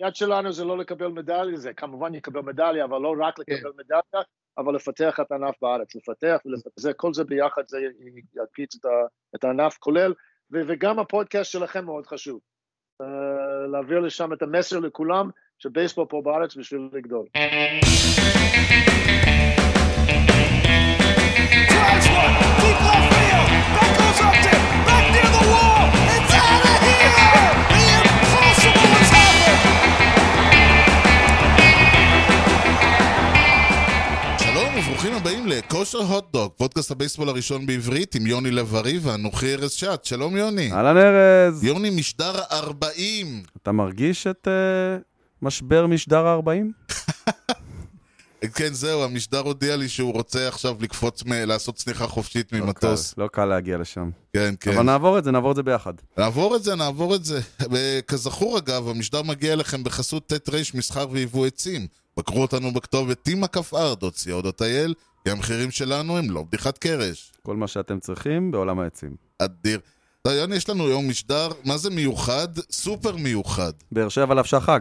היד 0.00 0.16
שלנו 0.16 0.52
זה 0.52 0.64
לא 0.64 0.78
לקבל 0.78 1.06
מדליה, 1.06 1.56
זה 1.56 1.72
כמובן 1.72 2.14
יקבל 2.14 2.40
מדליה, 2.40 2.84
אבל 2.84 2.98
לא 2.98 3.14
רק 3.20 3.38
לקבל 3.38 3.70
מדליה, 3.78 4.22
אבל 4.58 4.74
לפתח 4.74 5.20
את 5.20 5.32
הענף 5.32 5.54
בארץ, 5.62 5.94
לפתח 5.94 6.36
ולפתח, 6.46 6.96
כל 6.96 7.14
זה 7.14 7.24
ביחד, 7.24 7.62
זה 7.66 7.78
יקפיץ 8.42 8.74
את 9.36 9.44
הענף 9.44 9.76
כולל, 9.78 10.14
וגם 10.50 10.98
הפודקאסט 10.98 11.50
שלכם 11.50 11.84
מאוד 11.84 12.06
חשוב. 12.06 12.40
להעביר 13.72 14.00
לשם 14.00 14.32
את 14.32 14.42
המסר 14.42 14.78
לכולם, 14.78 15.30
שבייסבול 15.58 16.06
פה 16.08 16.22
בארץ 16.24 16.56
בשביל 16.56 16.88
לגדול. 16.92 17.26
Drives 21.72 22.08
one, 22.20 22.34
deep 22.60 22.78
left 22.88 23.08
field, 23.14 23.48
that 23.76 23.90
goes 23.98 24.20
up 24.26 24.36
to, 24.44 24.65
שלום 35.02 35.16
וברוכים 35.16 35.42
הבאים 35.42 35.46
לכושר 35.46 35.98
הוטדוג, 35.98 36.52
פודקאסט 36.56 36.90
הבייסבול 36.90 37.28
הראשון 37.28 37.66
בעברית 37.66 38.14
עם 38.14 38.26
יוני 38.26 38.50
לב-ארי 38.50 38.98
ואנוכי 38.98 39.54
ארז 39.54 39.72
שעט. 39.72 40.04
שלום 40.04 40.36
יוני. 40.36 40.72
אהלן 40.72 40.96
ארז. 40.96 41.64
יוני 41.64 41.90
משדר 41.90 42.34
40. 42.52 43.42
אתה 43.62 43.72
מרגיש 43.72 44.26
את 44.26 44.48
uh, 44.48 45.02
משבר 45.42 45.86
משדר 45.86 46.26
ה-40? 46.26 46.92
כן, 48.54 48.72
זהו, 48.72 49.04
המשדר 49.04 49.38
הודיע 49.38 49.76
לי 49.76 49.88
שהוא 49.88 50.12
רוצה 50.12 50.48
עכשיו 50.48 50.76
לקפוץ, 50.80 51.24
מ... 51.24 51.32
לעשות 51.32 51.74
צניחה 51.74 52.06
חופשית 52.06 52.52
לא 52.52 52.58
ממטוס. 52.60 53.14
קל, 53.14 53.22
לא 53.22 53.28
קל 53.28 53.44
להגיע 53.44 53.78
לשם. 53.78 54.10
כן, 54.32 54.54
כן. 54.60 54.72
אבל 54.72 54.82
נעבור 54.82 55.18
את 55.18 55.24
זה, 55.24 55.30
נעבור 55.30 55.50
את 55.50 55.56
זה 55.56 55.62
ביחד. 55.62 55.92
נעבור 56.18 56.56
את 56.56 56.62
זה, 56.62 56.74
נעבור 56.74 57.14
את 57.14 57.24
זה. 57.24 57.40
כזכור, 58.08 58.58
אגב, 58.58 58.88
המשדר 58.88 59.22
מגיע 59.22 59.52
אליכם 59.52 59.84
בחסות 59.84 60.32
ט' 60.32 60.48
ר' 60.48 60.58
מסחר 60.74 61.06
ויבוא 61.10 61.46
עצים. 61.46 61.86
בקרו 62.18 62.42
אותנו 62.42 62.72
בכתובת 62.72 63.28
tima.co.il, 63.28 64.94
כי 65.24 65.30
המחירים 65.30 65.70
שלנו 65.70 66.18
הם 66.18 66.30
לא 66.30 66.42
בדיחת 66.42 66.78
קרש. 66.78 67.32
כל 67.42 67.56
מה 67.56 67.68
שאתם 67.68 68.00
צריכים 68.00 68.50
בעולם 68.50 68.78
העצים. 68.78 69.16
אדיר. 69.38 69.80
יוני, 70.28 70.56
יש 70.56 70.68
לנו 70.68 70.86
היום 70.86 71.08
משדר, 71.08 71.48
מה 71.64 71.76
זה 71.76 71.90
מיוחד? 71.90 72.48
סופר 72.70 73.16
מיוחד. 73.16 73.72
באר 73.92 74.08
שבע 74.08 74.34
לבשה 74.34 74.60
חג. 74.60 74.80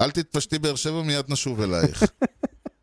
אל 0.00 0.10
תתפשטי 0.10 0.58
באר 0.58 0.74
שבע, 0.74 1.02
מיד 1.02 1.24
נשוב 1.28 1.60
אלייך. 1.60 2.02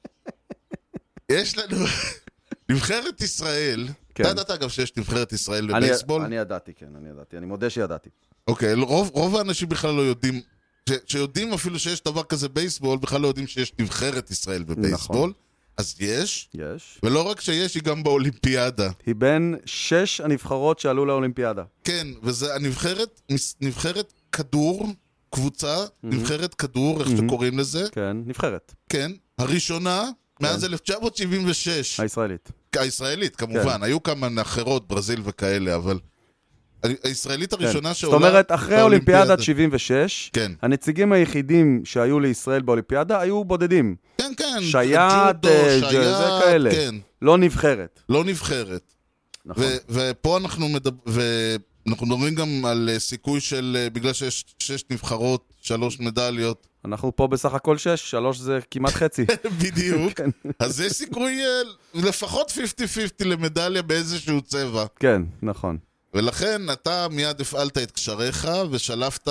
יש 1.32 1.58
לנו 1.58 1.86
נבחרת 2.70 3.22
ישראל. 3.22 3.88
כן. 4.16 4.24
אתה 4.24 4.32
ידעת 4.32 4.50
אגב 4.52 4.70
שיש 4.70 4.98
נבחרת 4.98 5.34
ישראל 5.34 5.68
בבייסבול? 5.68 6.22
אני 6.22 6.36
ידעתי, 6.36 6.74
כן, 6.74 6.96
אני 6.96 7.10
ידעתי. 7.10 7.38
אני 7.38 7.46
מודה 7.46 7.70
שידעתי. 7.70 8.10
אוקיי, 8.48 8.74
רוב, 8.74 9.10
רוב 9.14 9.36
האנשים 9.36 9.70
בכלל 9.70 9.94
לא 9.96 10.02
יודעים, 10.02 10.42
ש, 10.90 10.92
שיודעים 11.06 11.54
אפילו 11.54 11.80
שיש 11.80 12.04
דבר 12.04 12.24
כזה 12.24 12.50
בייסבול, 12.50 12.98
בכלל 12.98 13.22
לא 13.22 13.28
יודעים 13.28 13.48
שיש 13.48 13.74
נבחרת 13.80 14.32
ישראל 14.32 14.64
בבייסבול. 14.64 15.18
נכון. 15.18 15.32
אז 15.78 15.96
יש, 16.00 16.50
יש. 16.54 17.00
ולא 17.04 17.30
רק 17.30 17.42
שיש, 17.42 17.76
היא 17.76 17.84
גם 17.84 18.04
באולימפיאדה. 18.04 18.90
היא 19.06 19.16
בין 19.16 19.56
שש 19.66 20.22
הנבחרות 20.22 20.80
שעלו 20.80 21.06
לאולימפיאדה. 21.06 21.64
כן, 21.84 22.08
וזה 22.24 22.56
הנבחרת, 22.56 23.22
נבחרת 23.62 24.14
כדור, 24.32 24.88
קבוצה, 25.30 25.76
נבחרת 26.04 26.54
כדור, 26.54 27.02
איך 27.02 27.10
שקוראים 27.18 27.60
לזה. 27.60 27.90
כן, 27.92 28.18
נבחרת. 28.26 28.76
כן, 28.90 29.12
הראשונה, 29.38 30.10
מאז 30.42 30.66
1976. 30.66 32.00
הישראלית. 32.00 32.52
הישראלית, 32.76 33.36
כמובן. 33.36 33.84
היו 33.84 34.04
כמה 34.04 34.42
אחרות, 34.42 34.88
ברזיל 34.88 35.22
וכאלה, 35.24 35.76
אבל... 35.76 36.00
הישראלית 37.04 37.54
הראשונה 37.54 37.90
כן. 37.90 37.94
שעולה... 37.96 38.18
זאת 38.20 38.28
אומרת, 38.28 38.52
אחרי 38.52 38.82
אולימפיאדת 38.82 39.42
76, 39.42 40.30
כן. 40.34 40.52
הנציגים 40.62 41.12
היחידים 41.12 41.82
שהיו 41.86 42.20
לישראל 42.20 42.62
באולימפיאדה 42.62 43.20
היו 43.20 43.44
בודדים. 43.44 43.96
כן, 44.18 44.32
כן. 44.38 44.62
שייט, 44.62 45.00
ג'ודו, 45.00 45.50
אה, 45.50 45.80
זה 45.80 46.44
כאלה. 46.44 46.72
כן. 46.72 46.96
לא 47.22 47.38
נבחרת. 47.38 48.00
לא 48.10 48.24
נבחרת. 48.24 48.94
נכון. 49.46 49.64
ופה 49.90 50.38
אנחנו, 50.38 50.70
מדבר, 50.70 50.98
ואנחנו 51.86 52.08
מדברים 52.08 52.36
גם 52.36 52.66
על 52.66 52.90
אה, 52.94 53.00
סיכוי 53.00 53.40
של, 53.40 53.78
אה, 53.80 53.90
בגלל 53.90 54.14
שיש 54.14 54.46
שש 54.60 54.84
נבחרות, 54.90 55.54
שלוש 55.62 56.00
מדליות. 56.00 56.68
אנחנו 56.86 57.16
פה 57.16 57.28
בסך 57.28 57.54
הכל 57.54 57.78
שש, 57.78 58.12
שלוש 58.12 58.38
זה 58.38 58.60
כמעט 58.72 58.94
חצי. 59.02 59.26
בדיוק. 59.62 60.14
כן. 60.14 60.30
אז 60.60 60.82
יש 60.82 60.92
סיכוי 60.94 61.42
לפחות 61.94 62.52
50-50 62.52 63.26
למדליה 63.26 63.82
באיזשהו 63.82 64.42
צבע. 64.42 64.86
כן, 65.00 65.22
נכון. 65.42 65.78
ולכן 66.14 66.62
אתה 66.72 67.08
מיד 67.12 67.42
הפעלת 67.42 67.78
את 67.78 67.92
קשריך 67.92 68.48
ושלפת 68.72 69.28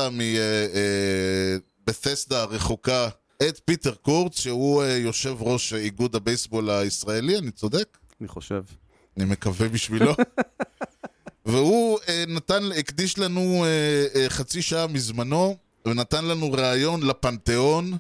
מבתסדה 1.86 2.42
הרחוקה 2.42 3.08
את 3.48 3.60
פיטר 3.64 3.94
קורץ, 3.94 4.40
שהוא 4.40 4.82
אה, 4.82 4.96
יושב 4.96 5.36
ראש 5.40 5.72
איגוד 5.72 6.16
הבייסבול 6.16 6.70
הישראלי, 6.70 7.38
אני 7.38 7.50
צודק? 7.50 7.98
אני 8.20 8.28
חושב. 8.28 8.62
אני 9.16 9.24
מקווה 9.24 9.68
בשבילו. 9.68 10.12
והוא 11.46 11.98
אה, 12.08 12.24
נתן, 12.28 12.62
הקדיש 12.78 13.18
לנו 13.18 13.64
אה, 13.64 14.20
אה, 14.20 14.30
חצי 14.30 14.62
שעה 14.62 14.86
מזמנו, 14.86 15.56
ונתן 15.86 16.24
לנו 16.24 16.52
ראיון 16.52 17.02
לפנתיאון, 17.02 17.92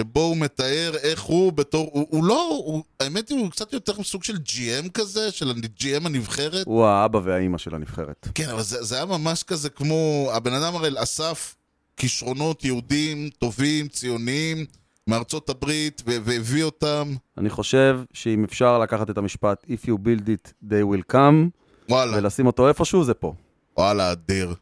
שבו 0.00 0.20
הוא 0.20 0.36
מתאר 0.36 0.92
איך 1.02 1.22
הוא 1.22 1.52
בתור, 1.52 1.90
הוא, 1.92 2.06
הוא 2.10 2.24
לא, 2.24 2.62
הוא, 2.64 2.82
האמת 3.00 3.28
היא 3.28 3.38
הוא 3.38 3.50
קצת 3.50 3.72
יותר 3.72 4.02
סוג 4.02 4.24
של 4.24 4.36
GM 4.46 4.90
כזה, 4.94 5.30
של 5.30 5.52
GM 5.80 6.06
הנבחרת. 6.06 6.66
הוא 6.66 6.84
האבא 6.84 7.20
והאימא 7.24 7.58
של 7.58 7.74
הנבחרת. 7.74 8.28
כן, 8.34 8.48
אבל 8.48 8.62
זה, 8.62 8.82
זה 8.82 8.96
היה 8.96 9.04
ממש 9.04 9.42
כזה 9.42 9.70
כמו, 9.70 10.30
הבן 10.32 10.52
אדם 10.52 10.74
הרי 10.74 10.90
אסף 10.96 11.54
כישרונות 11.96 12.64
יהודים, 12.64 13.30
טובים, 13.38 13.88
ציוניים, 13.88 14.66
מארצות 15.06 15.50
הברית, 15.50 16.02
והביא 16.06 16.64
אותם. 16.64 17.14
אני 17.38 17.50
חושב 17.50 18.00
שאם 18.12 18.44
אפשר 18.44 18.78
לקחת 18.78 19.10
את 19.10 19.18
המשפט 19.18 19.64
If 19.64 19.86
you 19.86 19.92
build 19.92 20.26
it, 20.28 20.52
they 20.64 20.94
will 20.94 21.14
come, 21.14 21.50
וואלה, 21.88 22.18
ולשים 22.18 22.46
אותו 22.46 22.68
איפשהו, 22.68 23.04
זה 23.04 23.14
פה. 23.14 23.34
וואלה, 23.78 24.12
אדיר. 24.12 24.54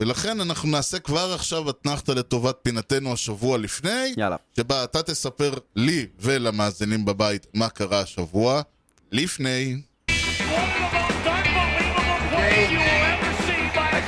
ולכן 0.00 0.40
אנחנו 0.40 0.68
נעשה 0.68 0.98
כבר 0.98 1.32
עכשיו 1.34 1.70
אתנחתא 1.70 2.12
לטובת 2.12 2.56
פינתנו 2.62 3.12
השבוע 3.12 3.58
לפני, 3.58 4.14
יאללה. 4.16 4.36
שבה 4.56 4.84
אתה 4.84 5.02
תספר 5.02 5.54
לי 5.76 6.06
ולמאזינים 6.20 7.04
בבית 7.04 7.46
מה 7.54 7.68
קרה 7.68 8.00
השבוע 8.00 8.62
לפני. 9.12 9.76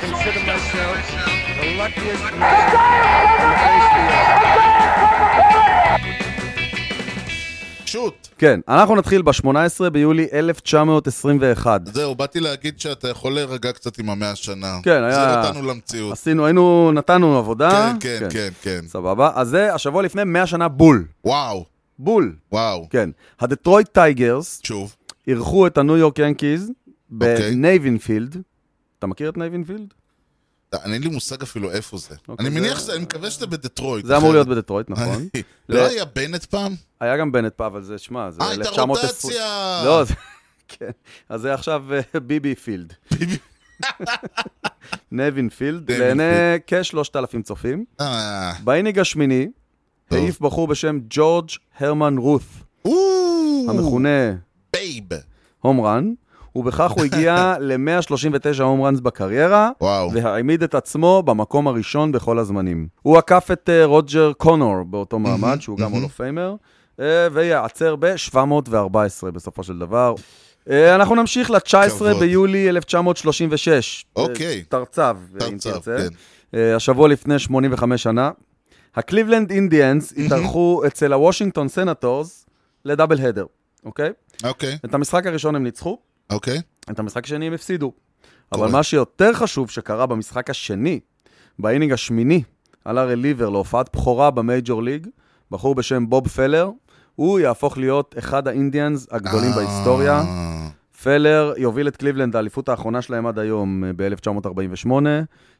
Consider 0.01 0.43
shortstop. 0.43 0.47
myself 0.47 0.97
the 1.59 1.67
luckiest 1.77 2.27
man 2.39 2.75
on 3.17 3.39
the 3.41 3.51
face 3.61 3.91
of 5.51 5.56
שוט! 7.87 8.27
כן, 8.37 8.59
אנחנו 8.67 8.95
נתחיל 8.95 9.21
ב-18 9.21 9.89
ביולי 9.91 10.27
1921. 10.33 11.81
זהו, 11.93 12.15
באתי 12.15 12.39
להגיד 12.39 12.79
שאתה 12.79 13.09
יכול 13.09 13.33
להירגע 13.33 13.71
קצת 13.71 13.99
עם 13.99 14.09
המאה 14.09 14.35
שנה. 14.35 14.79
כן, 14.83 15.03
היה- 15.03 15.41
זה 15.41 15.47
אותנו 15.47 15.67
למציאות. 15.67 16.13
עשינו, 16.13 16.45
היינו, 16.45 16.91
נתנו 16.93 17.37
עבודה. 17.37 17.93
כן, 17.99 18.19
כן, 18.19 18.27
כן, 18.29 18.49
כן. 18.61 18.79
סבבה. 18.87 19.31
אז 19.35 19.47
זה 19.49 19.73
השבוע 19.73 20.03
לפני 20.03 20.23
100 20.23 20.47
שנה 20.47 20.67
בול. 20.67 21.05
וואו, 21.25 21.65
בול. 21.99 22.35
וואו. 22.51 22.87
כן. 22.89 23.09
הדטרויט 23.39 23.87
טייגרס 23.87 24.61
שוב. 24.63 24.95
אירחו 25.27 25.67
את 25.67 25.77
הניו 25.77 25.97
יורק 25.97 26.19
ינקיז. 26.19 26.71
בנאבין 27.09 27.79
פילד. 27.79 28.37
אתה 28.99 29.07
מכיר 29.07 29.29
את 29.29 29.37
נאבין 29.37 29.65
פילד? 29.65 29.93
אין 30.85 31.01
לי 31.01 31.09
מושג 31.09 31.41
אפילו 31.41 31.71
איפה 31.71 31.97
זה. 31.97 32.15
אוקיי, 32.27 32.47
אני 32.47 32.59
מניח 32.59 32.89
אני 32.89 32.99
מקווה 32.99 33.31
שזה 33.31 33.47
בדטרויט. 33.47 34.05
זה 34.05 34.17
אמור 34.17 34.31
להיות 34.33 34.47
בדטרויט, 34.47 34.89
נכון. 34.89 35.27
לא 35.69 35.85
היה 35.87 36.05
בנט 36.05 36.45
פארק? 36.45 36.75
היה 36.99 37.17
גם 37.17 37.31
בנט 37.31 37.53
פארק, 37.53 37.65
אבל 37.65 37.81
זה, 37.81 37.97
שמע, 37.97 38.31
זה 38.31 38.41
אה, 38.41 38.49
הייתה 38.49 38.69
1920. 38.69 39.09
רוטציה! 39.09 39.81
לא, 39.85 40.03
זה... 40.03 40.13
כן. 40.67 40.91
אז 41.29 41.41
זה 41.41 41.53
עכשיו 41.53 41.83
אה, 41.93 42.19
ביבי 42.19 42.55
פילד. 42.55 42.93
נאבין 45.11 45.49
פילד, 45.49 45.91
לעיני 45.91 46.23
כ-3,000 46.67 47.41
צופים. 47.43 47.85
אה, 48.01 48.53
ב 48.63 48.68
inning 48.68 48.99
השמיני. 48.99 49.47
העיף 50.11 50.39
בחור 50.39 50.67
בשם 50.67 50.99
ג'ורג' 51.09 51.49
הרמן 51.79 52.17
רות, 52.17 52.41
המכונה 53.69 54.33
בייב. 54.73 55.03
home 55.59 55.81
run, 55.81 56.13
ובכך 56.55 56.91
הוא 56.91 57.03
הגיע 57.03 57.53
ל-139 57.59 58.63
home 58.63 58.81
runs 58.81 58.99
בקריירה. 58.99 59.69
והעמיד 60.13 60.63
את 60.63 60.75
עצמו 60.75 61.23
במקום 61.25 61.67
הראשון 61.67 62.11
בכל 62.11 62.39
הזמנים. 62.39 62.87
הוא 63.01 63.17
עקף 63.17 63.49
את 63.53 63.69
אה, 63.69 63.85
רוג'ר 63.85 64.31
קונור 64.37 64.83
באותו 64.83 65.19
מעמד, 65.19 65.57
שהוא 65.61 65.77
גם 65.77 65.91
Hall 65.91 66.03
of 66.03 66.09
Famer, 66.09 66.55
וייעצר 67.31 67.95
ב-714 67.95 69.31
בסופו 69.33 69.63
של 69.63 69.79
דבר. 69.79 70.15
אה, 70.69 70.95
אנחנו 70.95 71.15
נמשיך 71.15 71.51
ל-19 71.51 71.89
כבוד. 71.89 72.19
ביולי 72.19 72.69
1936. 72.69 74.05
אה, 74.17 74.23
אוקיי. 74.23 74.63
תרצ"ו, 74.69 75.01
אם 75.01 75.37
תרצ"ו, 75.39 75.71
תרצה. 75.71 75.97
כן. 75.97 76.15
אה, 76.57 76.75
השבוע 76.75 77.07
לפני 77.07 77.39
85 77.39 78.03
שנה. 78.03 78.31
הקליבלנד 78.95 79.51
אינדיאנס 79.51 80.13
התארחו 80.17 80.81
אצל 80.87 81.13
הוושינגטון 81.13 81.67
סנטורס 81.67 82.45
ל 82.85 82.90
double 82.90 83.19
header, 83.19 83.45
אוקיי? 83.85 84.11
אוקיי, 84.43 84.77
את 84.85 84.93
המשחק 84.93 85.25
הראשון 85.25 85.55
הם 85.55 85.63
ניצחו, 85.63 85.97
אוקיי. 86.29 86.61
את 86.91 86.99
המשחק 86.99 87.25
השני 87.25 87.47
הם 87.47 87.53
הפסידו. 87.53 87.91
אבל 88.51 88.71
מה 88.71 88.83
שיותר 88.83 89.33
חשוב 89.33 89.69
שקרה 89.69 90.05
במשחק 90.05 90.49
השני, 90.49 90.99
ב 91.59 91.64
inning 91.64 91.91
השמיני, 91.91 92.43
עלה 92.85 93.03
reliever 93.03 93.49
להופעת 93.49 93.89
בכורה 93.95 94.31
ב 94.31 94.40
Major 94.40 94.83
League, 94.83 95.07
בחור 95.51 95.75
בשם 95.75 96.09
בוב 96.09 96.27
פלר. 96.27 96.69
הוא 97.17 97.39
יהפוך 97.39 97.77
להיות 97.77 98.15
אחד 98.19 98.47
האינדיאנס 98.47 99.07
הגדולים 99.11 99.51
בהיסטוריה. 99.51 100.19
אה, 100.19 100.67
פלר 101.03 101.53
יוביל 101.57 101.87
את 101.87 101.97
קליבלנד 101.97 102.35
לאליפות 102.35 102.69
האחרונה 102.69 103.01
שלהם 103.01 103.27
עד 103.27 103.39
היום, 103.39 103.83
אה, 103.83 103.91
ב-1948. 103.95 104.91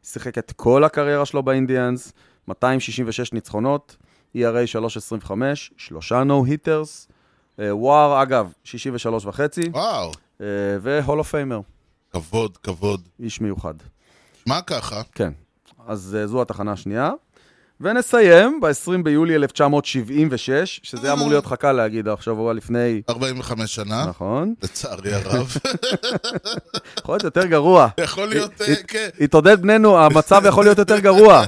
שיחק 0.02 0.38
את 0.38 0.52
כל 0.56 0.84
הקריירה 0.84 1.26
שלו 1.26 1.42
באינדיאנס, 1.42 2.12
266 2.48 3.32
ניצחונות, 3.32 3.96
ERA 4.36 4.66
325, 4.66 5.72
שלושה 5.76 6.24
no-hitters. 6.24 7.08
WAR, 7.58 8.22
אגב, 8.22 8.52
63 8.64 9.26
וחצי, 9.26 9.60
וואו, 9.72 10.10
אה, 10.40 10.46
ו 10.82 10.89
Hall 10.89 11.18
of 11.18 11.30
Famer, 11.30 11.60
כבוד, 12.12 12.56
כבוד. 12.56 13.08
איש 13.20 13.40
מיוחד. 13.40 13.74
מה 14.46 14.62
ככה? 14.62 15.02
כן, 15.14 15.32
אז 15.86 16.16
אה, 16.20 16.26
זו 16.26 16.42
התחנה 16.42 16.72
השנייה. 16.72 17.10
ונסיים 17.80 18.60
ב-20 18.60 19.02
ביולי 19.04 19.34
1976, 19.36 20.80
שזה 20.82 21.12
אמור 21.12 21.28
להיות 21.28 21.46
קל 21.46 21.72
להגיד 21.72 22.08
עכשיו, 22.08 22.38
הוא 22.38 22.52
לפני... 22.52 23.02
45 23.08 23.74
שנה, 23.74 24.06
נכון. 24.08 24.54
לצערי 24.62 25.14
הרב. 25.14 25.56
יכול 26.98 27.14
להיות 27.14 27.24
יותר 27.24 27.46
גרוע. 27.46 27.88
יכול 28.00 28.28
להיות, 28.28 28.62
אה, 28.62 28.74
כן. 28.88 29.08
התעודד 29.20 29.62
בנינו, 29.62 29.98
המצב 29.98 30.42
יכול 30.48 30.64
להיות 30.64 30.78
יותר 30.78 30.98
גרוע. 30.98 31.44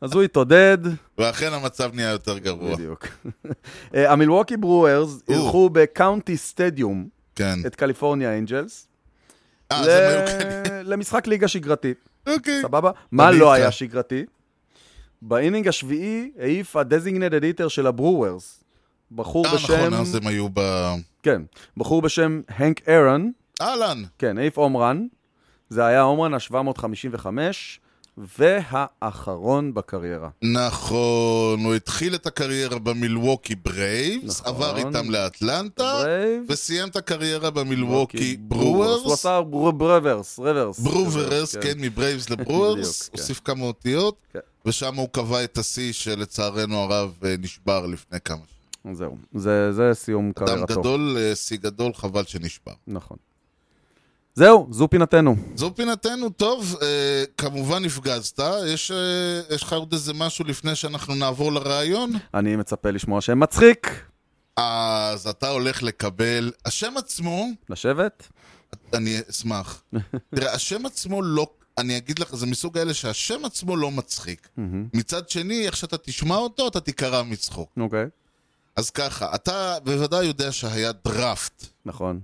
אז 0.00 0.12
הוא 0.12 0.22
התעודד, 0.22 0.78
ואכן 1.18 1.52
המצב 1.52 1.90
נהיה 1.94 2.10
יותר 2.10 2.38
גרוע. 2.38 2.74
בדיוק. 2.74 3.06
אה, 3.94 4.12
המילווקי 4.12 4.56
ברוארס 4.56 5.10
אירחו 5.28 5.70
בקאונטי 5.72 6.36
סטדיום 6.36 7.08
כן. 7.34 7.58
את 7.66 7.74
קליפורניה 7.74 8.38
אנג'לס 8.38 8.86
אה. 9.72 10.82
למשחק 10.82 11.26
ליגה 11.26 11.48
שגרתית, 11.48 12.08
אוקיי. 12.26 12.62
סבבה? 12.62 12.90
מה 13.12 13.30
לא. 13.30 13.52
היה 13.52 13.70
שגרתי? 13.70 14.24
ב 15.28 15.34
inning 15.34 15.68
השביעי 15.68 16.30
העיף 16.38 16.76
ה 16.76 16.82
designated 16.82 17.44
hitter 17.44 17.68
של 17.68 17.86
הברוארס. 17.86 18.64
בחור 19.12 19.46
אה, 19.46 19.54
בשם... 19.54 19.74
נכון, 19.74 19.94
אז 19.94 20.14
הם 20.14 20.26
היו 20.26 20.46
ב... 20.54 20.60
כן, 21.22 21.42
בחור 21.76 22.02
בשם 22.02 22.40
הנק 22.48 22.88
ארון, 22.88 23.32
אהלן. 23.60 24.02
כן, 24.18 24.38
העיף 24.38 24.56
home 24.58 24.82
run. 24.82 25.06
זה 25.68 25.86
היה 25.86 26.00
ה 26.02 26.06
home 26.06 26.22
run 26.22 26.34
ה-755, 26.34 27.26
והאחרון 28.16 29.74
בקריירה. 29.74 30.28
נכון, 30.42 31.64
הוא 31.64 31.74
התחיל 31.74 32.14
את 32.14 32.26
הקריירה 32.26 32.78
במילווקי 32.78 33.54
ברייבס, 33.54 34.40
נכון. 34.40 34.54
עבר 34.54 34.76
איתם 34.76 35.10
לאטלנטה, 35.10 35.82
ברייבס. 36.02 36.42
וסיים 36.48 36.88
את 36.88 36.96
הקריירה 36.96 37.50
במילווקי 37.50 38.36
ברוארס. 38.40 39.04
הוא 39.04 39.12
עשה 39.12 39.40
בר- 39.42 39.70
ברוורס, 39.70 40.38
רוורס. 40.38 40.78
ברורס, 40.80 41.56
כן, 41.56 41.72
מברייבס 41.78 42.30
לברורס, 42.30 42.78
בדיוק, 43.02 43.12
כן. 43.16 43.18
הוסיף 43.20 43.40
כמה 43.44 43.64
אותיות, 43.64 44.16
כן. 44.32 44.38
ושם 44.66 44.94
הוא 44.94 45.08
קבע 45.12 45.44
את 45.44 45.58
השיא 45.58 45.92
שלצערנו 45.92 46.78
הרב 46.78 47.14
אה, 47.24 47.34
נשבר 47.38 47.86
לפני 47.86 48.20
כמה 48.20 48.40
שנים. 48.46 48.94
זהו, 48.96 49.16
זה, 49.34 49.72
זה 49.72 49.90
סיום 49.94 50.24
אדם 50.24 50.46
קריירתו. 50.46 50.80
גדול, 50.80 51.16
אה, 51.20 51.34
שיא 51.34 51.58
גדול, 51.58 51.94
חבל 51.94 52.24
שנשבר. 52.24 52.72
נכון. 52.86 53.16
זהו, 54.34 54.68
זו 54.70 54.88
פינתנו. 54.88 55.36
זו 55.54 55.74
פינתנו, 55.74 56.30
טוב, 56.30 56.76
אה, 56.82 57.24
כמובן 57.38 57.84
הפגזת, 57.84 58.40
יש, 58.66 58.90
אה, 58.90 59.54
יש 59.54 59.62
לך 59.62 59.72
עוד 59.72 59.92
איזה 59.92 60.12
משהו 60.14 60.44
לפני 60.44 60.74
שאנחנו 60.74 61.14
נעבור 61.14 61.52
לרעיון? 61.52 62.12
אני 62.34 62.56
מצפה 62.56 62.90
לשמוע 62.90 63.20
שם 63.20 63.40
מצחיק. 63.40 64.06
אז 64.56 65.26
אתה 65.26 65.48
הולך 65.48 65.82
לקבל, 65.82 66.52
השם 66.64 66.94
עצמו, 66.96 67.46
לשבת? 67.68 68.28
אני 68.94 69.18
אשמח. 69.30 69.82
תראה, 70.34 70.54
השם 70.54 70.86
עצמו 70.86 71.22
לא, 71.22 71.46
אני 71.78 71.96
אגיד 71.96 72.18
לך, 72.18 72.34
זה 72.36 72.46
מסוג 72.46 72.78
האלה 72.78 72.94
שהשם 72.94 73.44
עצמו 73.44 73.76
לא 73.76 73.90
מצחיק. 73.90 74.48
מצד 74.94 75.28
שני, 75.28 75.66
איך 75.66 75.76
שאתה 75.76 75.98
תשמע 75.98 76.36
אותו, 76.36 76.68
אתה 76.68 76.80
תיקרע 76.80 77.22
מצחוק. 77.22 77.70
אוקיי. 77.76 78.06
אז 78.76 78.90
ככה, 78.90 79.34
אתה 79.34 79.76
בוודאי 79.84 80.24
יודע 80.24 80.52
שהיה 80.52 80.92
דראפט, 81.04 81.66
נכון, 81.86 82.20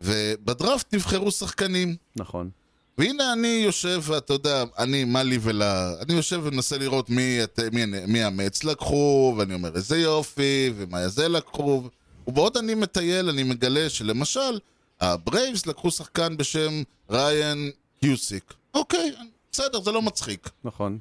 ובדראפט 0.00 0.94
נבחרו 0.94 1.30
שחקנים. 1.30 1.96
נכון. 2.16 2.50
והנה 2.98 3.32
אני 3.32 3.48
יושב, 3.48 4.00
ואתה 4.02 4.32
יודע, 4.32 4.64
אני, 4.78 5.04
מה 5.04 5.22
לי 5.22 5.38
ול... 5.42 5.62
אני 5.62 6.14
יושב 6.14 6.40
ומנסה 6.44 6.78
לראות 6.78 7.10
מי, 7.10 7.44
את, 7.44 7.60
מי, 7.72 7.84
מי 8.06 8.24
המץ 8.24 8.64
לקחו, 8.64 9.34
ואני 9.38 9.54
אומר, 9.54 9.76
איזה 9.76 9.98
יופי, 9.98 10.72
ומה 10.76 11.08
זה 11.08 11.28
לקחו. 11.28 11.82
ובעוד 12.26 12.56
אני 12.56 12.74
מטייל, 12.74 13.28
אני 13.28 13.42
מגלה 13.42 13.88
שלמשל, 13.88 14.58
ה 15.00 15.09
Braves 15.09 15.66
לקחו 15.66 15.90
שחקן 15.90 16.36
בשם 16.36 16.82
ריין 17.10 17.70
קיוסיק. 18.02 18.54
אוקיי, 18.74 19.14
בסדר, 19.52 19.80
זה 19.80 19.92
לא 19.92 20.02
מצחיק. 20.02 20.48
נכון. 20.64 20.98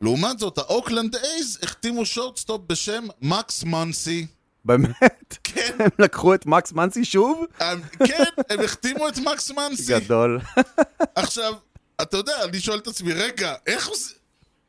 לעומת 0.00 0.38
זאת, 0.38 0.58
ה 0.58 0.65
Oakland 0.65 1.16
A's 1.16 1.58
החתימו 1.62 2.06
shortstop 2.06 2.60
בשם 2.66 3.06
מקס 3.22 3.64
מונסי. 3.64 4.26
באמת? 4.64 5.38
כן, 5.44 5.76
הם 5.78 5.90
לקחו 5.98 6.34
את 6.34 6.46
מקס 6.46 6.72
מנסי 6.72 7.04
שוב? 7.04 7.44
כן, 8.06 8.24
הם 8.50 8.60
החתימו 8.60 9.08
את 9.08 9.18
מקס 9.18 9.50
מונסי. 9.50 9.92
גדול. 10.00 10.40
עכשיו, 11.14 11.54
אתה 12.02 12.16
יודע, 12.16 12.44
אני 12.44 12.60
שואל 12.60 12.78
את 12.78 12.86
עצמי, 12.86 13.12
רגע, 13.12 13.54
איך 13.66 13.88
עושים... 13.88 14.16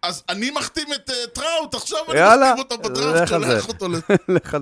אז 0.03 0.23
אני 0.29 0.51
מחתים 0.51 0.93
את 0.93 1.09
אה, 1.09 1.27
טראוט, 1.33 1.75
עכשיו 1.75 1.99
אני 2.09 2.19
יאללה, 2.19 2.53
מחתים 2.53 2.59
אותו 2.59 2.89
בדראפט, 2.89 3.27
שולח 3.27 3.47
זה. 3.47 3.67
אותו 3.67 3.87
ל... 3.89 3.95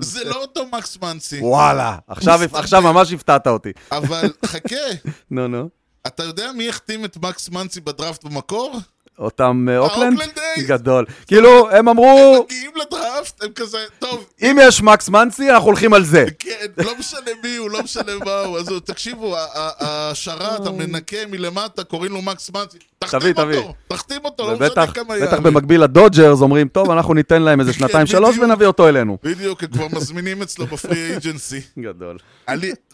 זה 0.00 0.24
לא 0.24 0.42
אותו 0.42 0.66
מקס 0.66 0.98
מנסי. 1.02 1.40
וואלה, 1.40 1.98
עכשיו, 2.06 2.40
עכשיו 2.52 2.82
ממש 2.82 3.12
הפתעת 3.12 3.46
אותי. 3.46 3.72
אבל 3.92 4.32
חכה, 4.46 4.76
נו, 5.30 5.48
נו. 5.48 5.81
אתה 6.06 6.22
יודע 6.22 6.52
מי 6.52 6.68
החתים 6.68 7.04
את 7.04 7.16
מקס 7.16 7.48
מנסי 7.48 7.80
בדראפט 7.80 8.24
במקור? 8.24 8.80
אותם 9.18 9.66
אה, 9.70 9.78
אוקלנד? 9.78 10.18
ה 10.18 10.20
Oakland 10.20 10.38
A's. 10.56 10.68
גדול. 10.68 11.04
כאילו, 11.26 11.70
הם 11.70 11.88
אמרו, 11.88 12.44
מגיעים 12.44 12.70
לדראפט, 12.76 13.44
הם 13.44 13.52
כזה, 13.52 13.78
טוב, 13.98 14.26
אם 14.42 14.56
יש 14.62 14.82
מקס 14.82 15.08
מנסי, 15.08 15.50
אנחנו 15.50 15.66
הולכים 15.66 15.94
על 15.94 16.04
זה. 16.04 16.26
כן, 16.38 16.66
לא 16.78 16.98
משנה 16.98 17.30
מי 17.42 17.56
הוא, 17.56 17.70
לא 17.70 17.82
משנה 17.82 18.12
מה 18.24 18.40
הוא. 18.40 18.58
אז 18.58 18.68
תקשיבו, 18.84 19.36
השרת, 19.80 20.66
המנקה 20.66 21.16
מלמטה, 21.28 21.84
קוראים 21.84 22.12
לו 22.12 22.22
מקס 22.22 22.50
מנסי. 22.50 22.78
תחתים. 22.98 23.34
אותו, 23.36 23.74
תחתים 23.88 24.20
אותו, 24.24 24.46
לא 24.50 24.54
משנה 24.54 24.86
כמה 24.86 25.14
בטח 25.14 25.32
יעלה. 25.32 25.40
במקביל 25.40 25.82
לדודג'רס 25.82 26.40
אומרים, 26.40 26.68
טוב, 26.68 26.90
אנחנו 26.90 27.14
ניתן 27.14 27.42
להם 27.42 27.60
איזה 27.60 27.72
שנתיים 27.72 28.06
שלוש 28.06 28.36
בדיוק. 28.36 28.50
ונביא 28.50 28.66
אותו 28.66 28.88
אלינו. 28.88 29.18
בדיוק, 29.22 29.62
הם 29.62 29.70
כבר 29.70 29.86
מזמינים 29.92 30.42
אצלו 30.42 30.66
ב 30.66 30.75
free 30.75 31.10
agency. 31.10 31.60
גדול. 31.78 32.18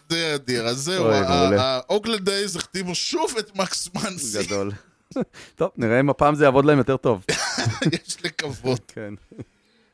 זה 0.09 0.35
אדיר, 0.35 0.67
אז 0.67 0.77
זהו. 0.77 1.05
ה 1.57 1.65
Oakland 1.65 2.25
A's 2.29 2.55
החתימו 2.55 2.95
שוב 2.95 3.33
את 3.39 3.55
מקס 3.55 3.89
מנסי, 3.95 4.43
גדול. 4.45 4.71
טוב, 5.55 5.69
נראה 5.77 5.99
אם 5.99 6.09
הפעם 6.09 6.35
זה 6.35 6.43
יעבוד 6.43 6.65
להם 6.65 6.77
יותר 6.77 6.97
טוב. 6.97 7.25
יש 8.07 8.17
לקוות. 8.25 8.91
כן. 8.95 9.13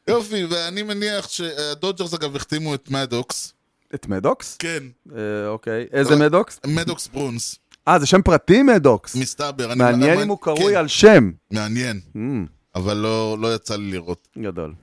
יופי, 0.08 0.46
ואני 0.46 0.84
מניח 0.84 1.28
שה 1.30 1.55
Dodgers 1.55 2.14
אגב 2.14 2.36
החתימו 2.36 2.76
את 2.76 2.90
מדוקס, 2.92 3.54
את 3.96 4.08
מדוקס? 4.08 4.56
כן, 4.60 4.84
אה, 5.16 5.48
אוקיי. 5.48 5.86
איזה 5.92 6.16
מדוקס? 6.16 6.60
מדוקס 6.68 7.08
ברונס, 7.08 7.56
אה, 7.88 8.00
זה 8.00 8.06
שם 8.06 8.22
פרטי 8.22 8.64
מדוקס. 8.64 9.16
מסתבר. 9.16 9.76
מעניין 9.76 10.20
אם 10.20 10.28
הוא 10.30 10.38
קרוי 10.42 10.74
כן, 10.74 10.80
על 10.80 10.88
שם. 10.88 11.32
מעניין, 11.52 12.00
Mm, 12.16 12.20
אבל 12.76 12.98
לא 12.98 13.38
לא 13.40 13.56
יצא 13.56 13.76
לי 13.76 13.92
לראות. 13.92 14.28
גדול. 14.38 14.74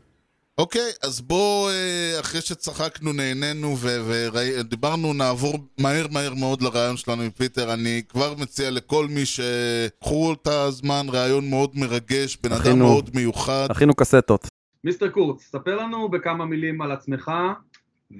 אוקיי, 0.59 0.91
אז 1.03 1.21
בואו, 1.21 1.69
אה, 1.69 2.21
אחרי 2.21 2.41
שצחקנו, 2.41 3.13
נהנינו 3.13 3.77
ודיברנו, 3.79 5.13
נעבור 5.13 5.59
מהר 5.81 6.07
מהר 6.11 6.35
מאוד 6.35 6.63
לרעיון 6.63 6.97
שלנו 6.97 7.23
עם 7.23 7.31
פיטר. 7.31 7.75
אני 7.75 8.03
כבר 8.09 8.35
מציע 8.35 8.71
לכל 8.71 9.07
מי 9.11 9.27
שקחו 9.27 10.33
את 10.33 10.47
הזמן, 10.47 11.07
רעיון 11.13 11.51
מאוד 11.51 11.71
מרגש, 11.75 12.39
בן 12.43 12.53
אדם 12.53 12.79
מאוד 12.79 13.11
מיוחד. 13.15 13.67
הכינו 13.71 13.95
קסטות. 13.95 14.49
מיסטר 14.85 15.09
קורץ, 15.09 15.43
ספר 15.43 15.77
לנו 15.77 16.09
בכמה 16.09 16.45
מילים 16.45 16.83
על 16.83 16.93
עצמך 16.93 17.33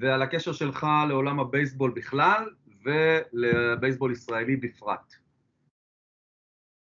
ועל 0.01 0.21
הקשר 0.21 0.53
שלך 0.53 0.87
לעולם 1.09 1.39
הבייסבול 1.39 1.93
בכלל 1.95 2.43
ולבייסבול 2.85 4.11
ישראלי 4.11 4.55
בפרט. 4.55 5.22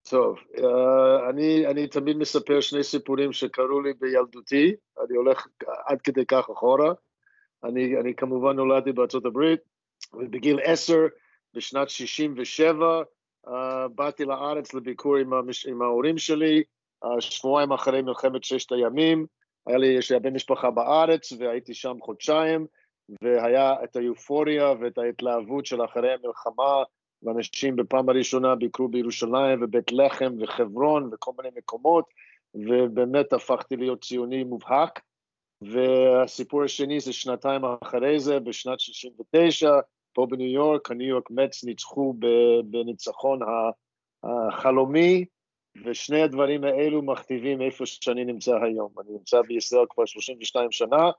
טוב, 0.10 0.38
אה, 0.58 1.30
אני, 1.30 1.68
אני 1.68 1.88
תמיד 1.88 2.18
מספר 2.18 2.62
שני 2.62 2.84
סיפורים 2.84 3.34
שקרו 3.34 3.82
לי 3.82 3.94
בילדותי, 3.94 4.76
אני 5.08 5.18
הולך 5.18 5.48
עד 5.86 6.02
כדי 6.02 6.26
כך 6.26 6.50
אחורה. 6.50 6.94
אני, 7.64 8.00
אני 8.00 8.16
כמובן 8.16 8.56
נולדתי 8.56 8.92
בארצות 8.92 9.26
הברית, 9.26 9.60
ובגיל 10.14 10.60
עשר, 10.64 10.98
בשנת 11.54 11.90
67, 11.90 13.02
uh, 13.48 13.52
באתי 13.96 14.26
לארץ 14.26 14.74
לביקור 14.74 15.18
עם, 15.18 15.34
המש, 15.34 15.66
עם 15.66 15.82
ההורים 15.82 16.18
שלי, 16.18 16.64
uh, 17.06 17.22
שבועיים 17.22 17.72
אחרי 17.72 18.02
מלחמת 18.02 18.44
ששת 18.44 18.72
הימים, 18.72 19.26
היה 19.68 19.78
לי, 19.78 19.88
יש 19.88 20.12
לי 20.12 20.16
הרבה 20.16 20.30
משפחה 20.32 20.72
בארץ, 20.72 21.32
והייתי 21.32 21.74
שם 21.74 21.98
חודשיים, 22.02 22.66
והיה 23.22 23.84
את 23.84 23.96
האיופוריה 23.96 24.74
ואת 24.82 24.98
ההתלהבות 24.98 25.66
של 25.66 25.86
אחרי 25.86 26.14
המלחמה, 26.14 26.84
ואנשים 27.24 27.76
בפעם 27.76 28.10
הראשונה 28.10 28.56
ביקרו 28.56 28.88
בירושלים 28.88 29.60
ובית 29.64 29.92
לחם 29.92 30.34
וחברון 30.40 31.10
וכל 31.14 31.32
מיני 31.38 31.50
מקומות, 31.58 32.06
ובאמת 32.56 33.34
הפכתי 33.34 33.76
להיות 33.76 34.04
ציוני 34.04 34.44
מובהק. 34.44 35.00
והסיפור 35.62 36.64
השני 36.64 37.00
זה 37.00 37.14
שנתיים 37.14 37.62
אחרי 37.84 38.20
זה, 38.20 38.40
בשנת 38.40 38.80
69, 38.80 39.72
פה 40.14 40.28
בניו 40.30 40.48
יורק, 40.48 40.92
הניו 40.92 41.08
יורק 41.08 41.32
מצ 41.32 41.64
ניצחו 41.64 42.14
בניצחון 42.64 43.40
החלומי, 44.24 45.26
ושני 45.86 46.22
הדברים 46.22 46.64
האלו 46.64 47.02
מכתיבים 47.02 47.62
איפה 47.62 47.86
שאני 47.86 48.26
נמצא 48.26 48.56
היום. 48.56 48.92
אני 49.00 49.12
נמצא 49.12 49.42
בישראל 49.42 49.86
כבר 49.90 50.06
32 50.06 50.72
שנה, 50.72 51.12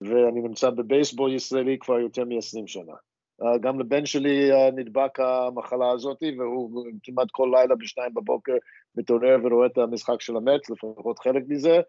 ואני 0.00 0.40
נמצא 0.40 0.70
בבייסבול 0.70 1.32
ישראלי 1.32 1.78
כבר 1.78 1.98
יותר 1.98 2.24
מ-20 2.24 2.66
שנה. 2.66 2.94
Uh, 3.42 3.58
גם 3.60 3.80
לבן 3.80 4.06
שלי 4.06 4.52
uh, 4.52 4.74
נדבק 4.74 5.20
המחלה 5.20 5.90
הזאת, 5.90 6.22
והוא 6.38 6.86
כמעט 7.02 7.28
כל 7.30 7.50
לילה 7.52 7.74
בשתיים 7.74 8.14
בבוקר 8.14 8.52
מתעורר 8.94 9.36
ורואה 9.44 9.66
את 9.66 9.78
המשחק 9.78 10.20
של 10.20 10.36
המץ, 10.36 10.70
לפחות 10.70 11.18
חלק 11.18 11.42
מזה. 11.48 11.80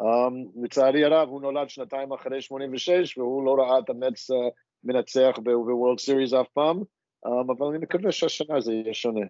Um, 0.00 0.62
לצערי 0.62 1.04
הרב, 1.04 1.28
הוא 1.28 1.42
נולד 1.42 1.68
שנתיים 1.68 2.12
אחרי 2.12 2.42
86, 2.42 3.18
והוא 3.18 3.46
לא 3.46 3.54
ראה 3.54 3.78
את 3.78 3.90
המץ 3.90 4.30
מנצח 4.84 5.38
בוורלד 5.42 5.98
סיריס 5.98 6.32
אף 6.32 6.48
פעם, 6.48 6.82
אבל 7.24 7.66
אני 7.66 7.78
מקווה 7.78 8.12
שהשנה 8.12 8.60
זה 8.60 8.72
יהיה 8.72 8.94
שונה. 8.94 9.26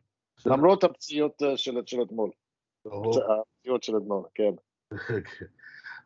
למרות 0.47 0.85
הפציעות 0.85 1.43
של, 1.57 1.81
של 1.87 2.03
אתמול. 2.03 2.31
הפציעות 2.87 3.83
של 3.83 3.97
אתמול, 3.97 4.23
כן. 4.35 4.53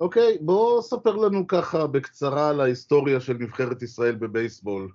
אוקיי, 0.00 0.38
בוא 0.40 0.82
ספר 0.82 1.16
לנו 1.16 1.46
ככה 1.46 1.86
בקצרה 1.86 2.50
על 2.50 2.60
ההיסטוריה 2.60 3.20
של 3.20 3.32
נבחרת 3.32 3.82
ישראל 3.82 4.14
בבייסבול. 4.14 4.90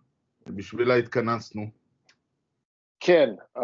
בשבילה 0.56 0.96
התכנסנו. 0.96 1.82
כן, 3.04 3.30
uh, 3.58 3.62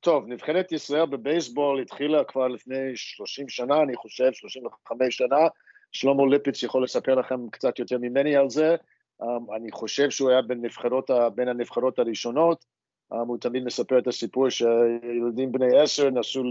טוב, 0.00 0.24
נבחרת 0.26 0.72
ישראל 0.72 1.06
בבייסבול 1.06 1.80
התחילה 1.80 2.24
כבר 2.24 2.48
לפני 2.48 2.76
30 2.94 3.48
שנה, 3.48 3.82
אני 3.82 3.96
חושב, 3.96 4.30
35 4.32 5.16
שנה. 5.16 5.48
שלמה 5.92 6.22
ליפיץ 6.30 6.62
יכול 6.62 6.84
לספר 6.84 7.14
לכם 7.14 7.50
קצת 7.50 7.78
יותר 7.78 7.98
ממני 7.98 8.36
על 8.36 8.50
זה. 8.50 8.76
Um, 9.22 9.26
אני 9.56 9.72
חושב 9.72 10.10
שהוא 10.10 10.30
היה 10.30 10.42
בין, 10.42 10.64
נבחרות, 10.64 11.10
בין 11.34 11.48
הנבחרות 11.48 11.98
הראשונות. 11.98 12.64
Um, 13.12 13.16
הוא 13.16 13.38
תמיד 13.38 13.64
מספר 13.64 13.98
את 13.98 14.06
הסיפור 14.06 14.48
שילדים 14.50 15.52
בני 15.52 15.80
עשר 15.80 16.10
נסעו 16.10 16.42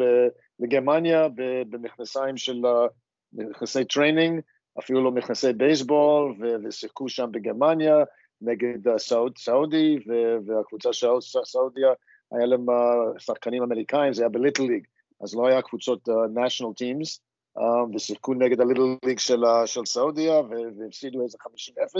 לגרמניה 0.60 1.28
במכנסיים 1.70 2.38
של 2.38 2.62
מכנסי 3.34 3.86
training, 3.86 4.42
אפילו 4.80 5.04
לא 5.04 5.12
מכנסי 5.12 5.54
בייסבול, 5.54 6.36
ושיחקו 6.64 7.10
שם 7.10 7.30
בגרמניה. 7.32 8.04
נגד 8.42 8.98
סעוד, 8.98 9.38
סעודי, 9.38 9.98
והקבוצה 10.46 10.94
של 10.94 11.08
סעודיה, 11.44 11.90
היה 12.32 12.46
להם 12.46 12.66
שחקנים 13.18 13.64
אמריקאים, 13.64 14.14
זה 14.14 14.22
היה 14.22 14.30
ב 14.30 14.35
Little 14.35 14.64
League, 14.64 14.88
אז 15.22 15.36
לא 15.36 15.48
היה 15.48 15.62
קבוצות 15.62 16.10
national 16.10 16.74
teams, 16.82 17.20
ושיחקו 17.94 18.34
נגד 18.34 18.62
הליטל 18.62 18.82
ליג 19.06 19.20
של, 19.20 19.44
של 19.66 19.86
סעודיה, 19.86 20.42
והפסידו 20.80 21.24
איזה 21.24 21.38
50-0, 21.42 22.00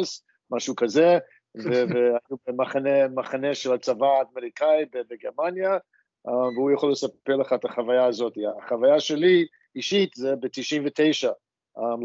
משהו 0.52 0.76
כזה, 0.76 1.18
והיו 1.66 2.38
במחנה 2.48 3.54
של 3.54 3.74
הצבא 3.74 4.08
האמריקאי 4.08 4.86
בגרמניה, 4.94 5.78
והוא 6.26 6.72
יכול 6.72 6.92
לספר 6.92 7.36
לך 7.36 7.54
את 7.54 7.66
החוויה 7.66 8.06
הזאת. 8.06 8.34
החוויה 8.58 9.00
שלי 9.00 9.46
אישית 9.76 10.14
זה 10.16 10.36
ב-99, 10.36 11.28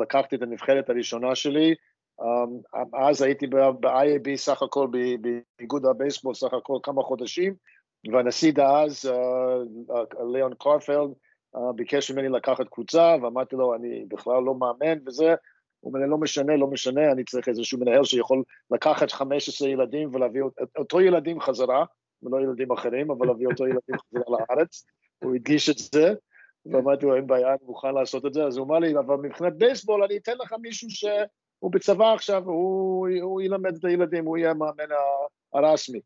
לקחתי 0.03 0.37
את 0.37 0.43
הנבחרת 0.43 0.91
הראשונה 0.91 1.35
שלי, 1.35 1.75
אז 2.93 3.23
הייתי 3.23 3.47
ב-IAB 3.47 4.37
סך 4.37 4.62
הכל, 4.62 4.88
באיגוד 5.59 5.87
הבייסבול 5.87 6.35
סך 6.35 6.55
הכל 6.55 6.79
כמה 6.83 7.02
חודשים, 7.02 7.55
והנשיא 8.12 8.52
דאז, 8.52 9.11
ליאון 10.33 10.55
קורפלד, 10.55 11.11
ביקש 11.75 12.11
ממני 12.11 12.29
לקחת 12.29 12.69
קבוצה, 12.69 13.17
ואמרתי 13.23 13.57
לו, 13.57 13.75
אני 13.75 14.05
בכלל 14.09 14.43
לא 14.43 14.55
מאמן 14.55 14.99
וזה, 15.07 15.35
הוא 15.81 15.95
אומר, 15.95 16.07
לא 16.07 16.19
משנה, 16.19 16.57
לא 16.57 16.67
משנה, 16.67 17.12
אני 17.12 17.25
צריך 17.25 17.49
איזשהו 17.49 17.79
מנהל 17.79 18.05
שיכול 18.05 18.43
לקחת 18.71 19.11
15 19.11 19.69
ילדים 19.69 20.14
ולהביא 20.14 20.43
אותו 20.79 21.00
ילדים 21.00 21.41
חזרה, 21.41 21.85
ולא 22.23 22.41
ילדים 22.41 22.73
אחרים, 22.73 23.11
אבל 23.11 23.26
להביא 23.26 23.47
אותו 23.47 23.67
ילדים 23.67 23.97
חזרה 24.02 24.37
לארץ, 24.38 24.85
הוא 25.25 25.35
הדגיש 25.35 25.71
את 25.71 25.79
זה, 25.79 26.14
ואמרתי 26.67 27.07
לו, 27.07 27.17
אין 27.17 27.26
בעיה, 27.26 27.49
אני 27.49 27.59
מוכן 27.67 27.95
לעשות 27.95 28.26
את 28.26 28.35
זה, 28.35 28.45
אז 28.45 28.57
הוא 28.57 28.67
אמר 28.67 28.79
לי, 28.79 28.99
אבל 28.99 29.17
מבחינת 29.17 29.52
בייסבול, 29.57 30.02
אני 30.02 30.17
אתן 30.17 30.38
לך 30.38 30.55
מישהו 30.62 30.91
ש... 30.91 31.05
הוא 31.62 31.73
בצבא 31.73 32.12
עכשיו, 32.12 32.45
הוא, 32.45 33.09
הוא 33.23 33.42
ילמד 33.42 33.76
את 33.76 33.85
הילדים, 33.85 34.26
הוא 34.26 34.38
יהיה 34.38 34.50
המאמן 34.50 34.88
הרשמי. 35.54 36.00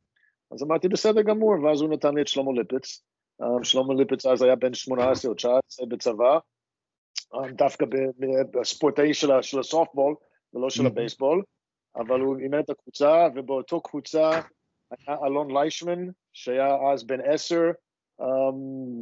אז 0.50 0.62
אמרתי, 0.62 0.88
בסדר 0.88 1.22
גמור, 1.22 1.64
ואז 1.64 1.80
הוא 1.80 1.90
נתן 1.90 2.14
לי 2.14 2.22
את 2.22 2.28
שלמה 2.28 2.52
ליפץ. 2.52 3.02
שלמה 3.62 3.94
ליפץ 3.94 4.26
אז 4.26 4.42
היה 4.42 4.56
בן 4.56 4.74
18 4.74 5.30
או 5.30 5.34
19 5.34 5.86
בצבא, 5.86 6.38
דווקא 7.50 7.86
בספורטאי 8.50 9.14
של, 9.14 9.42
של 9.42 9.58
הסופטבול, 9.58 10.14
ולא 10.54 10.70
של 10.70 10.86
הבייסבול, 10.86 11.42
אבל 11.96 12.20
הוא 12.20 12.38
אימן 12.38 12.60
את 12.60 12.70
הקבוצה, 12.70 13.26
ובאותו 13.34 13.80
קבוצה 13.80 14.30
היה 14.90 15.16
אלון 15.26 15.50
ליישמן, 15.50 16.06
שהיה 16.32 16.76
אז 16.92 17.06
בן 17.06 17.20
10, 17.20 17.60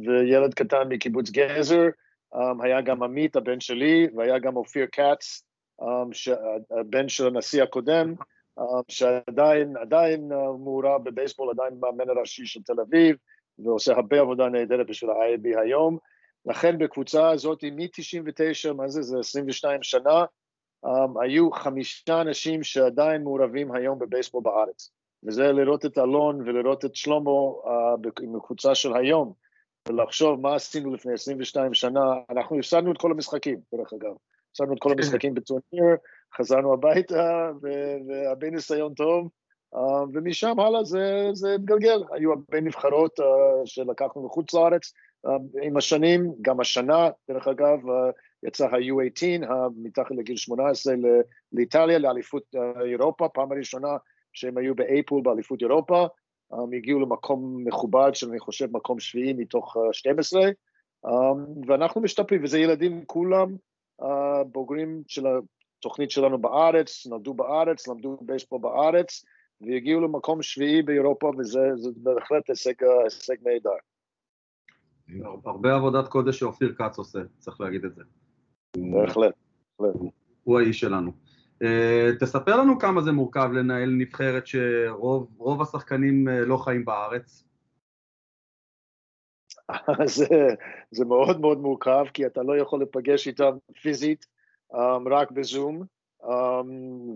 וילד 0.05 0.53
קטן 0.53 0.87
מקיבוץ 0.89 1.29
גזר, 1.29 1.83
היה 2.63 2.81
גם 2.81 3.03
עמית, 3.03 3.35
הבן 3.35 3.59
שלי, 3.59 4.07
והיה 4.15 4.39
גם 4.39 4.55
אופיר 4.55 4.87
כץ, 4.91 5.45
הבן 6.71 7.09
של 7.09 7.27
הנשיא 7.27 7.63
הקודם, 7.63 8.13
שעדיין 8.87 9.77
עדיין 9.77 10.27
מעורב 10.59 11.03
בבייסבול, 11.03 11.49
עדיין 11.49 11.79
מאמן 11.79 12.09
הראשי 12.09 12.45
של 12.45 12.61
תל 12.61 12.79
אביב, 12.81 13.15
ועושה 13.59 13.93
הרבה 13.93 14.19
עבודה 14.19 14.49
נהדרת 14.49 14.87
בשביל 14.87 15.11
ה-IAB 15.11 15.59
היום. 15.59 15.97
לכן 16.45 16.77
בקבוצה 16.77 17.29
הזאת, 17.29 17.63
מ-99, 17.63 18.73
מה 18.73 18.87
זה, 18.87 19.01
זה 19.01 19.19
22 19.19 19.83
שנה, 19.83 20.25
um, 20.85 20.89
היו 21.21 21.51
חמישה 21.51 22.21
אנשים 22.21 22.63
שעדיין 22.63 23.23
מעורבים 23.23 23.71
היום 23.71 23.99
בבייסבול 23.99 24.43
בארץ. 24.43 24.91
וזה 25.23 25.51
לראות 25.51 25.85
את 25.85 25.97
אלון 25.97 26.41
ולראות 26.41 26.85
את 26.85 26.95
שלמה 26.95 27.31
uh, 27.63 27.97
בקבוצה 28.01 28.75
של 28.75 28.95
היום, 28.95 29.33
ולחשוב 29.87 30.41
מה 30.41 30.55
עשינו 30.55 30.93
לפני 30.93 31.13
22 31.13 31.73
שנה. 31.73 32.01
אנחנו 32.29 32.59
הפסדנו 32.59 32.91
את 32.91 32.97
כל 32.97 33.11
המשחקים, 33.11 33.59
דרך 33.73 33.93
אגב. 33.93 34.13
הפסדנו 34.55 34.73
את 34.73 34.79
כל 34.79 34.91
המשחקים 34.97 35.33
בטורניר, 35.33 35.95
חזרנו 36.37 36.73
הביתה, 36.73 37.51
והרבה 38.07 38.49
ניסיון 38.49 38.93
טוב, 38.93 39.29
ומשם 40.13 40.59
הלאה 40.59 40.83
זה, 40.83 41.29
זה 41.33 41.53
התגלגל. 41.53 42.03
היו 42.11 42.31
הרבה 42.31 42.61
נבחרות 42.61 43.19
שלקחנו 43.65 44.25
מחוץ 44.25 44.53
לארץ 44.53 44.93
עם 45.61 45.77
השנים, 45.77 46.33
גם 46.41 46.59
השנה, 46.59 47.09
דרך 47.29 47.47
אגב, 47.47 47.79
יצא 48.43 48.65
ה-U18, 48.65 49.47
מתחת 49.77 50.11
לגיל 50.11 50.37
18 50.37 50.93
לאיטליה, 51.51 51.99
לאליפות 51.99 52.43
אירופה, 52.85 53.29
פעם 53.29 53.51
הראשונה 53.51 53.97
שהם 54.33 54.57
היו 54.57 54.75
באייפול 54.75 55.21
באליפות 55.23 55.61
אירופה, 55.61 56.07
הם 56.51 56.73
הגיעו 56.73 56.99
למקום 56.99 57.63
מכובד 57.67 58.15
של, 58.15 58.29
אני 58.29 58.39
חושב, 58.39 58.67
מקום 58.71 58.99
שביעי 58.99 59.33
מתוך 59.33 59.77
12, 59.91 60.41
ואנחנו 61.67 62.01
משתפרים, 62.01 62.43
וזה 62.43 62.59
ילדים 62.59 63.05
כולם, 63.05 63.55
הבוגרים 63.99 65.03
של 65.07 65.25
התוכנית 65.79 66.11
שלנו 66.11 66.37
בארץ, 66.37 67.07
נולדו 67.07 67.33
בארץ, 67.33 67.87
למדו 67.87 68.17
בייסבול 68.21 68.61
בארץ, 68.61 69.25
והגיעו 69.61 70.01
למקום 70.01 70.41
שביעי 70.41 70.81
באירופה, 70.81 71.31
וזה 71.37 71.59
בהחלט 71.97 72.49
הישג, 72.49 72.73
הישג 73.03 73.35
נהדר. 73.43 73.69
הרבה 75.45 75.75
עבודת 75.75 76.07
קודש 76.07 76.39
שאופיר 76.39 76.73
כץ 76.77 76.97
עושה, 76.97 77.19
צריך 77.39 77.61
להגיד 77.61 77.85
את 77.85 77.95
זה. 77.95 78.01
בהחלט, 78.77 79.33
בהחלט. 79.79 80.11
הוא 80.43 80.59
האיש 80.59 80.79
שלנו. 80.79 81.11
Uh, 81.63 82.19
תספר 82.19 82.57
לנו 82.57 82.79
כמה 82.79 83.01
זה 83.01 83.11
מורכב 83.11 83.49
לנהל 83.53 83.89
נבחרת 83.89 84.47
שרוב 84.47 85.61
השחקנים 85.61 86.27
uh, 86.27 86.31
לא 86.31 86.57
חיים 86.57 86.85
בארץ. 86.85 87.44
זה, 90.17 90.47
זה 90.91 91.05
מאוד 91.05 91.41
מאוד 91.41 91.57
מורכב, 91.57 92.05
כי 92.13 92.25
אתה 92.25 92.43
לא 92.43 92.57
יכול 92.57 92.81
לפגש 92.81 93.27
איתם 93.27 93.57
פיזית, 93.81 94.25
um, 94.73 95.09
רק 95.11 95.31
בזום, 95.31 95.83
um, 96.23 96.27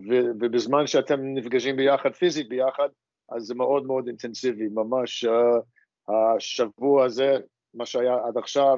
ו, 0.10 0.14
ובזמן 0.40 0.88
שאתם 0.88 1.20
נפגשים 1.22 1.76
ביחד 1.76 2.14
פיזית 2.14 2.50
ביחד, 2.50 2.90
אז 3.30 3.44
זה 3.44 3.56
מאוד 3.56 3.86
מאוד 3.86 4.08
אינטנסיבי, 4.08 4.68
ממש 4.68 5.26
uh, 5.26 6.14
השבוע 6.14 7.06
הזה, 7.06 7.38
מה 7.74 7.86
שהיה 7.86 8.18
עד 8.28 8.38
עכשיו, 8.38 8.78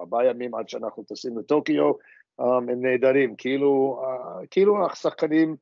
ארבעה 0.00 0.26
ימים 0.26 0.54
עד 0.54 0.68
שאנחנו 0.68 1.02
טסים 1.02 1.38
לטוקיו, 1.38 1.90
um, 2.40 2.44
הם 2.44 2.86
נהדרים, 2.86 3.36
כאילו, 3.36 4.02
uh, 4.04 4.46
כאילו 4.50 4.86
השחקנים 4.86 5.56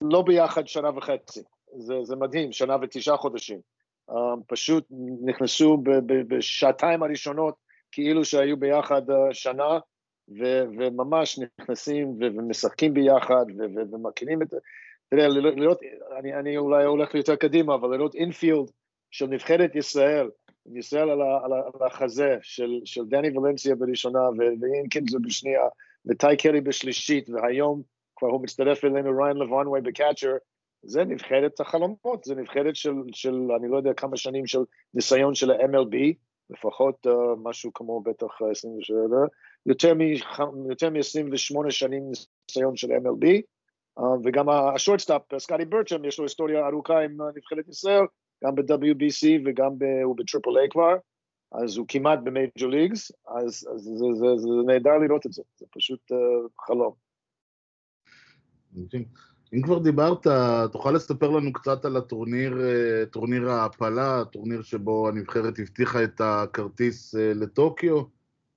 לא 0.00 0.22
ביחד 0.22 0.66
שנה 0.66 0.90
וחצי, 0.96 1.42
זה, 1.76 1.94
זה 2.02 2.16
מדהים, 2.16 2.52
שנה 2.52 2.76
ותשעה 2.82 3.16
חודשים. 3.16 3.60
פשוט 4.46 4.86
נכנסו 5.24 5.82
בשעתיים 6.28 7.02
הראשונות 7.02 7.54
כאילו 7.92 8.24
שהיו 8.24 8.56
ביחד 8.56 9.02
שנה, 9.32 9.78
ו, 10.38 10.64
וממש 10.78 11.38
נכנסים 11.38 12.16
ומשחקים 12.20 12.94
ביחד 12.94 13.44
ומכירים 13.92 14.42
את... 14.42 14.48
זה. 14.50 14.56
יודע, 15.12 15.28
לראות, 15.28 15.80
אני, 16.18 16.34
אני 16.34 16.56
אולי 16.56 16.84
הולך 16.84 17.14
יותר 17.14 17.36
קדימה, 17.36 17.74
אבל 17.74 17.96
לראות 17.96 18.14
אינפילד 18.14 18.70
של 19.10 19.26
נבחרת 19.26 19.76
ישראל, 19.76 20.30
ישראל 20.74 21.10
על, 21.10 21.22
על, 21.22 21.52
על 21.52 21.86
החזה 21.86 22.36
של, 22.42 22.80
של 22.84 23.04
דני 23.04 23.38
ולנסיה 23.38 23.74
בראשונה 23.74 24.20
ואינקינס 24.60 25.14
בשנייה, 25.22 25.64
וטי 26.06 26.36
קרי 26.38 26.60
בשלישית, 26.60 27.30
והיום 27.30 27.82
כבר 28.16 28.28
הוא 28.28 28.42
מצטרף 28.42 28.84
אלינו 28.84 29.22
ריין 29.22 29.36
לבונווי 29.36 29.80
בקאצ'ר, 29.80 30.32
זה 30.82 31.04
נבחרת 31.04 31.60
החלומות, 31.60 32.24
זה 32.24 32.34
נבחרת 32.34 32.76
של, 32.76 32.92
של 33.12 33.34
אני 33.56 33.68
לא 33.68 33.76
יודע 33.76 33.94
כמה 33.94 34.16
שנים 34.16 34.46
של 34.46 34.58
ניסיון 34.94 35.34
של 35.34 35.50
ה-MLB, 35.50 35.96
לפחות 36.50 37.06
uh, 37.06 37.10
משהו 37.42 37.72
כמו 37.74 38.00
בטח 38.00 38.42
27, 38.50 38.96
יותר 39.66 39.94
מ-28 40.90 41.70
שנים 41.70 42.10
ניסיון 42.48 42.76
של 42.76 42.88
MLB, 42.88 43.26
uh, 43.98 44.02
וגם 44.24 44.48
השורטסטאפ, 44.48 45.22
סקאטי 45.38 45.64
ברצ'ם, 45.64 46.04
יש 46.04 46.18
לו 46.18 46.24
היסטוריה 46.24 46.66
ארוכה 46.66 47.00
עם 47.00 47.18
נבחרת 47.36 47.68
ישראל, 47.68 48.04
גם 48.44 48.54
ב-WBC 48.54 49.26
וגם 49.46 49.78
ב- 49.78 50.02
הוא 50.04 50.16
בטריפל 50.16 50.58
איי 50.58 50.68
כבר, 50.70 50.94
אז 51.52 51.76
הוא 51.76 51.86
כמעט 51.88 52.18
במייג'ור 52.24 52.70
ליגס, 52.70 53.12
אז, 53.28 53.68
אז 53.74 53.80
זה, 53.80 53.94
זה, 53.94 54.06
זה, 54.14 54.26
זה 54.36 54.48
נהדר 54.66 54.98
לראות 54.98 55.26
את 55.26 55.32
זה, 55.32 55.42
זה 55.56 55.66
פשוט 55.70 56.12
uh, 56.12 56.66
חלום. 56.66 56.92
אם 59.54 59.62
כבר 59.62 59.78
דיברת, 59.78 60.26
תוכל 60.72 60.90
לספר 60.90 61.30
לנו 61.30 61.52
קצת 61.52 61.84
על 61.84 61.96
הטורניר, 61.96 62.60
אה, 62.60 63.06
טורניר 63.06 63.50
ההעפלה, 63.50 64.20
הטורניר 64.20 64.62
שבו 64.62 65.08
הנבחרת 65.08 65.58
הבטיחה 65.58 66.04
את 66.04 66.20
הכרטיס 66.24 67.14
אה, 67.14 67.32
לטוקיו? 67.34 68.02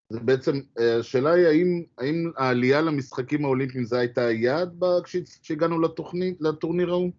זה 0.10 0.20
בעצם, 0.20 0.52
אה, 0.80 1.00
השאלה 1.00 1.32
היא 1.32 1.46
האם, 1.48 1.84
האם 1.98 2.32
העלייה 2.38 2.82
למשחקים 2.82 3.46
האולימפיים 3.46 3.84
זה 3.84 4.00
הייתה 4.00 4.26
היעד 4.26 4.84
כשהגענו 5.04 5.82
לתוכנית, 5.82 6.42
לטורניר 6.42 6.90
ההוא? 6.90 7.12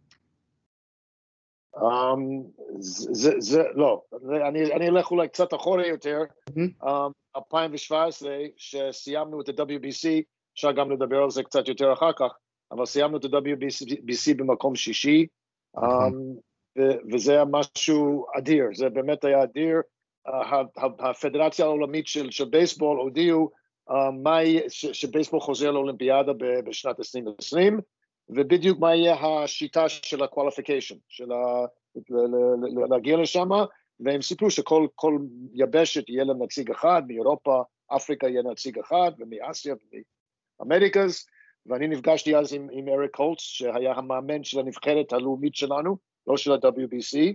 Um, 1.76 2.20
זה, 2.78 3.32
זה, 3.38 3.62
לא, 3.74 4.02
אני, 4.48 4.72
אני 4.72 4.88
אלך 4.88 5.10
אולי 5.10 5.28
קצת 5.28 5.54
אחורה 5.54 5.86
יותר, 5.86 6.20
um, 6.82 7.12
2017, 7.36 8.36
שסיימנו 8.56 9.40
את 9.40 9.48
ה-WBC, 9.48 10.08
אפשר 10.54 10.72
גם 10.72 10.90
לדבר 10.90 11.22
על 11.22 11.30
זה 11.30 11.42
קצת 11.42 11.68
יותר 11.68 11.92
אחר 11.92 12.12
כך, 12.12 12.32
אבל 12.74 12.86
סיימנו 12.86 13.16
את 13.16 13.24
ה-WBC 13.24 14.34
במקום 14.36 14.76
שישי, 14.76 15.26
um, 15.76 15.82
ו- 16.78 17.12
וזה 17.12 17.32
היה 17.32 17.44
משהו 17.44 18.26
אדיר, 18.38 18.64
זה 18.74 18.88
באמת 18.88 19.24
היה 19.24 19.42
אדיר. 19.42 19.80
הפדרציה 20.98 21.64
העולמית 21.64 22.06
של, 22.06 22.30
של 22.30 22.44
בייסבול 22.44 22.96
הודיעו 22.96 23.50
יהיה, 24.40 24.60
ש- 24.68 24.86
שבייסבול 24.86 25.40
חוזר 25.40 25.70
לאולימפיאדה 25.70 26.32
בשנת 26.64 26.98
2020, 26.98 27.80
ובדיוק 28.28 28.78
מה 28.78 28.94
יהיה 28.94 29.14
השיטה 29.14 29.88
של 29.88 30.22
ה-qualification, 30.22 30.96
של 31.08 31.32
ה... 31.32 31.66
להגיע 32.90 33.16
לשם, 33.16 33.48
והם 34.00 34.22
סיפרו 34.22 34.50
שכל 34.50 34.86
כל 34.94 35.18
יבשת 35.52 36.08
יהיה 36.08 36.24
להם 36.24 36.42
נציג 36.42 36.70
אחד, 36.70 37.02
מאירופה, 37.06 37.62
אפריקה 37.96 38.28
יהיה 38.28 38.42
נציג 38.42 38.78
אחד, 38.78 39.12
ומאסיה 39.18 39.74
ומ 40.60 40.72
Americas, 40.72 41.26
ואני 41.66 41.86
נפגשתי 41.86 42.36
אז 42.36 42.54
עם, 42.54 42.68
עם 42.72 42.88
אריק 42.88 43.16
הולץ, 43.16 43.40
שהיה 43.40 43.92
המאמן 43.92 44.44
של 44.44 44.60
הנבחרת 44.60 45.12
הלאומית 45.12 45.54
שלנו, 45.54 45.96
לא 46.26 46.36
של 46.36 46.52
ה-WBC, 46.52 47.34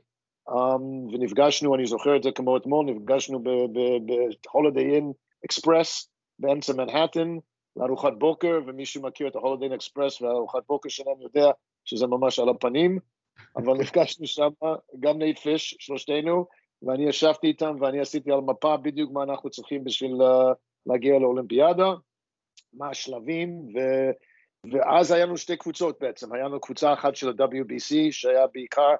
um, 0.50 0.81
ונפגשנו, 1.13 1.75
אני 1.75 1.86
זוכר 1.86 2.15
את 2.15 2.24
זה 2.24 2.31
כמו 2.31 2.57
אתמול, 2.57 2.86
נפגשנו 2.86 3.43
ב-Holiday 3.43 5.00
Inn 5.00 5.13
Express 5.48 6.07
באמצע 6.39 6.74
מנהטן, 6.74 7.38
לארוחת 7.75 8.13
בוקר, 8.17 8.59
ומי 8.67 8.86
שמכיר 8.86 9.27
את 9.27 9.36
ה-Holiday 9.36 9.71
Inn 9.71 9.77
Express 9.81 10.24
והארוחת 10.24 10.63
בוקר 10.67 10.89
שלהם 10.89 11.21
יודע 11.21 11.51
שזה 11.86 12.07
ממש 12.07 12.39
על 12.39 12.50
הפנים, 12.50 13.00
אבל 13.55 13.74
נפגשנו 13.81 14.27
שם, 14.27 14.50
גם 15.00 15.17
נייט 15.17 15.39
פיש, 15.39 15.75
שלושתנו, 15.79 16.45
ואני 16.81 17.09
ישבתי 17.09 17.48
איתם 17.48 17.75
ואני 17.79 18.00
עשיתי 18.00 18.31
על 18.31 18.39
מפה 18.39 18.77
בדיוק 18.77 19.12
מה 19.12 19.24
אנחנו 19.24 19.50
צריכים 19.50 19.83
בשביל 19.83 20.12
uh, 20.12 20.53
להגיע 20.86 21.19
לאולימפיאדה, 21.19 21.93
מה 22.73 22.89
השלבים, 22.89 23.49
ו... 23.49 23.79
ואז 24.71 25.11
היה 25.11 25.25
לנו 25.25 25.38
שתי 25.38 25.57
קבוצות 25.57 25.99
בעצם, 26.01 26.33
היה 26.33 26.45
לנו 26.45 26.59
קבוצה 26.59 26.93
אחת 26.93 27.15
של 27.15 27.29
ה-WBC, 27.29 28.11
שהיה 28.11 28.47
בעיקר 28.53 28.95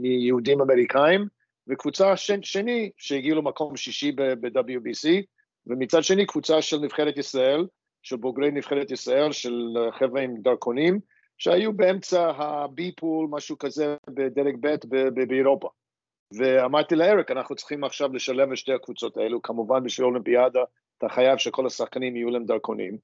מיהודים 0.00 0.60
אמריקאים, 0.60 1.26
וקבוצה 1.68 2.16
ש... 2.16 2.30
שני 2.42 2.90
שהגיעו 2.96 3.38
למקום 3.38 3.76
שישי 3.76 4.12
ב-WBC, 4.12 5.08
ומצד 5.66 6.02
שני 6.02 6.26
קבוצה 6.26 6.62
של 6.62 6.78
נבחרת 6.78 7.18
ישראל, 7.18 7.66
של 8.02 8.16
בוגרי 8.16 8.50
נבחרת 8.50 8.90
ישראל, 8.90 9.32
של 9.32 9.76
חבר'ה 9.98 10.20
עם 10.20 10.34
דרכונים, 10.36 11.00
שהיו 11.38 11.72
באמצע 11.72 12.30
ה-B 12.30 12.82
פול, 12.96 13.26
משהו 13.30 13.58
כזה 13.58 13.96
בדרג 14.10 14.56
ב' 14.60 15.24
באירופה. 15.28 15.68
ואמרתי 16.36 16.94
לאריק, 16.94 17.30
אנחנו 17.30 17.54
צריכים 17.54 17.84
עכשיו 17.84 18.12
לשלב 18.12 18.50
את 18.52 18.56
שתי 18.56 18.72
הקבוצות 18.72 19.16
האלו, 19.16 19.42
כמובן 19.42 19.84
בשביל 19.84 20.06
אולימפיאדה 20.06 20.62
אתה 20.98 21.08
חייב 21.08 21.38
שכל 21.38 21.66
השחקנים 21.66 22.16
יהיו 22.16 22.30
להם 22.30 22.44
דרכונים, 22.44 22.98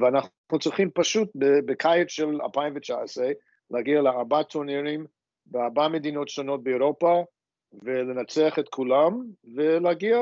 ואנחנו 0.00 0.58
צריכים 0.60 0.90
פשוט 0.94 1.28
בקיץ 1.66 2.08
של 2.08 2.40
2019 2.42 3.30
להגיע 3.70 4.02
לארבעה 4.02 4.44
טורנירים 4.44 5.06
בארבע 5.46 5.88
מדינות 5.88 6.28
שונות 6.28 6.62
באירופה, 6.62 7.24
ולנצח 7.82 8.58
את 8.58 8.68
כולם, 8.68 9.22
ולהגיע 9.54 10.18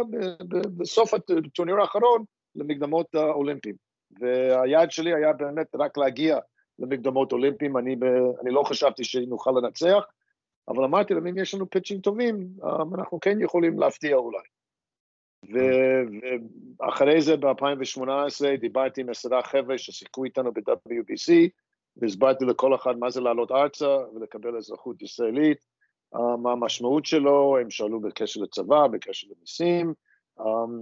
בסוף 0.77 1.15
הטורניר 1.15 1.81
האחרון 1.81 2.25
למקדמות 2.55 3.15
האולימפיים. 3.15 3.75
והיעד 4.21 4.91
שלי 4.91 5.15
היה 5.15 5.33
באמת 5.33 5.67
רק 5.75 5.99
להגיע 5.99 6.39
למקדמות 6.79 7.33
אולימפיים, 7.33 7.77
אני, 7.77 7.97
אני 8.43 8.51
לא 8.51 8.63
חשבתי 8.63 9.05
שנוכל 9.05 9.51
לנצח, 9.51 10.05
אבל 10.69 10.85
אמרתי 10.85 11.15
להם, 11.15 11.27
אם 11.27 11.39
יש 11.39 11.55
לנו 11.55 11.71
פיצ'ים 11.71 12.01
טובים, 12.01 12.49
אנחנו 12.99 13.21
כן 13.21 13.41
יכולים 13.41 13.79
להפתיע 13.79 14.17
אולי. 14.17 14.39
ואחרי 16.81 17.21
זה 17.21 17.37
ב-2018 17.37 18.57
דיברתי 18.61 19.01
עם 19.01 19.11
עשרה 19.11 19.43
חבר'ה 19.43 19.79
ששיחקו 19.79 20.25
איתנו 20.25 20.53
ב-WBC, 20.53 21.33
והסברתי 21.97 22.45
לכל 22.45 22.75
אחד 22.75 22.99
מה 22.99 23.11
זה 23.11 23.21
לעלות 23.21 23.53
ארצה 23.53 23.97
ולקבל 24.15 24.57
אזרחות 24.57 25.03
ישראלית, 25.03 25.59
מה 26.39 26.53
המשמעות 26.53 27.07
שלו, 27.07 27.59
הם 27.61 27.71
שאלו 27.71 28.01
בקשר 28.01 28.41
לצבא, 28.41 28.87
בקשר 28.87 29.27
למיסים, 29.37 29.95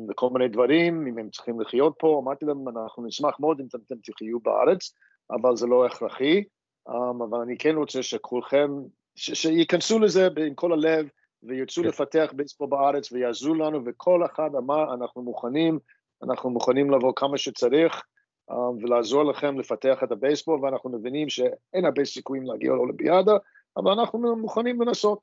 וכל 0.08 0.30
מיני 0.30 0.48
דברים, 0.48 1.06
אם 1.06 1.18
הם 1.18 1.30
צריכים 1.30 1.60
לחיות 1.60 1.94
פה, 1.98 2.20
אמרתי 2.22 2.44
להם, 2.44 2.68
אנחנו 2.68 3.06
נשמח 3.06 3.40
מאוד 3.40 3.60
אם 3.60 3.66
אתם 3.66 3.94
תחיו 4.02 4.40
בארץ, 4.40 4.94
אבל 5.30 5.56
זה 5.56 5.66
לא 5.66 5.86
הכרחי, 5.86 6.44
אבל 6.88 7.40
אני 7.42 7.58
כן 7.58 7.76
רוצה 7.76 8.02
שכולכם, 8.02 8.70
שייכנסו 9.14 9.98
לזה 9.98 10.28
עם 10.46 10.54
כל 10.54 10.72
הלב, 10.72 11.08
וירצו 11.46 11.82
כן. 11.82 11.88
לפתח 11.88 12.32
בייסבול 12.36 12.68
בארץ 12.68 13.12
ויעזרו 13.12 13.54
לנו, 13.54 13.80
וכל 13.86 14.24
אחד 14.26 14.50
אמר, 14.58 14.94
אנחנו 14.94 15.22
מוכנים, 15.22 15.78
אנחנו 16.22 16.50
מוכנים 16.50 16.90
לבוא 16.90 17.12
כמה 17.16 17.38
שצריך, 17.38 18.02
um, 18.50 18.54
ולעזור 18.54 19.24
לכם 19.24 19.58
לפתח 19.58 19.98
את 20.04 20.12
הבייסבול, 20.12 20.64
ואנחנו 20.64 20.90
מבינים 20.90 21.28
שאין 21.28 21.84
הרבה 21.84 22.04
סיכויים 22.04 22.44
להגיע 22.46 22.72
לאולימפיאדה, 22.72 23.32
אבל 23.76 23.92
אנחנו 23.92 24.36
מוכנים 24.36 24.82
לנסות. 24.82 25.18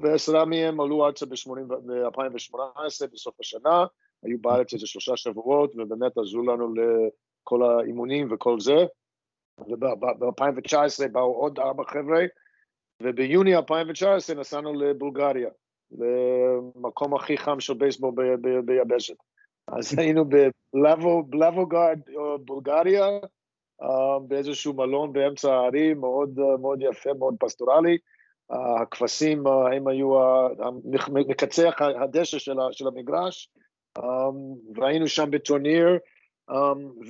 ועשרה 0.00 0.44
מהם 0.44 0.80
עלו 0.80 1.06
ארצה 1.06 1.26
ב-2018, 1.26 3.06
בסוף 3.12 3.40
השנה, 3.40 3.84
היו 4.22 4.38
בארץ 4.40 4.72
איזה 4.74 4.86
שלושה 4.86 5.16
שבועות, 5.16 5.72
ובאמת 5.76 6.18
עזרו 6.18 6.42
לנו 6.42 6.74
לכל 6.74 7.62
האימונים 7.62 8.28
וכל 8.32 8.60
זה. 8.60 8.86
וב-2019 9.58 11.08
באו 11.12 11.34
עוד 11.34 11.58
ארבע 11.58 11.84
חבר'ה, 11.84 12.24
וביוני 13.02 13.56
2019 13.56 14.36
נסענו 14.36 14.74
לבולגריה, 14.74 15.50
למקום 15.98 17.14
הכי 17.14 17.38
חם 17.38 17.60
של 17.60 17.74
בייסבול 17.74 18.14
ביבשת. 18.64 19.16
אז 19.68 19.98
היינו 19.98 20.24
בלאבוגרד, 21.26 22.00
בולגריה, 22.40 23.06
באיזשהו 24.28 24.74
מלון 24.74 25.12
באמצע 25.12 25.54
הערים, 25.54 26.00
מאוד, 26.00 26.40
מאוד 26.60 26.82
יפה, 26.82 27.10
מאוד 27.18 27.34
פסטורלי. 27.40 27.98
הכבשים 28.50 29.46
הם 29.46 29.88
היו 29.88 30.10
מקצח 31.08 31.74
הדשא 32.02 32.38
של, 32.38 32.56
של 32.70 32.88
המגרש, 32.88 33.50
והיינו 34.74 35.08
שם 35.08 35.30
בטורניר, 35.30 35.86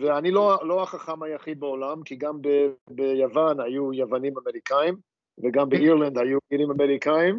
ואני 0.01 0.31
לא, 0.31 0.59
לא 0.63 0.83
החכם 0.83 1.23
היחיד 1.23 1.61
בעולם, 1.61 2.03
כי 2.03 2.17
גם 2.17 2.43
ב, 2.43 2.49
ביוון 2.91 3.61
היו 3.61 3.93
יוונים 3.93 4.35
אמריקאים, 4.39 4.97
וגם 5.45 5.69
באירלנד 5.69 6.19
היו 6.19 6.39
גילים 6.51 6.71
אמריקאים. 6.71 7.39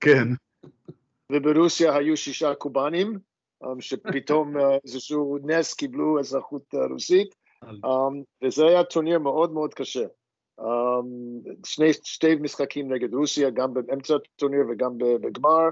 כן. 0.00 0.28
וברוסיה 1.32 1.96
היו 1.96 2.16
שישה 2.16 2.54
קובנים, 2.54 3.18
שפתאום 3.80 4.54
איזשהו 4.84 5.38
נס 5.42 5.74
קיבלו 5.74 6.20
אזרחות 6.20 6.74
רוסית, 6.90 7.34
וזה 8.44 8.66
היה 8.66 8.84
טורניר 8.84 9.18
מאוד 9.18 9.52
מאוד 9.52 9.74
קשה. 9.74 10.04
שני, 11.66 11.92
שתי 11.92 12.34
משחקים 12.34 12.92
נגד 12.92 13.14
רוסיה, 13.14 13.50
גם 13.50 13.74
באמצע 13.74 14.14
הטורניר 14.14 14.60
וגם 14.70 14.98
בגמר. 14.98 15.68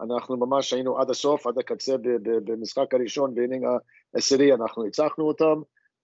אנחנו 0.00 0.36
ממש 0.36 0.72
היינו 0.72 0.98
עד 0.98 1.10
הסוף, 1.10 1.46
עד 1.46 1.58
הקצה 1.58 1.96
במשחק 2.22 2.94
הראשון, 2.94 3.34
ב 3.34 3.38
inning 3.38 3.64
העשירי, 4.14 4.54
אנחנו 4.54 4.82
ניצחנו 4.82 5.24
אותם. 5.24 5.60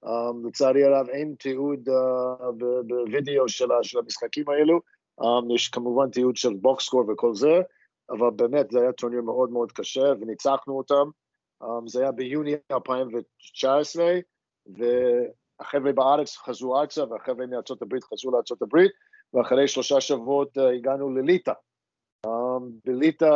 Um, 0.06 0.46
לצערי 0.48 0.84
הרב 0.84 1.08
אין 1.08 1.34
תיעוד 1.38 1.88
uh, 1.88 2.52
בווידאו 2.86 3.48
של, 3.48 3.68
של 3.82 3.98
המשחקים 3.98 4.48
האלו, 4.48 4.80
um, 5.20 5.54
יש 5.54 5.68
כמובן 5.68 6.10
תיעוד 6.10 6.36
של 6.36 6.54
box 6.54 6.73
score 6.73 7.04
וכל 7.08 7.34
זה, 7.34 7.60
אבל 8.10 8.30
באמת 8.36 8.70
זה 8.70 8.80
היה 8.80 8.92
טורניר 8.92 9.22
מאוד 9.22 9.50
מאוד 9.50 9.72
קשה 9.72 10.12
וניצחנו 10.20 10.78
אותם, 10.78 11.04
um, 11.62 11.66
זה 11.86 12.00
היה 12.00 12.12
ביוני 12.12 12.54
2019, 12.72 14.18
והחבר'ה 14.66 15.92
בארץ 15.92 16.36
חזרו 16.36 16.80
ארצה 16.80 17.04
והחבר'ה 17.10 17.46
מארצות 17.46 17.82
הברית 17.82 18.04
חזרו 18.04 18.32
לארצות 18.32 18.62
הברית, 18.62 18.92
ואחרי 19.34 19.68
שלושה 19.68 20.00
שבועות 20.00 20.58
uh, 20.58 20.60
הגענו 20.60 21.10
לליטא. 21.10 21.52
Um, 22.26 22.62
בליטא 22.84 23.30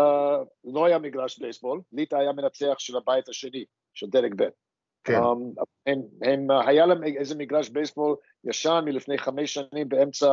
לא 0.64 0.87
היה 0.87 0.98
מגרש 0.98 1.38
בייסבול, 1.38 1.81
ליטא 1.92 2.16
היה 2.16 2.33
מנצח 2.33 2.74
של 2.79 2.96
הבית 2.96 3.29
השני, 3.29 3.64
של 3.94 4.07
דרג 4.07 4.35
ב'. 4.42 4.65
כן. 5.07 5.14
הם, 5.14 5.53
הם, 5.87 6.03
הם, 6.23 6.51
היה 6.51 6.87
להם 6.87 7.05
איזה 7.05 7.35
מגרש 7.35 7.69
בייסבול 7.69 8.16
ישן 8.45 8.81
מלפני 8.85 9.19
חמש 9.19 9.55
שנים 9.55 9.88
באמצע 9.88 10.27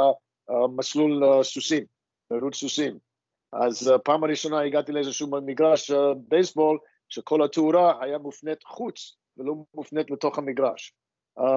uh, 0.49 0.53
מסלול 0.75 1.23
uh, 1.23 1.43
סוסים, 1.43 1.83
מרוץ 2.31 2.55
סוסים. 2.55 2.97
אז 3.53 3.87
uh, 3.87 3.97
פעם 3.97 4.23
הראשונה 4.23 4.61
הגעתי 4.61 4.91
לאיזשהו 4.91 5.27
מגרש 5.45 5.91
בייסבול, 6.27 6.79
שכל 7.09 7.43
התאורה 7.43 8.03
היה 8.03 8.17
מופנית 8.17 8.63
חוץ 8.63 9.17
ולא 9.37 9.53
מופנית 9.73 10.11
לתוך 10.11 10.37
המגרש. 10.37 10.93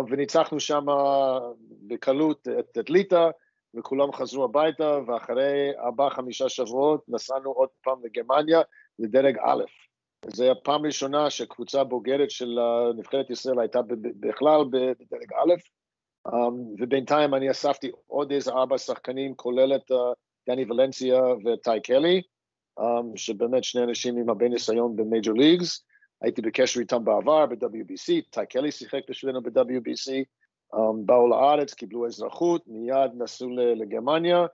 וניצחנו 0.09 0.61
שם 0.61 0.85
בקלות 1.87 2.48
את, 2.59 2.79
את 2.79 2.90
ליטא, 2.90 3.31
וכולם 3.74 4.12
חזרו 4.12 4.44
הביתה, 4.44 4.98
ואחרי 5.07 5.70
ארבעה-חמישה 5.79 6.48
שבועות 6.48 7.05
נסענו 7.09 7.50
עוד 7.50 7.68
פעם 7.83 7.98
לגרמניה, 8.05 8.61
לדרג 8.98 9.38
א'. 9.38 9.62
זו 10.24 10.50
הפעם 10.50 10.85
הראשונה 10.85 11.31
שקבוצה 11.31 11.85
בוגרת 11.85 12.31
של 12.31 12.59
אה, 12.59 12.92
נבחרת 12.96 13.31
ישראל 13.31 13.61
הייתה 13.61 13.81
בכלל 14.20 14.64
בדרג 14.70 15.33
א', 15.33 15.55
um, 16.29 16.52
ובינתיים 16.79 17.35
אני 17.35 17.50
אספתי 17.50 17.90
עוד 18.07 18.33
איזה 18.33 18.52
ארבע 18.52 18.79
שחקנים, 18.79 19.35
כולל 19.35 19.76
את 19.76 19.90
uh, 19.90 19.94
דני 20.48 20.64
ולנסיה 20.64 21.22
וטי 21.44 21.81
קלי, 21.83 22.22
um, 22.81 22.83
שבאמת 23.16 23.64
שני 23.64 23.83
אנשים 23.85 24.16
עם 24.16 24.29
הרבה 24.29 24.48
ניסיון 24.48 24.96
במייג'ור 24.96 25.38
ליגס, 25.38 25.85
הייתי 26.22 26.42
בקשר 26.42 26.81
איתם 26.81 27.05
בעבר 27.05 27.46
ב-WBC, 27.46 28.31
טי 28.31 28.46
קלי 28.50 28.72
שיחק 28.72 29.00
בשבילנו 29.09 29.42
ב-WBC, 29.42 30.24
um, 30.74 30.79
באו 31.05 31.29
לארץ, 31.29 31.74
קיבלו 31.74 32.07
אזרחות, 32.07 32.62
מיד 32.66 33.11
נסעו 33.18 33.48
לגרמניה, 33.57 34.46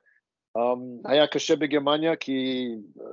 Um, 0.59 1.11
היה 1.11 1.27
קשה 1.27 1.57
בגרמניה 1.57 2.17
כי 2.17 2.69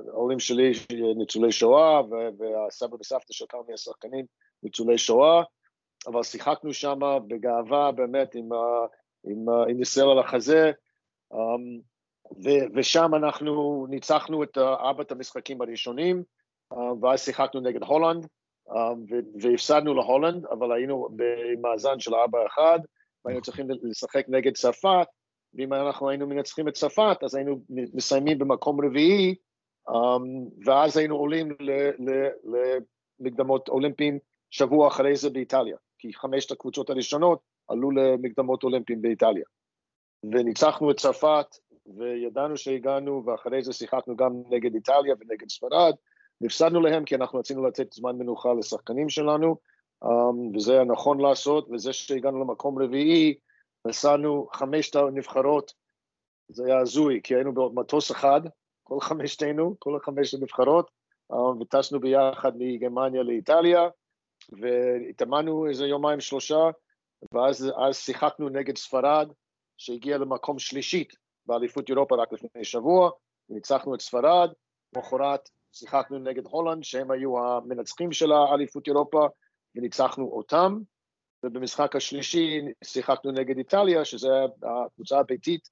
ההורים 0.08 0.38
שלי 0.38 0.72
ניצולי 1.16 1.52
שואה 1.52 2.00
והסבא 2.38 2.96
וסבתא 3.00 3.32
של 3.32 3.44
כמה 3.48 3.60
מהשחקנים 3.68 4.24
ניצולי 4.62 4.98
שואה, 4.98 5.42
אבל 6.06 6.22
שיחקנו 6.22 6.72
שם 6.72 6.98
בגאווה 7.28 7.92
באמת 7.92 8.34
עם, 8.34 8.48
עם, 9.24 9.48
ה- 9.48 9.64
עם 9.68 9.82
ישראל 9.82 10.10
על 10.10 10.18
החזה, 10.18 10.72
um, 11.32 11.36
ו- 12.44 12.66
ושם 12.74 13.14
אנחנו 13.14 13.86
ניצחנו 13.90 14.42
את 14.42 14.58
ארבעת 14.58 15.12
המשחקים 15.12 15.62
הראשונים, 15.62 16.22
uh, 16.74 16.76
ואז 17.02 17.20
שיחקנו 17.20 17.60
נגד 17.60 17.82
הולנד, 17.82 18.24
um, 18.68 18.72
ו- 19.10 19.40
והפסדנו 19.42 19.94
להולנד, 19.94 20.46
אבל 20.46 20.72
היינו 20.72 21.08
במאזן 21.16 22.00
של 22.00 22.14
4-1, 22.14 22.18
והיינו 23.24 23.42
צריכים 23.42 23.66
לשחק 23.82 24.24
נגד 24.28 24.54
צרפת, 24.54 25.06
ואם 25.54 25.72
אנחנו 25.72 26.08
היינו 26.08 26.26
מנצחים 26.26 26.68
את 26.68 26.74
צרפת, 26.74 27.18
אז 27.24 27.34
היינו 27.34 27.60
מסיימים 27.70 28.38
במקום 28.38 28.84
רביעי, 28.84 29.34
um, 29.88 29.92
ואז 30.66 30.96
היינו 30.96 31.16
עולים 31.16 31.48
למקדמות 33.20 33.68
אולימפיים 33.68 34.18
שבוע 34.50 34.88
אחרי 34.88 35.16
זה 35.16 35.30
באיטליה, 35.30 35.76
כי 35.98 36.14
חמשת 36.14 36.50
הקבוצות 36.50 36.90
הראשונות 36.90 37.40
עלו 37.68 37.90
למקדמות 37.90 38.64
אולימפיים 38.64 39.02
באיטליה. 39.02 39.44
וניצחנו 40.32 40.90
את 40.90 40.96
צרפת, 40.96 41.46
וידענו 41.86 42.56
שהגענו, 42.56 43.22
ואחרי 43.26 43.62
זה 43.62 43.72
שיחקנו 43.72 44.16
גם 44.16 44.32
נגד 44.50 44.74
איטליה 44.74 45.14
ונגד 45.20 45.50
ספרד, 45.50 45.94
והפסדנו 46.40 46.80
להם 46.80 47.04
כי 47.04 47.14
אנחנו 47.14 47.38
רצינו 47.38 47.66
לתת 47.66 47.92
זמן 47.92 48.18
מנוחה 48.18 48.52
לשחקנים 48.52 49.08
שלנו, 49.08 49.56
um, 50.04 50.56
וזה 50.56 50.84
נכון 50.84 51.20
לעשות, 51.20 51.68
וזה 51.72 51.92
שהגענו 51.92 52.40
למקום 52.40 52.82
רביעי, 52.82 53.34
נסענו 53.86 54.48
חמשת 54.52 54.96
הנבחרות, 54.96 55.72
זה 56.48 56.64
היה 56.66 56.78
הזוי, 56.78 57.20
כי 57.22 57.34
היינו 57.34 57.54
במטוס 57.54 58.10
אחד, 58.10 58.40
כל 58.82 59.00
חמשתנו, 59.00 59.74
כל 59.78 59.96
החמש 59.96 60.34
הנבחרות, 60.34 60.90
אה, 61.32 61.60
וטסנו 61.60 62.00
ביחד 62.00 62.52
מגרמניה 62.58 63.22
לאיטליה, 63.22 63.88
והתאמנו 64.60 65.66
איזה 65.68 65.86
יומיים 65.86 66.20
שלושה, 66.20 66.70
ואז 67.32 67.72
אז 67.86 67.96
שיחקנו 67.96 68.48
נגד 68.48 68.76
ספרד, 68.76 69.32
שהגיעה 69.78 70.18
למקום 70.18 70.58
שלישית 70.58 71.12
באליפות 71.46 71.88
אירופה 71.88 72.16
רק 72.16 72.32
לפני 72.32 72.64
שבוע, 72.64 73.10
וניצחנו 73.50 73.94
את 73.94 74.00
ספרד, 74.00 74.50
למחרת 74.96 75.48
שיחקנו 75.72 76.18
נגד 76.18 76.46
הולנד, 76.46 76.84
שהם 76.84 77.10
היו 77.10 77.46
המנצחים 77.46 78.12
של 78.12 78.32
האליפות 78.32 78.86
אירופה, 78.86 79.26
וניצחנו 79.74 80.24
אותם, 80.32 80.78
ובמשחק 81.44 81.96
השלישי 81.96 82.60
שיחקנו 82.84 83.32
נגד 83.32 83.58
איטליה, 83.58 84.04
שזו 84.04 84.28
הקבוצה 84.62 85.18
הביתית, 85.18 85.68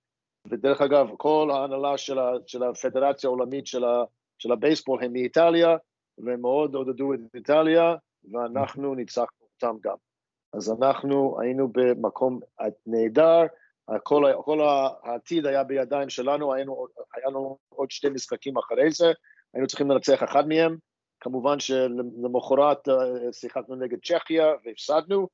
ודרך 0.50 0.80
אגב, 0.80 1.08
כל 1.16 1.50
ההנהלה 1.52 1.98
של, 1.98 2.18
ה, 2.18 2.32
של 2.46 2.62
הפדרציה 2.62 3.28
העולמית 3.28 3.66
של, 3.66 3.84
ה, 3.84 4.04
של 4.38 4.52
הבייסבול 4.52 5.04
הם 5.04 5.12
מאיטליה, 5.12 5.76
והם 6.18 6.40
מאוד 6.40 6.74
עודדו 6.74 7.14
את 7.14 7.20
איטליה, 7.34 7.94
ואנחנו 8.32 8.94
ניצחנו 8.94 9.46
אותם 9.54 9.76
גם. 9.84 9.96
אז 10.52 10.72
אנחנו 10.72 11.40
היינו 11.40 11.68
במקום 11.72 12.40
נהדר, 12.86 13.42
כל, 14.02 14.32
כל 14.44 14.60
העתיד 15.04 15.46
היה 15.46 15.64
בידיים 15.64 16.08
שלנו, 16.08 16.54
היינו, 16.54 16.86
היה 17.14 17.26
לנו 17.26 17.58
עוד 17.68 17.90
שתי 17.90 18.08
משחקים 18.08 18.58
אחרי 18.58 18.90
זה, 18.90 19.12
היינו 19.54 19.66
צריכים 19.66 19.90
לנצח 19.90 20.22
אחד 20.22 20.48
מהם, 20.48 20.76
כמובן 21.20 21.60
שלמחרת 21.60 22.88
אה, 22.88 23.32
שיחקנו 23.32 23.74
נגד 23.74 23.98
צ'כיה 24.04 24.46
והפסדנו, 24.64 25.28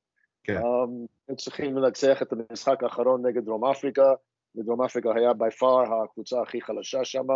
כן. 0.45 0.61
Um, 0.61 0.89
הם 1.29 1.35
צריכים 1.35 1.77
לנצח 1.77 2.21
את 2.21 2.33
המשחק 2.33 2.83
האחרון 2.83 3.25
נגד 3.25 3.45
דרום 3.45 3.65
אפריקה, 3.65 4.13
ודרום 4.55 4.81
אפריקה 4.81 5.09
היה 5.15 5.33
בי 5.33 5.51
פאר 5.59 6.03
הקבוצה 6.03 6.41
הכי 6.41 6.61
חלשה 6.61 7.05
שם, 7.05 7.27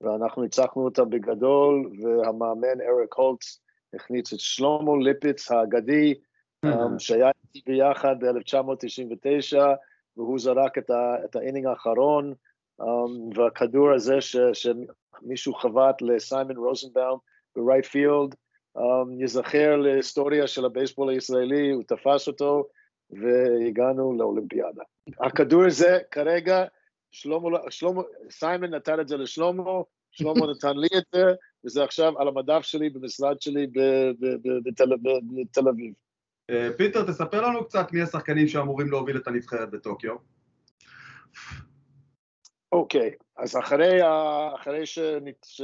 ואנחנו 0.00 0.42
ניצחנו 0.42 0.84
אותה 0.84 1.04
בגדול, 1.04 1.90
והמאמן 2.02 2.80
אריק 2.80 3.14
הולץ 3.14 3.60
הכניס 3.94 4.32
את 4.32 4.40
שלמה 4.40 4.92
ליפיץ 5.02 5.50
האגדי, 5.50 6.14
um, 6.66 6.68
שהיה 6.98 7.30
איתי 7.54 7.72
ביחד 7.72 8.16
ב-1999, 8.20 9.58
והוא 10.16 10.38
זרק 10.38 10.78
את, 10.78 10.90
ה, 10.90 11.24
את 11.24 11.36
ה 11.36 11.40
inning 11.40 11.66
האחרון, 11.66 12.34
um, 12.82 13.38
והכדור 13.38 13.92
הזה 13.92 14.20
ש, 14.20 14.36
שמישהו 14.52 15.54
חבט 15.54 16.02
לסיימון 16.02 16.56
רוזנבאום 16.56 17.18
ב 17.56 17.61
right 17.61 17.84
field, 17.84 18.34
ייזכר 19.18 19.76
להיסטוריה 19.76 20.46
של 20.46 20.64
הבייסבול 20.64 21.08
הישראלי, 21.08 21.70
הוא 21.70 21.82
תפס 21.82 22.28
אותו 22.28 22.68
והגענו 23.10 24.12
לאולימפיאדה. 24.18 24.82
הכדור 25.20 25.64
הזה 25.64 25.98
כרגע, 26.10 26.64
שלמה, 27.10 27.58
שלמה, 27.70 28.02
סיימון 28.30 28.74
נתן 28.74 29.00
את 29.00 29.08
זה 29.08 29.16
לשלמה, 29.16 29.62
שלמה 30.10 30.46
נתן 30.50 30.76
לי 30.76 30.88
את 30.98 31.04
זה, 31.14 31.24
וזה 31.64 31.84
עכשיו 31.84 32.18
על 32.18 32.28
המדף 32.28 32.62
שלי 32.62 32.90
במשרד 32.90 33.40
שלי 33.40 33.66
בתל, 34.64 34.92
אביב. 35.68 35.94
אה, 36.50 36.68
פיטר, 36.76 37.02
תספר 37.02 37.48
לנו 37.48 37.64
קצת 37.64 37.92
מי 37.92 38.02
השחקנים 38.02 38.48
שאמורים 38.48 38.90
להוביל 38.90 39.16
את 39.16 39.28
הנבחרת 39.28 39.70
בטוקיו. 39.70 40.14
אוקיי, 42.72 43.10
אז 43.36 43.56
אחרי, 43.56 44.00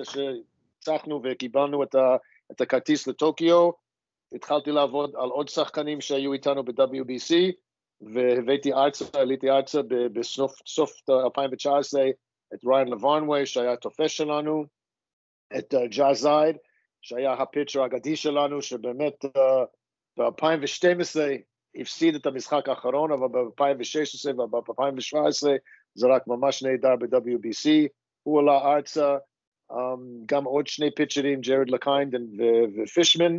שניצחנו 0.03 1.21
וקיבלנו 1.25 1.83
את, 1.83 1.95
את 2.51 2.61
הכרטיס 2.61 3.07
לטוקיו, 3.07 3.71
התחלתי 4.35 4.71
לעבוד 4.71 5.15
על 5.17 5.29
עוד 5.29 5.49
שחקנים 5.49 6.01
שהיו 6.01 6.33
איתנו 6.33 6.65
ב-WBC, 6.65 7.35
והבאתי 8.01 8.73
ארצה, 8.73 9.05
עליתי 9.13 9.51
ארצה 9.51 9.81
בסוף 10.13 10.55
סוף 10.67 11.11
2019 11.11 12.03
את 12.55 12.65
ריין 12.65 12.89
לוורנווי, 12.89 13.47
שהיה 13.47 13.73
התופס 13.73 14.11
שלנו, 14.11 14.65
את 15.59 15.75
uh, 15.75 15.87
ג'וש 15.97 16.19
זייד, 16.19 16.57
שהיה 17.03 17.33
ה 17.33 17.39
pitcher 17.39 17.83
האגדי 17.83 18.17
שלנו, 18.17 18.63
שבאמת 18.63 19.25
uh, 19.25 19.31
ב-2012 20.19 21.21
הפסיד 21.75 22.15
את 22.15 22.27
המשחק 22.27 22.69
האחרון, 22.69 23.13
אבל 23.13 23.29
ב-2016 23.29 24.41
וב-2017 24.41 25.49
זרק 25.95 26.27
ממש 26.27 26.63
נהדר 26.63 26.97
ב-WBC, 26.97 27.89
הוא 28.23 28.41
עלה 28.41 28.75
ארצה, 28.75 29.17
um, 29.17 29.30
גם 30.27 30.45
עוד 30.45 30.67
שני 30.67 30.91
פיצ'רים, 30.95 31.41
ג'רד 31.41 31.71
לקיינד 31.71 32.15
ו- 32.15 32.83
ופישמן, 32.83 33.37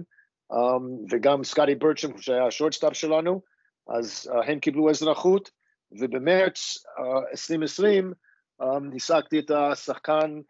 um, 0.54 0.84
וגם 1.12 1.44
סקוטי 1.44 1.76
ברצ'ם 1.76 2.18
שהיה 2.18 2.46
ה 2.46 2.50
shortstop 2.50 2.94
שלנו, 2.94 3.42
אז 3.88 4.32
uh, 4.32 4.46
הם 4.46 4.60
קיבלו 4.60 4.90
אזרחות, 4.90 5.52
ובמרץ 5.92 6.84
uh, 6.98 7.32
2020 7.32 8.14
um, 8.62 8.66
השגתי 8.96 9.40
את 9.40 9.52
השחקן 9.52 10.42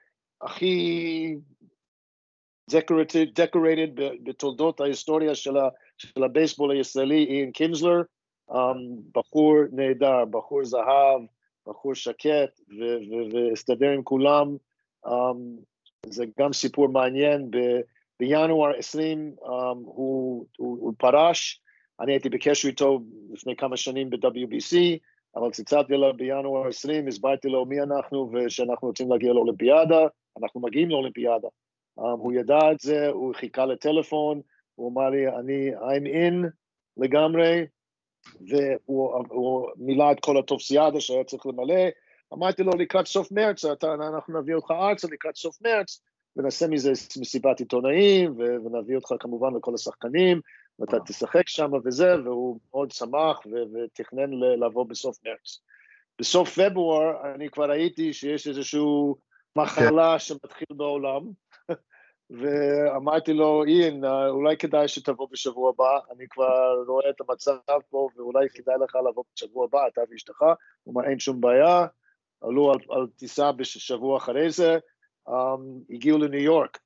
הכי 0.41 1.35
ב- 3.93 4.23
בתולדות 4.23 4.81
ההיסטוריה 4.81 5.35
של, 5.35 5.57
ה, 5.57 5.69
של 5.97 6.23
הבייסבול 6.23 6.71
הישראלי, 6.71 7.25
איין 7.25 7.51
קינזלר, 7.51 8.01
um, 8.51 8.55
בחור 9.15 9.55
נהדר, 9.71 10.25
בחור 10.25 10.65
זהב, 10.65 11.21
בחור 11.67 11.93
שקט, 11.95 12.59
והסתדר 13.31 13.89
עם 13.89 14.03
כולם. 14.03 14.55
Um, 15.07 15.70
זה 16.05 16.25
גם 16.39 16.53
סיפור 16.53 16.87
מעניין, 16.87 17.51
ב- 17.51 17.81
בינואר 18.19 18.71
20 18.77 19.35
um, 19.41 19.47
הוא, 19.85 20.45
הוא, 20.57 20.77
הוא 20.79 20.93
פרש, 20.97 21.61
אני 21.99 22.11
הייתי 22.11 22.29
בקשר 22.29 22.67
איתו 22.67 22.99
לפני 23.31 23.55
כמה 23.55 23.77
שנים 23.77 24.09
ב-WBC, 24.09 24.77
אבל 25.35 25.51
צלצלתי 25.51 25.93
אליו 25.93 26.13
בינואר 26.17 26.67
20, 26.67 27.07
הסברתי 27.07 27.47
לו 27.47 27.65
מי 27.65 27.81
אנחנו 27.81 28.31
ושאנחנו 28.33 28.87
רוצים 28.87 29.11
להגיע 29.11 29.33
לאולימפיאדה, 29.33 30.07
אנחנו 30.41 30.61
מגיעים 30.61 30.89
לאולימפיאדה. 30.89 31.47
Um, 31.99 32.03
הוא 32.03 32.33
ידע 32.33 32.71
את 32.71 32.79
זה, 32.79 33.07
הוא 33.07 33.33
חיכה 33.35 33.65
לטלפון, 33.65 34.41
הוא 34.75 34.91
אמר 34.91 35.09
לי, 35.09 35.27
אני, 35.27 35.75
I'm 35.75 36.05
in 36.05 36.47
לגמרי, 36.97 37.65
והוא 38.41 39.25
הוא 39.29 39.69
מילא 39.77 40.11
את 40.11 40.19
כל 40.19 40.37
הטופסיאדה 40.37 40.99
שהיה 40.99 41.23
צריך 41.23 41.45
למלא. 41.45 41.83
אמרתי 42.33 42.63
לו, 42.63 42.71
לקראת 42.71 43.07
סוף 43.07 43.31
מרץ, 43.31 43.65
אתה, 43.65 43.93
אנחנו 43.93 44.41
נביא 44.41 44.55
אותך 44.55 44.71
ארצה 44.71 45.07
לקראת 45.11 45.35
סוף 45.35 45.61
מרץ, 45.61 46.01
ונעשה 46.35 46.67
מזה 46.67 46.91
מסיבת 47.19 47.59
עיתונאים, 47.59 48.31
ו- 48.31 48.65
ונביא 48.65 48.95
אותך 48.95 49.13
כמובן 49.19 49.55
לכל 49.57 49.73
השחקנים, 49.73 50.41
ואתה 50.79 50.97
תשחק 51.05 51.47
שם 51.47 51.71
וזה, 51.85 52.15
והוא 52.23 52.59
מאוד 52.73 52.91
שמח 52.91 53.39
ו- 53.45 53.73
ותכנן 53.73 54.29
לבוא 54.59 54.85
בסוף 54.85 55.17
מרץ. 55.25 55.61
בסוף 56.19 56.59
פברואר 56.59 57.33
אני 57.35 57.49
כבר 57.49 57.69
ראיתי 57.69 58.13
שיש 58.13 58.47
איזושהי 58.47 58.81
מחלה 59.55 60.19
שמתחיל 60.19 60.67
בעולם, 60.71 61.21
ואמרתי 62.39 63.33
לו, 63.33 63.63
איין, 63.63 64.05
אולי 64.05 64.57
כדאי 64.57 64.87
שתבוא 64.87 65.27
בשבוע 65.31 65.69
הבא, 65.69 65.99
אני 66.11 66.25
כבר 66.29 66.83
רואה 66.87 67.09
את 67.09 67.15
המצב 67.21 67.57
פה, 67.89 68.09
ואולי 68.15 68.49
כדאי 68.49 68.75
לך 68.83 68.95
לבוא 68.95 69.23
בשבוע 69.35 69.65
הבא, 69.65 69.87
אתה 69.87 70.01
ואשתך. 70.11 70.41
הוא 70.83 70.93
אמר, 70.93 71.09
אין 71.09 71.19
שום 71.19 71.41
בעיה, 71.41 71.85
עלו 72.41 72.71
על, 72.71 72.77
על 72.89 73.07
טיסה 73.15 73.51
בשבוע 73.51 74.17
אחרי 74.17 74.51
זה, 74.51 74.77
um, 75.29 75.33
הגיעו 75.89 76.17
לניו 76.17 76.41
יורק, 76.41 76.79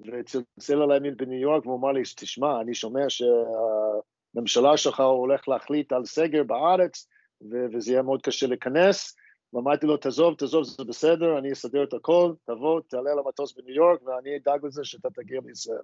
וצלצל 0.00 0.82
אליי 0.82 1.10
בניו 1.10 1.40
יורק, 1.40 1.66
והוא 1.66 1.78
אמר 1.78 1.92
לי, 1.92 2.02
תשמע, 2.16 2.60
אני 2.60 2.74
שומע 2.74 3.04
שהממשלה 3.08 4.76
שלך 4.76 5.00
הולך 5.00 5.48
להחליט 5.48 5.92
על 5.92 6.04
סגר 6.04 6.42
בארץ, 6.42 7.08
ו- 7.50 7.66
וזה 7.72 7.92
יהיה 7.92 8.02
מאוד 8.02 8.22
קשה 8.22 8.46
להיכנס. 8.46 9.16
ואמרתי 9.52 9.86
לו, 9.86 9.96
תעזוב, 9.96 10.34
תעזוב, 10.34 10.64
זה 10.64 10.84
בסדר, 10.84 11.38
אני 11.38 11.52
אסדר 11.52 11.84
את 11.84 11.94
הכל, 11.94 12.32
תבוא, 12.44 12.80
תעלה 12.88 13.14
למטוס 13.14 13.52
בניו 13.52 13.74
יורק, 13.74 14.02
ואני 14.02 14.36
אדאג 14.36 14.66
לזה 14.66 14.84
שאתה 14.84 15.08
תגיע 15.14 15.40
לישראל. 15.44 15.82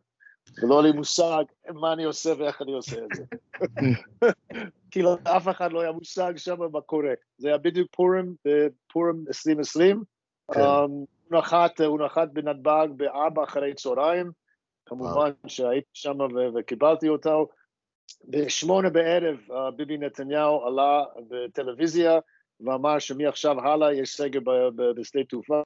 ולא 0.63 0.83
לי 0.83 0.93
מושג 0.93 1.45
מה 1.75 1.93
אני 1.93 2.05
עושה 2.05 2.33
ואיך 2.39 2.63
אני 2.63 2.73
עושה 2.73 2.97
את 2.97 3.09
זה. 3.17 3.25
כאילו, 4.91 5.15
אף 5.25 5.49
אחד 5.49 5.73
לא 5.73 5.81
היה 5.81 5.93
מושג 5.93 6.37
שם 6.37 6.57
מה 6.73 6.81
קורה. 6.81 7.13
זה 7.39 7.49
היה 7.49 7.59
בדיוק 7.59 7.89
פורים, 7.97 8.35
פורים 8.93 9.25
2020. 9.29 10.03
כן. 10.55 10.61
Um, 10.61 10.65
הוא 10.65 11.07
נחת, 11.31 11.81
הוא 11.81 12.01
נחת 12.01 12.29
בנתב"ג 12.33 12.89
בארבע 12.97 13.45
אחרי 13.45 13.75
צהריים. 13.75 14.31
כמובן 14.87 15.31
שהייתי 15.47 15.89
שם 15.93 16.19
וקיבלתי 16.55 17.09
אותו. 17.09 17.49
בשמונה 18.29 18.91
בערב 18.91 19.37
uh, 19.49 19.71
ביבי 19.77 19.99
נתניהו 19.99 20.65
עלה 20.65 21.05
בטלוויזיה 21.29 22.19
ואמר 22.61 22.99
שמעכשיו 22.99 23.61
הלאה 23.61 23.93
יש 23.93 24.17
סגר 24.17 24.41
בשדה 24.77 25.25
תעופה, 25.25 25.63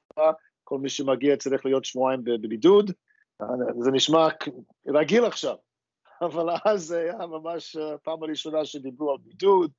כל 0.63 0.77
מי 0.77 0.89
שמגיע 0.89 1.37
צריך 1.37 1.65
להיות 1.65 1.85
שבועיים 1.85 2.23
בבידוד. 2.23 2.91
זה 3.79 3.91
נשמע 3.91 4.27
רגיל 4.87 5.25
עכשיו, 5.25 5.55
אבל 6.21 6.49
אז 6.65 6.83
זה 6.83 6.99
היה 6.99 7.27
ממש 7.27 7.75
uh, 7.75 7.97
פעם 8.03 8.23
הראשונה 8.23 8.65
שדיברו 8.65 9.11
על 9.11 9.17
בידוד 9.23 9.71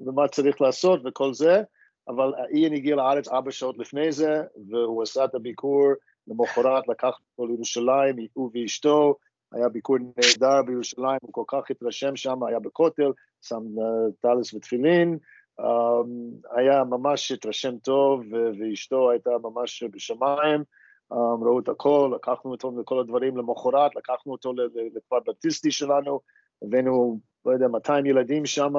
ומה 0.00 0.28
צריך 0.28 0.60
לעשות 0.60 1.00
וכל 1.04 1.34
זה, 1.34 1.62
אבל 2.08 2.32
איין 2.54 2.72
הגיע 2.72 2.96
לארץ 2.96 3.28
ארבע 3.28 3.50
שעות 3.50 3.78
לפני 3.78 4.12
זה, 4.12 4.42
והוא 4.70 5.02
עשה 5.02 5.24
את 5.24 5.34
הביקור, 5.34 5.86
למחרת 6.26 6.88
לקח 6.88 7.18
אותו 7.32 7.46
לירושלים, 7.50 8.16
הוא 8.32 8.50
ואשתו, 8.54 9.14
היה 9.52 9.68
ביקור 9.68 9.96
נהדר 9.98 10.62
בירושלים, 10.66 11.18
הוא 11.22 11.32
כל 11.32 11.44
כך 11.46 11.70
התרשם 11.70 12.16
שם, 12.16 12.44
היה 12.44 12.58
בכותל, 12.58 13.12
שם 13.42 13.56
uh, 13.56 14.12
טליס 14.20 14.54
ותפילין, 14.54 15.18
um, 15.60 16.54
היה 16.56 16.84
ממש 16.84 17.32
התרשם 17.32 17.78
טוב, 17.78 18.22
ואשתו 18.32 19.10
הייתה 19.10 19.30
ממש 19.42 19.82
בשמיים, 19.82 20.64
ראו 21.12 21.60
את 21.60 21.68
הכל, 21.68 22.12
לקחנו 22.14 22.50
אותו 22.50 22.72
לכל 22.80 23.00
הדברים 23.00 23.36
למחרת, 23.36 23.96
לקחנו 23.96 24.32
אותו 24.32 24.52
לכפר 24.96 25.18
בטיסטי 25.26 25.70
שלנו, 25.70 26.20
הבאנו, 26.62 27.18
לא 27.46 27.52
יודע, 27.52 27.68
200 27.68 28.06
ילדים 28.06 28.46
שם, 28.46 28.72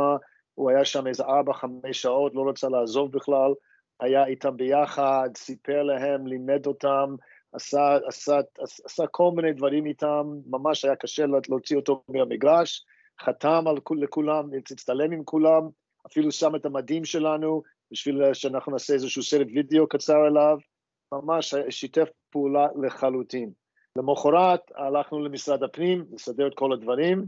הוא 0.53 0.69
היה 0.69 0.85
שם 0.85 1.07
איזה 1.07 1.23
4-5 1.23 1.27
שעות, 1.91 2.35
לא 2.35 2.49
רצה 2.49 2.69
לעזוב 2.69 3.11
בכלל, 3.11 3.53
היה 3.99 4.25
איתם 4.25 4.57
ביחד, 4.57 5.29
סיפר 5.37 5.83
להם, 5.83 6.27
לימד 6.27 6.65
אותם, 6.65 7.15
עשה, 7.53 7.97
עשה, 8.07 8.39
עשה 8.85 9.07
כל 9.07 9.31
מיני 9.35 9.53
דברים 9.53 9.85
איתם, 9.85 10.27
ממש 10.45 10.85
היה 10.85 10.95
קשה 10.95 11.25
להוציא 11.49 11.77
אותו 11.77 12.03
מהמגרש, 12.09 12.85
חתם 13.21 13.63
על 13.67 13.79
כול- 13.79 14.03
לכולם, 14.03 14.49
הצטלם 14.71 15.11
עם 15.11 15.23
כולם, 15.23 15.69
אפילו 16.07 16.31
שם 16.31 16.55
את 16.55 16.65
המדים 16.65 17.05
שלנו, 17.05 17.61
בשביל 17.91 18.33
שאנחנו 18.33 18.71
נעשה 18.71 18.93
איזשהו 18.93 19.23
סרט 19.23 19.47
וידאו 19.53 19.87
קצר 19.87 20.27
אליו, 20.27 20.57
ממש 21.11 21.55
שיתף 21.69 22.09
פעולה 22.31 22.67
לחלוטין. 22.81 23.51
למחרת 23.95 24.71
הלכנו 24.75 25.23
למשרד 25.23 25.63
הפנים, 25.63 26.05
לסדר 26.11 26.47
את 26.47 26.55
כל 26.55 26.73
הדברים, 26.73 27.25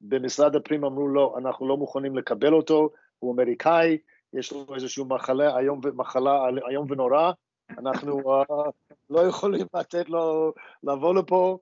במשרד 0.00 0.56
הפנים 0.56 0.84
אמרו 0.84 1.08
לו, 1.08 1.38
אנחנו 1.38 1.68
לא 1.68 1.76
מוכנים 1.76 2.16
לקבל 2.16 2.52
אותו, 2.52 2.90
הוא 3.18 3.34
אמריקאי, 3.34 3.98
יש 4.32 4.52
לו 4.52 4.74
איזושהי 4.74 5.04
מחלה 5.08 5.58
איום, 5.58 5.80
מחלה 5.94 6.48
איום 6.68 6.86
ונורא, 6.90 7.32
אנחנו 7.78 8.42
uh, 8.42 8.70
לא 9.10 9.20
יכולים 9.20 9.66
לתת 9.74 10.08
לו 10.08 10.52
לבוא 10.82 11.14
לפה, 11.14 11.58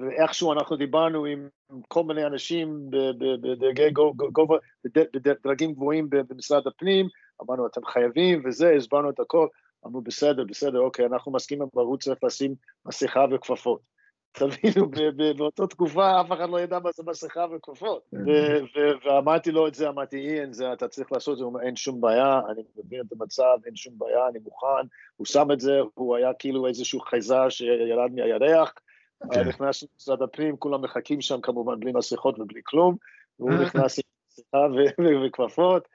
ואיכשהו 0.00 0.52
אנחנו 0.52 0.76
דיברנו 0.76 1.24
עם 1.24 1.48
כל 1.88 2.04
מיני 2.04 2.26
אנשים 2.26 2.90
בדרגי 3.18 3.90
גו- 3.90 4.14
גו- 4.14 4.32
גובה, 4.32 4.56
בד- 4.84 5.06
בדרגים 5.14 5.72
גבוהים 5.72 6.10
במשרד 6.10 6.66
הפנים, 6.66 7.06
אמרנו 7.42 7.66
אתם 7.66 7.84
חייבים 7.84 8.42
וזה, 8.44 8.72
הסברנו 8.76 9.10
את 9.10 9.20
הכל, 9.20 9.46
אמרו 9.86 10.00
בסדר, 10.00 10.44
בסדר, 10.44 10.80
אוקיי, 10.80 11.06
אנחנו 11.06 11.32
מסכימים, 11.32 11.68
הוא 11.72 11.96
צריך 11.96 12.24
לשים 12.24 12.54
מסכה 12.86 13.24
וכפפות. 13.30 13.80
תבינו, 14.38 14.90
באותה 15.36 15.66
תקופה 15.66 16.20
אף 16.20 16.32
אחד 16.32 16.50
לא 16.50 16.60
ידע 16.60 16.78
מה 16.78 16.90
זה 16.92 17.02
מסכה 17.06 17.46
וכפפות. 17.56 18.02
ו- 18.12 18.78
ואמרתי 19.04 19.50
לו 19.50 19.68
את 19.68 19.74
זה, 19.74 19.88
אמרתי, 19.88 20.16
איין, 20.16 20.52
זה, 20.52 20.72
אתה 20.72 20.88
צריך 20.88 21.12
לעשות 21.12 21.32
את 21.32 21.38
זה, 21.38 21.44
הוא 21.44 21.52
אומר, 21.52 21.62
אין 21.62 21.76
שום 21.76 22.00
בעיה, 22.00 22.40
אני 22.50 22.62
מבין 22.76 23.00
את 23.00 23.12
המצב, 23.12 23.56
אין 23.66 23.76
שום 23.76 23.94
בעיה, 23.98 24.28
אני 24.28 24.38
מוכן. 24.38 24.86
הוא 25.16 25.26
שם 25.26 25.52
את 25.52 25.60
זה, 25.60 25.80
הוא 25.94 26.16
היה 26.16 26.34
כאילו 26.38 26.66
איזשהו 26.66 27.00
חייזר 27.00 27.48
שירד 27.48 28.10
מהירח, 28.14 28.72
כן. 29.32 29.48
נכנס 29.48 29.82
למשרד 29.82 30.22
הפנים, 30.22 30.56
כולם 30.56 30.82
מחכים 30.82 31.20
שם 31.20 31.40
כמובן 31.40 31.80
בלי 31.80 31.92
מסכות 31.92 32.38
ובלי 32.38 32.60
כלום, 32.64 32.96
והוא 33.38 33.52
נכנס 33.52 33.98
עם 33.98 34.04
מסכה 34.28 34.66
וכפפות, 35.26 35.88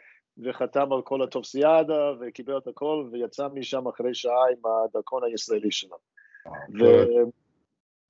וחתם 0.44 0.94
על 0.94 1.02
כל 1.02 1.22
הטופסיאדה, 1.22 2.12
וקיבל 2.20 2.58
את 2.58 2.68
הכל, 2.68 3.06
ויצא 3.12 3.48
משם 3.54 3.88
אחרי 3.88 4.14
שעה 4.14 4.48
עם 4.52 4.72
הדרכון 4.90 5.24
הישראלי 5.24 5.72
שלו. 5.72 5.98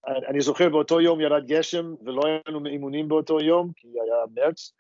ואני 0.08 0.42
זוכר 0.42 0.70
באותו 0.70 1.02
יום 1.02 1.22
ירד 1.22 1.46
גשם, 1.48 1.96
ולא 2.06 2.22
היה 2.26 2.40
לנו 2.48 2.66
אימונים 2.66 3.08
באותו 3.08 3.40
יום, 3.40 3.72
כי 3.76 3.88
היה 3.88 4.16
מרץ, 4.36 4.74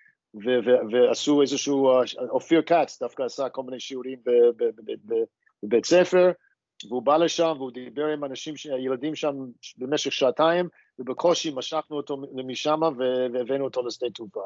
ועשו 0.91 1.41
איזשהו, 1.41 1.89
אה, 1.89 2.01
אופיר 2.29 2.61
כץ 2.61 3.01
דווקא 3.01 3.23
עשה 3.23 3.49
כל 3.49 3.63
מיני 3.63 3.79
שיעורים 3.79 4.19
בבית 5.63 5.85
ספר, 5.85 6.31
והוא 6.87 7.01
בא 7.01 7.17
לשם 7.17 7.53
והוא 7.57 7.71
דיבר 7.71 8.05
עם 8.05 8.23
אנשים, 8.23 8.53
ילדים 8.79 9.15
שם 9.15 9.35
במשך 9.77 10.11
שעתיים, 10.11 10.69
ובקושי 10.99 11.51
משכנו 11.55 11.97
אותו 11.97 12.17
משם 12.33 12.79
והבאנו 13.33 13.63
אותו 13.63 13.85
לשדה 13.85 14.09
תעופה. 14.09 14.45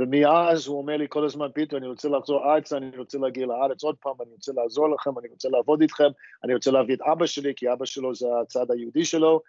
ומאז 0.00 0.66
הוא 0.66 0.78
אומר 0.78 0.96
לי 0.96 1.06
כל 1.08 1.24
הזמן, 1.24 1.46
פיטר, 1.54 1.76
אני 1.76 1.86
רוצה 1.86 2.08
לחזור 2.08 2.54
ארצה, 2.54 2.76
אני 2.76 2.96
רוצה 2.96 3.18
להגיע 3.18 3.46
לארץ 3.46 3.82
עוד 3.82 3.96
פעם, 4.00 4.14
אני 4.22 4.30
רוצה 4.30 4.52
לעזור 4.52 4.88
לכם, 4.88 5.18
אני 5.18 5.28
רוצה 5.28 5.48
לעבוד 5.48 5.80
איתכם, 5.80 6.08
אני 6.44 6.54
רוצה 6.54 6.70
להביא 6.70 6.94
את 6.94 7.00
אבא 7.02 7.26
שלי, 7.26 7.52
כי 7.56 7.72
אבא 7.72 7.84
שלו 7.84 8.14
זה 8.14 8.26
הצד 8.42 8.70
היהודי 8.70 9.04
שלו. 9.04 9.40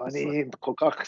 אני 0.00 0.44
כל 0.60 0.72
כך 0.76 1.06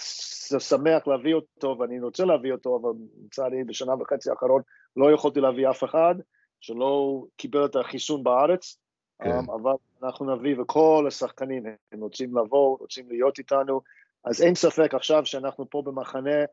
שמח 0.58 1.06
להביא 1.06 1.34
אותו, 1.34 1.76
ואני 1.78 2.00
רוצה 2.00 2.24
להביא 2.24 2.52
אותו, 2.52 2.78
אבל 2.82 2.90
לצערי 3.26 3.64
בשנה 3.64 3.94
וחצי 3.94 4.30
האחרון 4.30 4.62
לא 4.96 5.12
יכולתי 5.12 5.40
להביא 5.40 5.70
אף 5.70 5.84
אחד 5.84 6.14
שלא 6.60 7.24
קיבל 7.36 7.64
את 7.64 7.76
החיסון 7.76 8.24
בארץ, 8.24 8.78
כן. 9.22 9.30
um, 9.30 9.52
אבל 9.52 9.72
אנחנו 10.02 10.36
נביא, 10.36 10.60
וכל 10.60 11.04
השחקנים 11.08 11.62
הם 11.92 12.00
רוצים 12.00 12.38
לבוא, 12.38 12.78
רוצים 12.78 13.08
להיות 13.08 13.38
איתנו, 13.38 13.80
אז 14.24 14.42
אין 14.42 14.54
ספק 14.54 14.94
עכשיו 14.94 15.26
שאנחנו 15.26 15.70
פה 15.70 15.82
במחנה, 15.82 16.44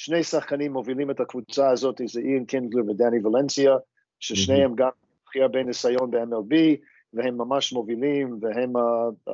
שני 0.00 0.22
שחקנים 0.22 0.72
מובילים 0.72 1.10
את 1.10 1.20
הקבוצה 1.20 1.70
הזאת, 1.70 2.00
זה 2.06 2.20
איין 2.20 2.44
קינגלר 2.44 2.90
ודני 2.90 3.26
ולנסיה, 3.26 3.76
ששניהם 4.20 4.74
גם 4.74 4.88
הכי 5.26 5.42
הרבה 5.42 5.62
ניסיון 5.62 6.10
ב-MLB, 6.10 6.54
והם 7.12 7.38
ממש 7.38 7.72
מובילים, 7.72 8.38
והם 8.40 8.76
ה- 8.76 9.30
ה- 9.30 9.32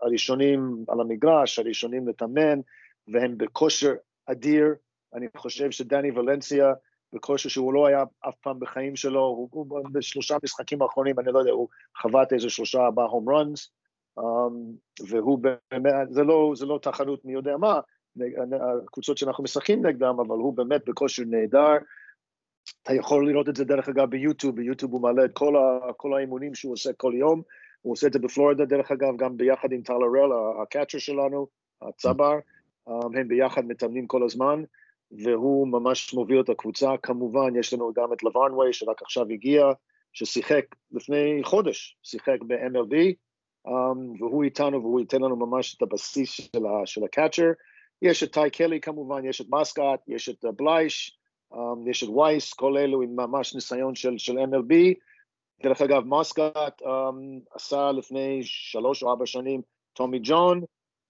הראשונים 0.00 0.84
על 0.88 1.00
המגרש, 1.00 1.58
הראשונים 1.58 2.08
לתאמן, 2.08 2.60
והם 3.08 3.38
בכושר 3.38 3.94
אדיר. 4.26 4.74
אני 5.14 5.26
חושב 5.36 5.70
שדני 5.70 6.10
ולנסיה, 6.10 6.72
בכושר 7.12 7.48
שהוא 7.48 7.74
לא 7.74 7.86
היה 7.86 8.04
אף 8.28 8.34
פעם 8.42 8.60
בחיים 8.60 8.96
שלו, 8.96 9.20
הוא, 9.20 9.48
הוא 9.52 9.80
בשלושה 9.92 10.36
משחקים 10.44 10.82
האחרונים, 10.82 11.18
אני 11.18 11.32
לא 11.32 11.38
יודע, 11.38 11.50
הוא 11.50 11.68
חבט 11.96 12.32
איזה 12.32 12.50
שלושה 12.50 12.78
ארבעה 12.84 13.06
הום 13.06 13.28
ראנס, 13.28 13.70
um, 14.20 14.22
והוא 15.08 15.38
באמת, 15.38 15.92
זה 16.10 16.22
לא, 16.22 16.52
זה 16.56 16.66
לא 16.66 16.78
תחרות 16.82 17.24
מי 17.24 17.32
יודע 17.32 17.56
מה, 17.56 17.80
הקבוצות 18.84 19.18
שאנחנו 19.18 19.44
משחקים 19.44 19.86
נגדם, 19.86 20.16
אבל 20.20 20.36
הוא 20.36 20.56
באמת 20.56 20.80
בכושר 20.86 21.22
נהדר. 21.26 21.76
אתה 22.82 22.94
יכול 22.94 23.30
לראות 23.30 23.48
את 23.48 23.56
זה 23.56 23.64
דרך 23.64 23.88
אגב 23.88 24.10
ביוטיוב, 24.10 24.56
ביוטיוב 24.56 24.92
הוא 24.92 25.02
מעלה 25.02 25.24
את 25.24 25.30
כל, 25.32 25.56
ה, 25.56 25.92
כל 25.92 26.14
האימונים 26.14 26.54
שהוא 26.54 26.72
עושה 26.72 26.92
כל 26.92 27.12
יום, 27.16 27.42
הוא 27.82 27.92
עושה 27.92 28.06
את 28.06 28.12
זה 28.12 28.18
בפלורידה 28.18 28.64
דרך 28.64 28.90
אגב, 28.90 29.16
גם 29.16 29.36
ביחד 29.36 29.72
עם 29.72 29.82
טל 29.82 29.92
הראל, 29.92 30.60
הקאצ'ר 30.62 30.98
שלנו, 30.98 31.46
הצבר, 31.82 32.38
הם 32.86 33.28
ביחד 33.28 33.64
מתאמנים 33.64 34.06
כל 34.06 34.22
הזמן, 34.24 34.62
והוא 35.12 35.68
ממש 35.68 36.14
מוביל 36.14 36.40
את 36.40 36.48
הקבוצה. 36.48 36.90
כמובן, 37.02 37.56
יש 37.56 37.72
לנו 37.72 37.92
גם 37.96 38.12
את 38.12 38.22
לברנווי, 38.22 38.72
שרק 38.72 39.02
עכשיו 39.02 39.26
הגיע, 39.30 39.66
ששיחק 40.12 40.64
לפני 40.92 41.40
חודש, 41.44 41.98
שיחק 42.02 42.38
ב-MLB, 42.46 42.94
um, 43.68 44.20
והוא 44.20 44.44
איתנו 44.44 44.82
והוא 44.82 45.00
ייתן 45.00 45.22
לנו 45.22 45.36
ממש 45.36 45.76
את 45.76 45.82
הבסיס 45.82 46.30
של, 46.30 46.66
ה- 46.66 46.86
של 46.86 47.04
הקאצ'ר. 47.04 47.50
יש 48.02 48.22
את 48.22 48.32
טי 48.32 48.50
קלי 48.50 48.80
כמובן, 48.80 49.24
יש 49.24 49.40
את 49.40 49.46
מסקאט, 49.50 50.00
יש 50.08 50.28
את 50.28 50.44
uh, 50.44 50.48
בלייש, 50.52 51.18
um, 51.52 51.56
יש 51.90 52.04
את 52.04 52.08
וייס, 52.08 52.52
כל 52.52 52.78
אלו 52.78 53.02
עם 53.02 53.16
ממש 53.16 53.54
ניסיון 53.54 53.94
של, 53.94 54.18
של 54.18 54.38
MLB. 54.38 54.74
דרך 55.62 55.80
אגב, 55.82 56.02
מסקאט 56.04 56.82
um, 56.82 56.86
עשה 57.50 57.92
לפני 57.92 58.40
שלוש 58.42 59.02
או 59.02 59.10
ארבע 59.10 59.26
שנים 59.26 59.62
טומי 59.92 60.18
ג'ון, 60.22 60.62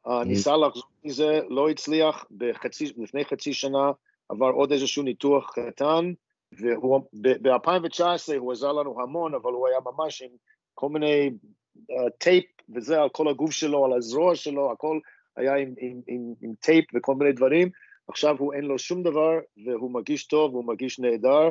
uh, 0.06 0.10
ניסה 0.26 0.56
לחזור 0.56 0.84
מזה, 1.04 1.40
לא 1.48 1.70
הצליח, 1.70 2.24
בחצי, 2.36 2.92
לפני 2.96 3.24
חצי 3.24 3.52
שנה 3.52 3.90
עבר 4.28 4.50
עוד 4.50 4.72
איזשהו 4.72 5.02
ניתוח 5.02 5.52
קטן, 5.54 6.12
וב-2019 6.52 8.02
הוא 8.38 8.52
עזר 8.52 8.72
לנו 8.72 9.02
המון, 9.02 9.34
אבל 9.34 9.52
הוא 9.52 9.68
היה 9.68 9.78
ממש 9.84 10.22
עם 10.22 10.30
כל 10.74 10.88
מיני 10.88 11.30
uh, 11.76 12.10
tape 12.18 12.44
וזה 12.74 13.02
על 13.02 13.08
כל 13.08 13.28
הגוף 13.28 13.50
שלו, 13.50 13.84
על 13.84 13.92
הזרוע 13.92 14.34
שלו, 14.34 14.72
הכל 14.72 14.98
היה 15.36 15.54
עם, 15.54 15.74
עם, 15.78 16.00
עם, 16.06 16.34
עם 16.42 16.54
טייפ 16.60 16.84
וכל 16.94 17.14
מיני 17.14 17.32
דברים. 17.32 17.70
עכשיו 18.08 18.36
הוא 18.38 18.54
אין 18.54 18.64
לו 18.64 18.78
שום 18.78 19.02
דבר, 19.02 19.32
והוא 19.66 19.90
מרגיש 19.90 20.26
טוב, 20.26 20.54
הוא 20.54 20.64
מרגיש 20.64 20.98
נהדר. 21.00 21.48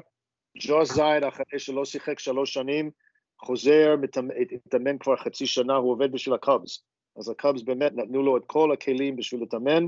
ג'וש 0.68 0.90
זייד, 0.90 1.24
אחרי 1.24 1.60
שלא 1.60 1.86
שיחק 1.86 2.20
שלוש 2.20 2.54
שנים, 2.54 2.92
חוזר, 3.40 3.96
מתאמן, 4.02 4.98
כבר 4.98 5.16
חצי 5.16 5.46
שנה, 5.46 5.76
הוא 5.76 5.92
עובד 5.92 6.12
בשביל 6.12 6.36
ה 6.36 6.44
Cubs. 6.44 6.84
אז 7.18 7.30
ה 7.30 7.36
Cubs 7.36 7.62
באמת 7.62 7.92
נתנו 7.94 8.24
לו 8.24 8.38
את 8.38 8.44
כל 8.48 8.72
הכלים 8.72 9.16
בשביל 9.16 9.42
להתאמן, 9.42 9.84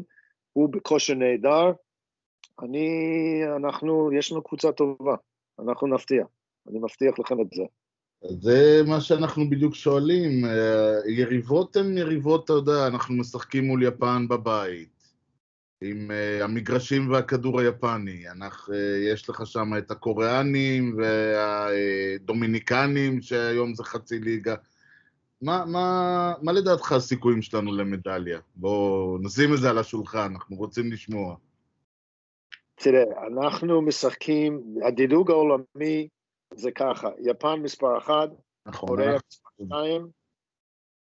הוא 0.53 0.69
בכושר 0.69 1.13
נהדר. 1.13 1.71
אני, 2.63 2.89
אנחנו, 3.55 4.13
יש 4.13 4.31
לנו 4.31 4.43
קבוצה 4.43 4.71
טובה, 4.71 5.15
אנחנו 5.59 5.87
נפתיע, 5.87 6.25
אני 6.69 6.79
מבטיח 6.79 7.19
לכם 7.19 7.41
את 7.41 7.47
זה. 7.51 7.63
זה 8.23 8.81
מה 8.87 9.01
שאנחנו 9.01 9.49
בדיוק 9.49 9.75
שואלים. 9.75 10.45
אה, 10.45 10.99
יריבות 11.07 11.75
הן 11.75 11.97
יריבות, 11.97 12.45
אתה 12.45 12.53
יודע, 12.53 12.87
אנחנו 12.87 13.15
משחקים 13.15 13.63
מול 13.63 13.83
יפן 13.83 14.27
בבית, 14.27 15.13
עם 15.81 16.11
אה, 16.11 16.43
המגרשים 16.43 17.11
והכדור 17.11 17.59
היפני. 17.59 18.29
אנחנו, 18.29 18.73
אה, 18.73 18.79
יש 19.13 19.29
לך 19.29 19.41
שם 19.45 19.71
את 19.77 19.91
הקוריאנים 19.91 20.97
והדומיניקנים, 20.97 23.21
שהיום 23.21 23.75
זה 23.75 23.83
חצי 23.83 24.19
ליגה. 24.19 24.55
מה, 25.41 25.65
מה, 25.65 26.33
מה 26.41 26.51
לדעתך 26.51 26.91
הסיכויים 26.91 27.41
שלנו 27.41 27.75
למדליה? 27.75 28.39
בואו 28.55 29.17
נשים 29.21 29.53
את 29.53 29.59
זה 29.59 29.69
על 29.69 29.77
השולחן, 29.77 30.31
אנחנו 30.33 30.55
רוצים 30.55 30.91
לשמוע. 30.91 31.35
תראה, 32.75 33.03
אנחנו 33.27 33.81
משחקים, 33.81 34.63
הדירוג 34.87 35.31
העולמי 35.31 36.07
זה 36.53 36.71
ככה, 36.71 37.09
יפן 37.19 37.59
מספר 37.59 37.97
אחת, 37.97 38.29
נכון, 38.67 38.89
קוריאה 38.89 39.15
מספר 39.15 39.49
שתיים, 39.65 40.07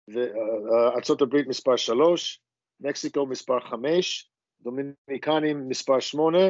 וארה"ב 0.07 1.47
מספר 1.47 1.75
שלוש, 1.75 2.41
מקסיקו 2.79 3.25
מספר 3.25 3.59
חמש, 3.59 4.31
דומיניקנים 4.61 5.69
מספר 5.69 5.99
שמונה, 5.99 6.43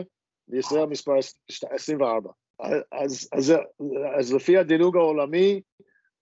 וישראל 0.48 0.86
מספר 0.86 1.14
עשרים 1.70 2.02
וארבע. 2.02 2.32
אז, 2.92 3.30
אז, 3.32 3.54
אז 4.20 4.34
לפי 4.34 4.58
הדירוג 4.58 4.98
העולמי, 4.98 5.62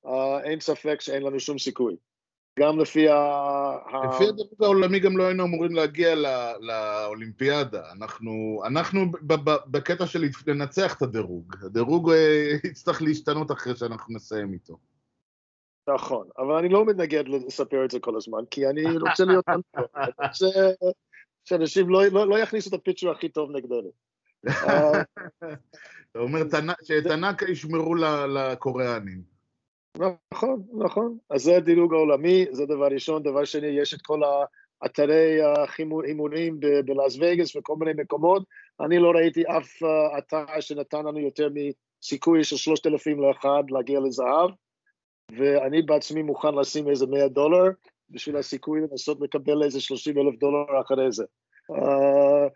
אה, 0.06 0.44
אין 0.44 0.60
ספק 0.60 1.02
שאין 1.02 1.24
לנו 1.24 1.40
שום 1.40 1.58
סיכוי. 1.58 1.96
גם 2.60 2.80
לפי 2.80 3.10
ה... 3.10 3.16
לפי 3.88 4.24
הדירוג 4.24 4.64
העולמי 4.64 5.00
גם 5.00 5.18
לא 5.18 5.24
היינו 5.24 5.44
אמורים 5.44 5.76
להגיע 5.76 6.16
ל- 6.16 6.54
לאולימפיאדה. 6.60 7.92
אנחנו, 7.92 8.62
אנחנו 8.66 9.12
ב- 9.12 9.50
ב- 9.50 9.64
בקטע 9.68 10.06
של 10.06 10.24
לנצח 10.48 10.98
את 10.98 11.02
הדירוג. 11.02 11.56
הדירוג 11.66 12.12
אה, 12.12 12.52
יצטרך 12.64 13.02
להשתנות 13.02 13.52
אחרי 13.52 13.76
שאנחנו 13.76 14.16
נסיים 14.16 14.54
איתו. 14.54 14.78
נכון, 15.90 16.28
אבל 16.38 16.54
אני 16.54 16.70
לא 16.70 16.86
מתנגד 16.86 17.28
לספר 17.28 17.86
את 17.86 17.92
זה 17.92 18.00
כל 18.00 18.16
הזמן, 18.16 18.46
כי 18.52 18.68
אני 18.68 18.98
רוצה 18.98 19.26
להיות... 19.26 19.46
אני 19.98 20.12
רוצה 20.28 20.46
שאנשים 21.46 21.90
לא, 21.90 22.06
לא, 22.06 22.28
לא 22.28 22.40
יכניסו 22.40 22.70
את 22.70 22.74
הפיצ'ר 22.74 23.12
הכי 23.12 23.30
טוב 23.30 23.52
נגדנו. 23.52 23.92
אתה 26.12 26.20
אומר 26.20 26.42
שאת 26.84 27.06
הנקה 27.06 27.52
ישמרו 27.52 27.96
לקוריאנים. 27.96 29.33
נכון, 29.98 30.64
נכון. 30.74 31.18
אז 31.30 31.42
זה 31.42 31.58
הדירוג 31.58 31.94
העולמי, 31.94 32.46
זה 32.52 32.66
דבר 32.66 32.88
ראשון. 32.88 33.24
דבר 33.24 33.46
שני, 33.46 33.68
יש 33.68 33.94
את 33.94 34.02
כל 34.02 34.22
האתרי 34.82 35.40
ההימורים 35.42 36.60
בלאס 36.86 37.18
וגאס 37.20 37.56
וכל 37.56 37.76
מיני 37.76 37.92
מקומות. 38.02 38.44
אני 38.82 39.00
לא 39.00 39.12
ראיתי 39.12 39.44
אף 39.44 39.84
אה, 39.84 40.18
אתר 40.18 40.60
שנתן 40.60 41.06
לנו 41.06 41.20
יותר 41.20 41.50
מסיכוי 41.54 42.44
של 42.44 42.58
שלושת 42.58 42.88
אלפים 42.88 43.22
לאחד 43.22 43.64
להגיע 43.70 44.00
לזהב, 44.00 44.50
ואני 45.38 45.82
בעצמי 45.82 46.22
מוכן 46.22 46.56
לשים 46.56 46.90
איזה 46.90 47.06
100 47.06 47.28
דולר 47.28 47.70
בשביל 48.10 48.38
הסיכוי 48.38 48.82
לנסות 48.82 49.22
לקבל 49.22 49.64
איזה 49.64 49.82
30 49.82 50.18
אלף 50.18 50.40
דולר 50.40 50.82
אחרי 50.82 51.12
זה. 51.12 51.26
אה, 51.72 52.48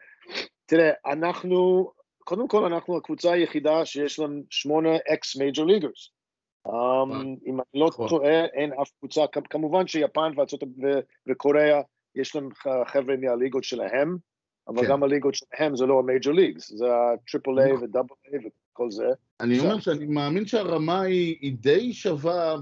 תראה, 0.66 0.92
אנחנו, 1.06 1.92
קודם 2.20 2.48
כל 2.48 2.66
אנחנו 2.66 2.98
הקבוצה 2.98 3.32
היחידה 3.32 3.86
שיש 3.86 4.20
לנו 4.20 4.42
שמונה 4.50 4.96
ex 5.14 5.36
major 5.36 5.64
leaguers. 5.64 6.17
Um, 6.68 7.14
אם 7.46 7.60
אני 7.60 7.82
לא 7.82 7.88
נכון. 7.88 8.10
טועה, 8.10 8.46
אין 8.46 8.74
אף 8.82 8.92
קבוצה, 9.00 9.22
כמובן 9.50 9.88
שיפן 9.88 10.32
וקוריאה, 11.28 11.82
יש 12.16 12.36
להם 12.36 12.50
חבר'ה 12.86 13.16
מהליגות 13.18 13.64
שלהם, 13.64 14.18
אבל 14.68 14.82
כן. 14.82 14.90
גם 14.90 15.04
הליגות 15.04 15.36
שלהם 15.36 15.76
זה 15.76 15.86
לא 15.86 16.00
ה 16.00 16.05
Major 16.05 16.32
Leagues, 16.32 16.72
זה 16.72 16.86
ה 16.96 17.05
Triple 17.05 17.60
A. 17.60 17.74
ו 17.74 17.80
Double 17.80 18.16
A 18.34 18.40
וכל 18.74 18.92
זה. 18.92 19.06
אני 19.40 19.60
אומר 19.60 19.80
שאני 19.80 20.06
מאמין 20.06 20.46
שהרמה 20.46 21.02
היא, 21.02 21.54
די 21.58 21.94
שווה. 21.94 22.56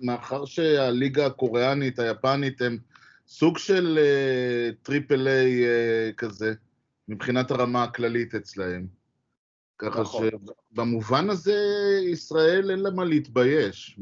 מאחר 0.00 0.44
שהליגה 0.44 1.26
הקוריאנית, 1.26 1.98
היפנית, 1.98 2.62
הם 2.62 2.78
סוג 3.26 3.58
של 3.58 3.98
אה, 4.02 4.70
Triple 4.82 5.28
A 5.28 5.64
אה, 5.64 6.10
כזה, 6.16 6.52
מבחינת 7.08 7.50
הרמה 7.50 7.84
הכללית 7.84 8.34
אצלהם. 8.34 9.01
ככה 9.82 10.00
נכון. 10.00 10.28
שבמובן 10.72 11.30
הזה 11.30 11.58
ישראל 12.12 12.70
אין 12.70 12.78
לה 12.78 12.90
מה 12.90 13.04
להתבייש. 13.04 13.98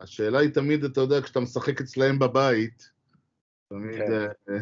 השאלה 0.00 0.38
היא 0.38 0.50
תמיד, 0.50 0.84
אתה 0.84 1.00
יודע, 1.00 1.20
כשאתה 1.22 1.40
משחק 1.40 1.80
אצלהם 1.80 2.18
בבית, 2.18 2.90
תמיד... 3.68 3.98
כן. 3.98 4.12
אה, 4.12 4.58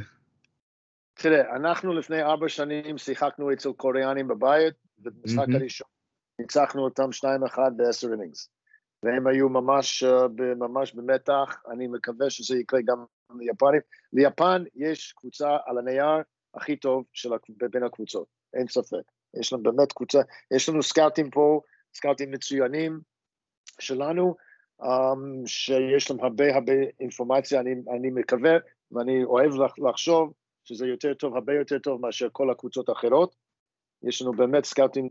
תראה, 1.15 1.57
אנחנו 1.57 1.93
לפני 1.95 2.23
ארבע 2.23 2.49
שנים 2.49 2.99
שיחקנו 2.99 3.53
אצל 3.53 3.73
קוריאנים 3.73 4.29
בבית, 4.29 4.75
ובמשחק 4.99 5.39
מהמם. 5.39 5.55
הראשון 5.57 5.89
ניצחנו 6.39 6.85
אותם 6.85 7.13
שניים 7.13 7.45
אחד 7.45 7.71
בעשר 7.77 8.13
אינינגס. 8.13 8.49
והם 9.03 9.27
היו 9.27 9.49
ממש, 9.49 10.03
אה, 10.03 10.55
ממש 10.57 10.95
במתח, 10.95 11.63
אני 11.71 11.87
מקווה 11.87 12.31
שזה 12.31 12.57
יקרה 12.59 12.81
גם 12.85 13.05
ליפנים. 13.41 13.81
ליפן 14.13 14.65
יש 14.75 15.13
קבוצה 15.13 15.57
על 15.67 15.79
הנייר 15.79 16.23
הכי 16.55 16.77
טוב 16.77 17.05
של, 17.13 17.31
בין 17.71 17.83
הקבוצות, 17.83 18.27
אין 18.55 18.69
ספק. 18.69 19.03
יש 19.35 19.53
לנו 19.53 19.63
באמת 19.63 19.93
קבוצה, 19.93 20.21
יש 20.51 20.69
לנו 20.69 20.83
סקאוטים 20.83 21.31
פה, 21.31 21.61
סקאוטים 21.95 22.31
מצוינים 22.31 23.01
שלנו, 23.81 24.35
um, 24.83 24.87
שיש 25.47 26.11
להם 26.11 26.21
הרבה 26.21 26.55
הרבה 26.55 26.73
אינפורמציה, 27.01 27.61
אני, 27.61 27.75
אני 27.97 28.11
מקווה 28.11 28.53
ואני 28.93 29.25
אוהב 29.25 29.55
לח- 29.55 29.79
לחשוב 29.79 30.33
שזה 30.65 30.87
יותר 30.87 31.15
טוב, 31.15 31.35
הרבה 31.35 31.55
יותר 31.55 31.79
טוב 31.79 32.01
מאשר 32.01 32.29
כל 32.33 32.51
הקבוצות 32.51 32.89
האחרות. 32.89 33.37
יש 34.03 34.23
לנו 34.23 34.33
באמת 34.33 34.65
סקאוטים, 34.65 35.09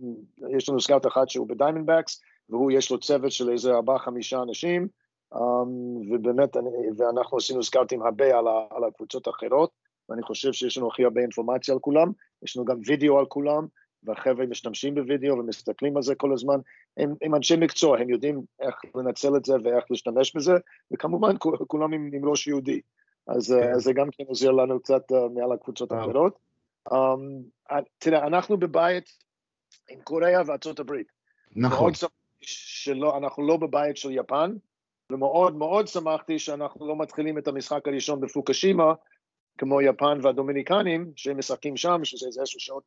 יש 0.58 0.69
לנו 0.69 0.82
scout 0.82 1.08
אחד 1.08 1.29
שהוא 1.29 1.47
ב 1.47 1.53
Diamondbacks, 1.53 2.21
והוא 2.49 2.71
יש 2.71 2.91
לו 2.91 2.99
צוות 2.99 3.32
של 3.32 3.49
איזה 3.49 3.71
ארבעה 3.71 3.99
חמישה 3.99 4.41
אנשים, 4.41 4.88
um, 5.34 5.38
ובאמת, 6.12 6.58
אני, 6.58 6.69
ואנחנו 6.97 7.38
עשינו 7.38 7.63
סקאוטים 7.63 8.01
הרבה 8.01 8.38
על, 8.38 8.47
ה, 8.47 8.65
על 8.69 8.84
הקבוצות 8.84 9.27
האחרות, 9.27 9.71
ואני 10.10 10.21
חושב 10.21 10.54
שיש 10.54 10.77
לנו 10.77 10.87
הכי 10.87 11.04
הרבה 11.04 11.21
אינפורמציה 11.21 11.73
על 11.73 11.79
כולם, 11.79 12.12
יש 12.44 12.58
לנו 12.58 12.65
גם 12.65 12.77
וידאו 12.85 13.19
על 13.19 13.25
כולם, 13.25 13.67
והחבר'ה 14.04 14.45
משתמשים 14.45 14.95
בווידאו 14.95 15.37
ומסתכלים 15.37 15.97
על 15.97 16.04
זה 16.04 16.15
כל 16.15 16.33
הזמן, 16.33 16.60
הם, 16.97 17.13
הם 17.21 17.35
אנשי 17.35 17.56
מקצוע, 17.56 18.00
הם 18.00 18.10
יודעים 18.10 18.41
איך 18.62 18.75
לנצל 18.95 19.35
את 19.35 19.45
זה 19.45 19.54
ואיך 19.63 19.85
להשתמש 19.89 20.35
בזה, 20.35 20.54
וכמובן 20.93 21.35
כולם 21.67 21.93
עם, 21.93 22.10
עם 22.13 22.29
ראש 22.29 22.47
יהודי, 22.47 22.81
אז, 23.27 23.54
כן. 23.54 23.63
כן. 23.63 23.73
אז 23.73 23.81
זה 23.81 23.93
גם 23.93 24.08
כן 24.12 24.23
עוזר 24.27 24.52
לנו 24.52 24.79
קצת 24.79 25.12
uh, 25.12 25.15
מעל 25.33 25.52
הקבוצות. 25.52 25.91
האחרות. 25.91 26.39
Um, 26.89 26.93
תראה, 27.97 28.27
אנחנו 28.27 28.58
בבית 28.58 29.10
עם 29.89 30.02
קוריאה 30.02 30.41
וארצות 30.45 30.79
הברית. 30.79 31.12
נכון. 31.56 31.91
שלא, 32.41 33.17
אנחנו 33.17 33.47
לא 33.47 33.58
בבית 33.58 33.97
של 33.97 34.12
יפן, 34.12 34.52
ומאוד 35.12 35.56
מאוד 35.56 35.87
שמחתי 35.87 36.39
שאנחנו 36.39 36.87
לא 36.87 36.97
מתחילים 36.97 37.37
את 37.37 37.47
המשחק 37.47 37.87
הראשון 37.87 38.21
בפוקושימה, 38.21 38.93
כמו 39.60 39.81
יפן 39.81 40.19
והדומיניקנים, 40.21 41.12
שהם 41.15 41.37
משחקים 41.37 41.77
שם, 41.77 41.99
שזה 42.03 42.27
איזה 42.27 42.41
עשר 42.41 42.60
שעות 42.60 42.83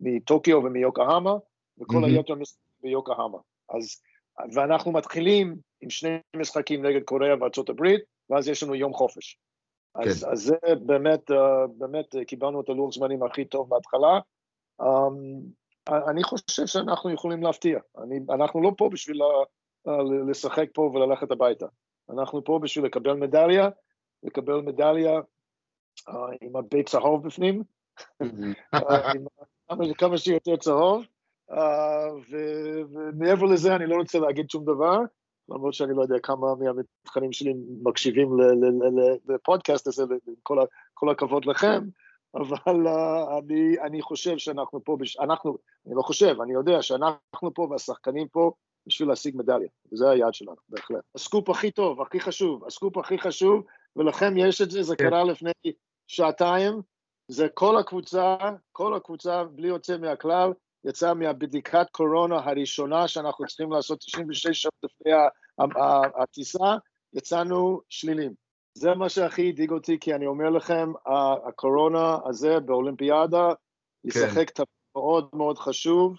מטוקיו 0.00 0.56
ומיוקהמה, 0.64 1.34
וכל 1.78 1.94
מהמם. 1.94 2.04
היתר 2.04 2.34
משחקים 2.34 2.72
ביוקהמה. 2.82 3.38
אז 3.68 4.02
ואנחנו 4.52 4.92
מתחילים 4.92 5.56
עם 5.80 5.90
שני 5.90 6.18
משחקים 6.36 6.86
נגד 6.86 7.02
קוריאה 7.02 7.34
וארצות 7.40 7.68
הברית, 7.68 8.00
ואז 8.30 8.48
יש 8.48 8.62
לנו 8.62 8.74
יום 8.74 8.92
חופש. 8.92 9.38
אז, 9.94 10.24
כן. 10.24 10.30
אז 10.30 10.42
זה 10.42 10.74
באמת, 10.86 11.30
אה, 11.30 11.66
באמת 11.78 12.16
אה, 12.16 12.24
קיבלנו 12.24 12.60
את 12.60 12.68
הלוח 12.68 12.94
זמנים 12.94 13.22
הכי 13.22 13.44
טוב 13.44 13.68
בהתחלה. 13.68 14.20
אמ, 14.82 15.40
אני 15.88 16.22
חושב 16.22 16.66
שאנחנו 16.66 17.10
יכולים 17.10 17.42
להפתיע. 17.42 17.78
אני, 18.02 18.20
אנחנו 18.30 18.62
לא 18.62 18.72
פה 18.76 18.88
בשביל 18.92 19.22
אה, 19.88 20.02
לשחק 20.28 20.68
פה 20.74 20.82
וללכת 20.82 21.30
הביתה. 21.30 21.66
אנחנו 22.10 22.44
פה 22.44 22.58
בשביל 22.62 22.84
לקבל 22.84 23.12
מדליה, 23.12 23.68
לקבל 24.22 24.60
מדליה 24.60 25.12
אה, 25.12 25.20
עם 26.40 26.56
הבית 26.56 26.88
צהוב 26.88 27.26
בפנים, 27.26 27.62
אה, 28.74 29.12
עם 29.12 29.94
כמה- 29.94 30.18
שיותר 30.18 30.56
צהוב, 30.56 31.04
אה, 31.50 32.08
ומעבר 32.88 33.46
לזה 33.46 33.76
אני 33.76 33.86
לא 33.86 33.94
רוצה 33.96 34.18
להגיד 34.18 34.50
שום 34.50 34.64
דבר, 34.64 34.98
למרות 35.48 35.74
שאני 35.74 35.92
לא 35.96 36.02
יודע 36.02 36.18
כמה 36.22 36.54
מהמתחרים 36.54 37.32
שלי 37.32 37.54
מקשיבים 37.82 38.36
לפודקאסט 39.28 39.86
הזה, 39.86 40.04
ו- 40.04 40.30
כל 40.42 40.58
ה- 40.58 40.64
כל 40.94 41.10
הכבוד 41.10 41.44
לכם, 41.44 41.84
אבל 42.34 42.86
אה, 42.86 43.38
אני, 43.38 43.80
אני 43.80 44.02
חושב 44.02 44.38
שאנחנו 44.38 44.84
פה. 44.84 44.96
אנחנו, 45.20 45.56
אני 45.86 45.94
לא 45.94 46.02
חושב, 46.02 46.40
אני 46.40 46.52
יודע 46.52 46.82
שאנחנו 46.82 47.54
פה 47.54 47.66
והשחקנים 47.70 48.28
פה 48.28 48.52
בשביל 48.86 49.08
להשיג 49.08 49.36
מדליה, 49.36 49.68
וזה 49.92 50.10
היעד 50.10 50.34
שלנו, 50.34 50.56
בהחלט. 50.68 51.00
הסקופ 51.14 51.48
הכי 51.50 51.70
טוב, 51.70 52.00
הכי 52.00 52.20
חשוב, 52.20 52.64
הסקופ 52.64 52.96
הכי 52.98 53.18
חשוב, 53.18 53.64
ולכם 53.96 54.34
יש 54.36 54.62
את 54.62 54.70
זה, 54.70 54.82
זה 54.82 54.96
כן. 54.96 55.10
קרה 55.10 55.24
לפני 55.24 55.50
שעתיים, 56.08 56.82
זה 57.28 57.48
כל 57.54 57.76
הקבוצה, 57.76 58.36
כל 58.72 58.94
הקבוצה, 58.94 59.44
בלי 59.44 59.68
יוצא 59.68 59.98
מהכלל, 59.98 60.52
יצאה 60.84 61.14
מהבדיקת 61.14 61.86
קורונה 61.90 62.36
הראשונה 62.36 63.08
שאנחנו 63.08 63.46
צריכים 63.46 63.72
לעשות 63.72 63.98
96 64.00 64.62
שעות 64.62 64.74
לפני 64.82 65.12
הטיסה, 66.22 66.76
יצאנו 67.14 67.80
שלילים. 67.88 68.32
זה 68.74 68.94
מה 68.94 69.08
שהכי 69.08 69.48
הדאיג 69.48 69.70
אותי, 69.70 69.98
כי 70.00 70.14
אני 70.14 70.26
אומר 70.26 70.50
לכם, 70.50 70.92
הקורונה 71.48 72.18
הזה 72.24 72.60
באולימפיאדה 72.60 73.48
ישחק 74.04 74.50
תפקיד 74.50 74.66
מאוד 74.96 75.28
מאוד 75.32 75.58
חשוב. 75.58 76.16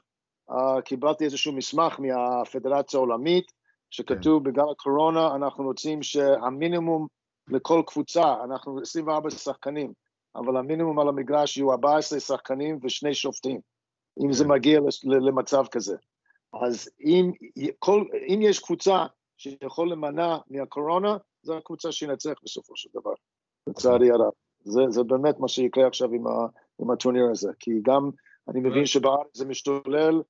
קיבלתי 0.86 1.26
איזשהו 1.26 1.54
מסמך 1.54 2.00
מהפדרציה 2.00 2.98
העולמית, 2.98 3.52
שכתוב 3.90 4.44
בגלל 4.44 4.66
הקורונה 4.72 5.36
אנחנו 5.36 5.64
רוצים 5.64 6.04
שהמינימום 6.04 7.08
לכל 7.50 7.82
קבוצה, 7.88 8.36
אנחנו 8.44 8.82
24 8.82 9.30
שחקנים, 9.30 9.94
אבל 10.36 10.58
המינימום 10.58 11.00
על 11.00 11.08
המגרש 11.08 11.58
יהיו 11.58 11.72
14 11.72 12.20
שחקנים 12.20 12.80
ושני 12.84 13.14
שופטים, 13.14 13.60
אם 14.24 14.34
זה 14.34 14.48
מגיע 14.48 14.80
לש- 14.80 15.06
ל- 15.06 15.28
למצב 15.28 15.64
כזה. 15.72 15.96
אז 16.64 16.90
אם, 17.00 17.32
כל, 17.80 18.04
אם 18.28 18.40
יש 18.42 18.60
קבוצה 18.60 19.06
שיכול 19.38 19.92
למנע 19.92 20.38
מהקורונה, 20.50 21.18
זו 21.44 21.58
הקבוצה 21.58 21.92
שינצח 21.92 22.34
בסופו 22.44 22.76
של 22.76 22.90
דבר, 22.94 23.14
לצערי 23.68 24.12
הרב. 24.12 24.32
זה, 24.64 24.82
זה 24.90 25.04
באמת 25.04 25.40
מה 25.40 25.48
שיקרה 25.48 25.88
עכשיו 25.88 26.14
עם, 26.14 26.28
ה, 26.28 26.32
עם 26.80 26.92
הטורניר 26.92 27.26
הזה, 27.32 27.52
כי 27.60 27.72
גם 27.82 28.10
אני 28.50 28.60
מבין 28.60 28.86
שבארץ 28.86 29.28
זה 29.38 29.46
משתולל, 29.46 30.22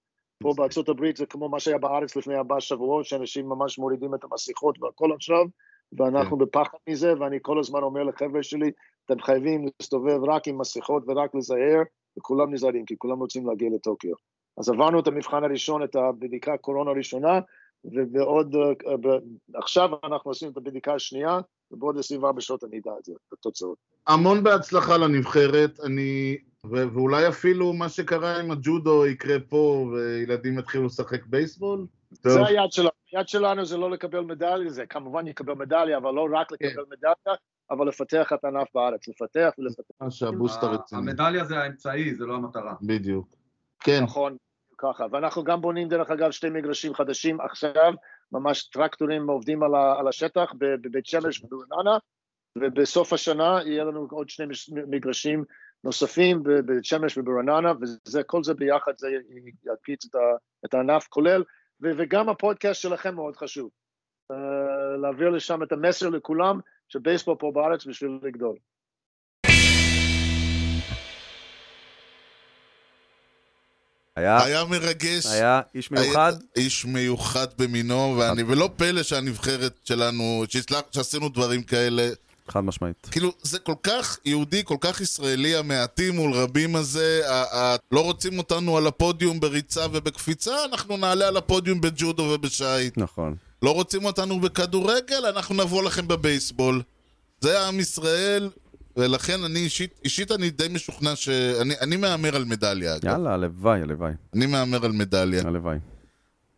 פה 0.44 0.54
בארצות 0.58 0.90
הברית 0.90 1.18
זה 1.18 1.26
כמו 1.26 1.50
מה 1.50 1.60
שהיה 1.60 1.78
בארץ 1.78 2.16
לפני 2.16 2.36
ארבעה 2.36 2.62
שבועות, 2.62 3.06
שאנשים 3.06 3.50
ממש 3.50 3.80
מורידים 3.80 4.16
את 4.16 4.24
המסכות 4.24 4.82
והכל 4.82 5.12
עכשיו, 5.16 5.46
ואנחנו 5.94 6.38
בפחד 6.38 6.78
מזה, 6.90 7.14
ואני 7.20 7.38
כל 7.42 7.60
הזמן 7.60 7.84
אומר 7.84 8.04
לחבר'ה 8.04 8.44
שלי, 8.44 8.72
אתם 9.06 9.20
חייבים 9.20 9.66
להסתובב 9.80 10.24
רק 10.24 10.48
עם 10.48 10.58
מסכות 10.58 11.04
ורק 11.08 11.36
לזהר, 11.36 11.82
וכולם 12.18 12.54
נזהרים, 12.54 12.86
כי 12.86 12.96
כולם 12.98 13.20
רוצים 13.20 13.48
להגיע 13.48 13.70
לטוקיו. 13.76 14.14
אז 14.58 14.70
עברנו 14.70 15.00
את 15.00 15.08
המבחן 15.08 15.44
הראשון, 15.44 15.84
את 15.84 15.96
הבדיקה 15.96 16.58
קורונה 16.58 16.92
הראשונה, 16.92 17.40
ובעוד, 17.86 18.56
אה, 18.56 19.18
עכשיו 19.56 19.90
אנחנו 20.04 20.32
עושים 20.32 20.52
את 20.52 20.58
הבדיקה 20.58 20.94
השנייה, 20.94 21.40
ובעוד 21.72 21.98
24 21.98 22.42
שעות 22.42 22.64
אני 22.64 22.80
אדע 22.80 22.92
את 23.00 23.06
זה, 23.06 23.14
את 23.28 23.34
התוצאות. 23.34 23.78
המון 24.08 24.44
בהצלחה 24.44 24.98
לנבחרת, 24.98 25.80
אני... 25.80 26.38
ו- 26.66 26.94
ואולי 26.94 27.28
אפילו 27.28 27.74
מה 27.74 27.90
שקרה 27.90 28.40
עם 28.40 28.52
הג'ודו 28.52 29.06
יקרה 29.06 29.40
פה, 29.50 29.90
וילדים 29.94 30.60
יתחילו 30.60 30.86
לשחק 30.86 31.26
בייסבול? 31.26 31.86
טוב, 32.24 32.32
זה 32.32 32.46
היעד 32.46 32.72
שלנו, 32.72 32.90
היעד 33.12 33.28
שלנו 33.28 33.66
זה 33.66 33.78
לא 33.78 33.92
לקבל 33.92 34.20
מדליה, 34.20 34.70
זה 34.70 34.86
כמובן 34.86 35.28
יקבל 35.28 35.54
מדליה, 35.54 35.98
אבל 35.98 36.12
לא 36.12 36.28
רק 36.32 36.52
לקבל 36.52 36.84
מדליה, 36.92 37.36
אבל 37.72 37.88
לפתח 37.88 38.34
את 38.34 38.44
הענף 38.44 38.68
בארץ, 38.76 39.08
לפתח 39.08 39.50
ולפתח, 39.58 39.96
מה 40.02 40.12
שהבוסטר 40.12 40.72
רציני. 40.72 41.02
המדליה 41.02 41.46
זה 41.46 41.58
האמצעי, 41.58 42.16
זה 42.16 42.26
לא 42.26 42.36
המטרה. 42.36 42.74
בדיוק. 42.82 43.28
כן, 43.80 44.04
נכון, 44.04 44.38
ככה. 44.78 45.06
ואנחנו 45.12 45.44
גם 45.44 45.62
בונים, 45.62 45.88
דרך 45.88 46.12
אגב, 46.12 46.32
שתי 46.32 46.50
מגרשים 46.50 46.94
חדשים 46.94 47.42
עכשיו, 47.42 47.94
ממש 48.32 48.64
טרקטורים 48.64 49.30
עובדים 49.30 49.64
על, 49.64 49.76
ה, 49.76 50.00
על 50.00 50.08
השטח 50.08 50.54
בבית 50.60 51.06
שמש 51.06 51.44
וברעננה, 51.44 51.98
ובסוף 52.58 53.14
השנה 53.14 53.60
יהיה 53.66 53.84
לנו 53.84 54.08
עוד 54.12 54.30
שני 54.30 54.46
מגרשים 54.88 55.44
נוספים 55.84 56.44
בבית 56.44 56.86
שמש 56.86 57.18
וברעננה, 57.18 57.74
וזה, 57.82 58.24
כל 58.24 58.44
זה 58.44 58.54
ביחד, 58.54 58.92
זה 58.98 59.08
יקפיץ 59.74 60.06
את, 60.06 60.16
ה, 60.16 60.20
את 60.66 60.74
הענף 60.74 61.08
כולל, 61.08 61.44
וגם 61.82 62.30
הפודקאסט 62.30 62.82
שלכם 62.82 63.16
מאוד 63.16 63.36
חשוב. 63.36 63.70
Uh, 64.32 64.36
להעביר 65.02 65.30
לשם 65.30 65.64
את 65.64 65.72
המסר 65.72 66.10
לכולם, 66.10 66.60
שבייסבול 66.90 67.36
פה 67.40 67.52
בארץ 67.54 67.86
בשביל 67.86 68.20
לגדול. 68.24 68.56
היה, 74.16 74.44
היה 74.44 74.66
מרגש. 74.66 75.26
היה 75.26 75.62
איש 75.76 75.92
מיוחד. 75.92 76.32
היה 76.34 76.64
איש 76.64 76.86
מיוחד 76.86 77.48
במינו, 77.58 78.16
ואני, 78.20 78.44
ולא 78.44 78.70
פלא 78.76 79.04
שהנבחרת 79.04 79.74
שלנו, 79.84 80.44
שהצלח, 80.50 80.82
שעשינו 80.92 81.30
דברים 81.30 81.64
כאלה. 81.64 82.08
חד 82.50 82.62
משמעית. 82.62 83.08
כאילו, 83.12 83.34
זה 83.42 83.60
כל 83.60 83.76
כך 83.84 84.18
יהודי, 84.26 84.62
כל 84.66 84.78
כך 84.82 85.02
ישראלי, 85.02 85.56
המעטים 85.56 86.16
מול 86.16 86.34
רבים 86.34 86.76
הזה. 86.76 87.22
לא 87.92 88.04
רוצים 88.04 88.38
אותנו 88.38 88.78
על 88.78 88.88
הפודיום 88.88 89.40
בריצה 89.40 89.86
ובקפיצה, 89.92 90.56
אנחנו 90.72 90.98
נעלה 90.98 91.28
על 91.28 91.38
הפודיום 91.38 91.82
בג'ודו 91.82 92.24
ובשייט. 92.24 92.98
נכון. 92.98 93.36
לא 93.62 93.74
רוצים 93.74 94.06
אותנו 94.06 94.40
בכדורגל, 94.40 95.26
אנחנו 95.26 95.56
נבוא 95.56 95.84
לכם 95.84 96.08
בבייסבול. 96.08 96.82
זה 97.42 97.68
עם 97.68 97.80
ישראל, 97.80 98.50
ולכן 98.98 99.44
אני 99.44 99.60
אישית, 99.60 100.00
אישית 100.04 100.32
אני 100.32 100.50
די 100.50 100.68
משוכנע 100.72 101.16
שאני 101.16 101.74
אני 101.82 101.98
מהמר 101.98 102.36
על 102.36 102.46
מדליה, 102.46 102.96
אגב. 102.96 103.06
יאללה, 103.06 103.34
הלוואי, 103.34 103.82
הלוואי, 103.82 104.12
אני 104.36 104.46
מהמר 104.46 104.86
על 104.86 104.92
מדליה. 104.92 105.42
הלוואי. 105.48 105.78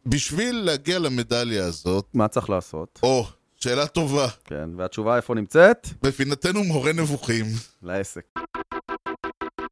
בשביל 0.06 0.56
להגיע 0.56 1.00
למדליה 1.00 1.66
הזאת, 1.66 2.06
מה 2.14 2.28
צריך 2.28 2.50
לעשות? 2.50 3.00
או, 3.04 3.28
שאלה 3.60 3.88
טובה, 3.88 4.28
כן, 4.46 4.70
והתשובה 4.78 5.16
איפה 5.18 5.36
נמצאת? 5.36 5.88
בפינתנו 6.04 6.64
מורה 6.64 6.94
נבוכים. 6.94 7.46
לעסק. 7.84 8.22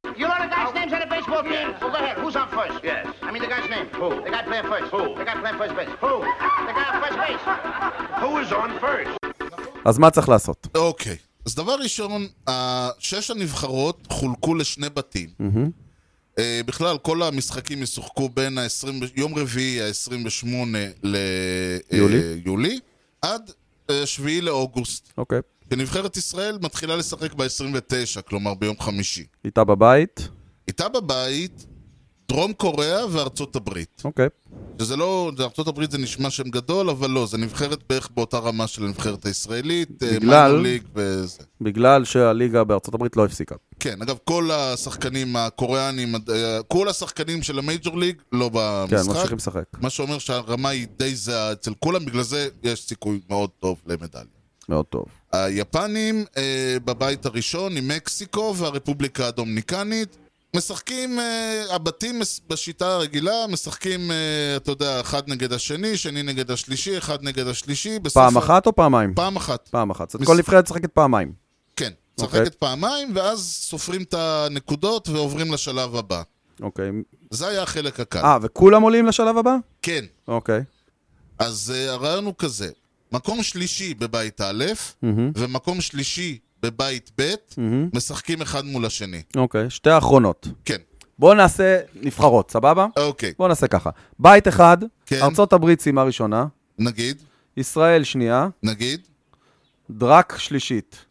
You 0.05 0.19
know 0.19 0.37
the 0.43 0.49
guy's 0.55 0.73
names 0.79 0.93
on 0.95 0.99
the 1.05 1.09
baseball 1.15 1.43
team? 1.51 1.67
Well, 1.81 1.91
go 1.93 1.99
ahead. 2.03 2.17
Who's 2.23 2.35
on 2.41 2.47
first? 2.57 2.77
Yes. 2.83 3.05
I 3.27 3.31
mean 3.33 3.41
the 3.45 3.51
guy's 3.53 3.69
name. 3.75 3.87
Who? 4.01 4.09
The 4.25 4.31
guy 4.35 4.43
playing 4.49 4.67
first. 4.73 4.87
Who? 4.95 5.03
The 5.19 5.25
guy 5.29 5.35
playing 5.43 5.57
first 5.61 5.73
base. 5.79 5.93
Who? 6.05 6.13
The 6.69 6.73
guy 6.77 6.85
on 6.91 6.97
first 7.03 7.17
base. 7.23 7.43
Who 8.21 8.29
is 8.43 8.49
on 8.61 8.71
first? 8.85 9.17
אז 9.85 9.97
מה 9.97 10.11
צריך 10.11 10.29
לעשות? 10.29 10.67
אוקיי, 10.75 11.17
אז 11.45 11.55
דבר 11.55 11.75
ראשון, 11.75 12.27
ה- 12.49 12.89
שש 12.99 13.31
הנבחרות 13.31 14.07
חולקו 14.09 14.55
לשני 14.55 14.89
בתים. 14.89 15.29
מהמם. 15.39 15.69
אה, 16.39 16.61
בכלל, 16.65 16.97
כל 16.97 17.23
המשחקים 17.23 17.83
ישוחקו 17.83 18.29
בין 18.29 18.57
ה-20, 18.57 18.87
יום 19.15 19.35
רביעי 19.39 19.81
ה-28 19.81 20.47
יולי. 21.91 22.19
ליולי, 22.45 22.79
עד 23.21 23.41
אה, 23.49 23.53
7 24.05 24.41
לאוגוסט. 24.41 25.13
אוקיי. 25.17 25.39
ונבחרת 25.71 26.17
ישראל 26.17 26.57
מתחילה 26.61 26.95
לשחק 26.95 27.33
ב-29, 27.33 28.21
כלומר 28.21 28.53
ביום 28.53 28.75
חמישי. 28.79 29.25
איתה 29.45 29.63
בבית? 29.63 30.29
איתה 30.67 30.89
בבית, 30.89 31.65
דרום 32.31 32.53
קוריאה 32.53 33.05
וארצות 33.11 33.55
הברית. 33.55 34.01
אוקיי. 34.05 34.27
שזה 34.81 34.95
לא, 34.95 35.31
ארצות 35.39 35.67
הברית 35.67 35.91
זה 35.91 35.97
נשמע 35.97 36.29
שם 36.29 36.43
גדול, 36.43 36.89
אבל 36.89 37.09
לא, 37.09 37.25
זה 37.25 37.37
נבחרת 37.37 37.79
בערך 37.89 38.09
באותה 38.15 38.37
רמה 38.37 38.67
של 38.67 38.85
הנבחרת 38.85 39.25
הישראלית. 39.25 40.03
אה, 40.03 40.11
בגלל- 40.19 40.55
ליג 40.61 40.83
וזה. 40.95 41.43
בגלל 41.61 42.05
שהליגה 42.05 42.63
בארצות 42.63 42.93
הברית 42.93 43.17
לא 43.17 43.25
הפסיקה. 43.25 43.55
כן, 43.79 44.01
אגב, 44.01 44.17
כל 44.23 44.49
השחקנים 44.51 45.35
הקוריאנים, 45.35 46.15
אה, 46.15 46.59
כל 46.67 46.89
השחקנים 46.89 47.43
של 47.43 47.59
המייג'ור 47.59 47.97
ליג 47.99 48.15
לא 48.31 48.49
כן, 48.53 48.59
במשחק. 48.95 49.15
ממשיכים 49.15 49.37
לשחק. 49.37 49.63
מה 49.81 49.89
שאומר 49.89 50.17
שהרמה 50.19 50.69
היא 50.69 50.87
די 50.99 51.15
זהה 51.15 51.51
אצל 51.51 51.71
כולם, 51.79 52.05
בגלל 52.05 52.23
זה 52.23 52.47
יש 52.63 52.83
סיכוי 52.87 53.19
מאוד 53.29 53.49
טוב 53.59 53.81
למדליה. 53.87 54.23
מאוד 54.69 54.85
טוב. 54.85 55.05
היפנים 55.31 56.25
אה, 56.37 56.43
בבית 56.85 57.25
הראשון 57.25 57.77
עם 57.77 57.87
מקסיקו 57.87 58.53
והרפובליקה 58.57 59.27
הדומיניקנית. 59.27 60.17
משחקים, 60.57 61.19
אה, 61.19 61.63
הבתים 61.69 62.21
בשיטה 62.47 62.93
הרגילה, 62.93 63.47
משחקים, 63.49 64.11
אה, 64.11 64.57
אתה 64.57 64.71
יודע, 64.71 65.01
אחד 65.01 65.29
נגד 65.29 65.53
השני, 65.53 65.97
שני 65.97 66.23
נגד 66.23 66.51
השלישי, 66.51 66.97
אחד 66.97 67.23
נגד 67.23 67.47
השלישי. 67.47 67.99
בסוף 67.99 68.23
פעם 68.23 68.37
אחת 68.37 68.65
או 68.65 68.75
פעמיים? 68.75 69.13
פעם 69.13 69.35
אחת, 69.35 69.67
פעם 69.67 69.89
אחת. 69.89 70.13
אומרת, 70.13 70.27
כל 70.27 70.37
נבחרת 70.37 70.63
משחקת 70.63 70.91
פעמיים. 70.91 71.33
כן. 71.75 71.91
אוקיי. 72.21 72.41
משחקת 72.41 72.55
פעמיים, 72.55 73.11
ואז 73.15 73.39
סופרים 73.61 74.03
את 74.03 74.13
הנקודות 74.13 75.09
ועוברים 75.09 75.53
לשלב 75.53 75.95
הבא. 75.95 76.21
אוקיי. 76.61 76.91
זה 77.31 77.47
היה 77.47 77.63
החלק 77.63 77.99
הקל. 77.99 78.19
אה, 78.19 78.37
וכולם 78.41 78.81
עולים 78.81 79.05
לשלב 79.05 79.37
הבא? 79.37 79.55
כן. 79.81 80.05
אוקיי. 80.27 80.63
אז 81.39 81.73
uh, 81.75 81.91
הרעיון 81.91 82.25
הוא 82.25 82.33
כזה, 82.37 82.69
מקום 83.11 83.43
שלישי 83.43 83.93
בבית 83.93 84.41
א', 84.41 84.65
מהמם, 85.01 85.31
ומקום 85.35 85.81
שלישי 85.81 86.37
בבית 86.61 87.11
ב', 87.19 87.33
מהמם. 87.57 87.89
משחקים 87.93 88.41
אחד 88.41 88.65
מול 88.65 88.85
השני. 88.85 89.21
אוקיי, 89.35 89.69
שתי 89.69 89.89
האחרונות. 89.89 90.47
כן, 90.65 90.77
בואו 91.19 91.33
נעשה 91.33 91.79
נבחרות, 92.01 92.51
סבבה? 92.51 92.87
אוקיי, 92.97 93.33
בואו 93.37 93.49
נעשה 93.49 93.67
ככה. 93.67 93.89
בית 94.19 94.47
אחד, 94.47 94.77
כן. 95.05 95.21
ארצות 95.21 95.53
הברית 95.53 95.81
סיימה 95.81 96.03
ראשונה, 96.03 96.45
נגיד, 96.79 97.21
ישראל 97.57 98.03
שנייה, 98.03 98.47
נגיד. 98.63 99.01
דרק 99.89 100.35
שלישית. 100.37 101.05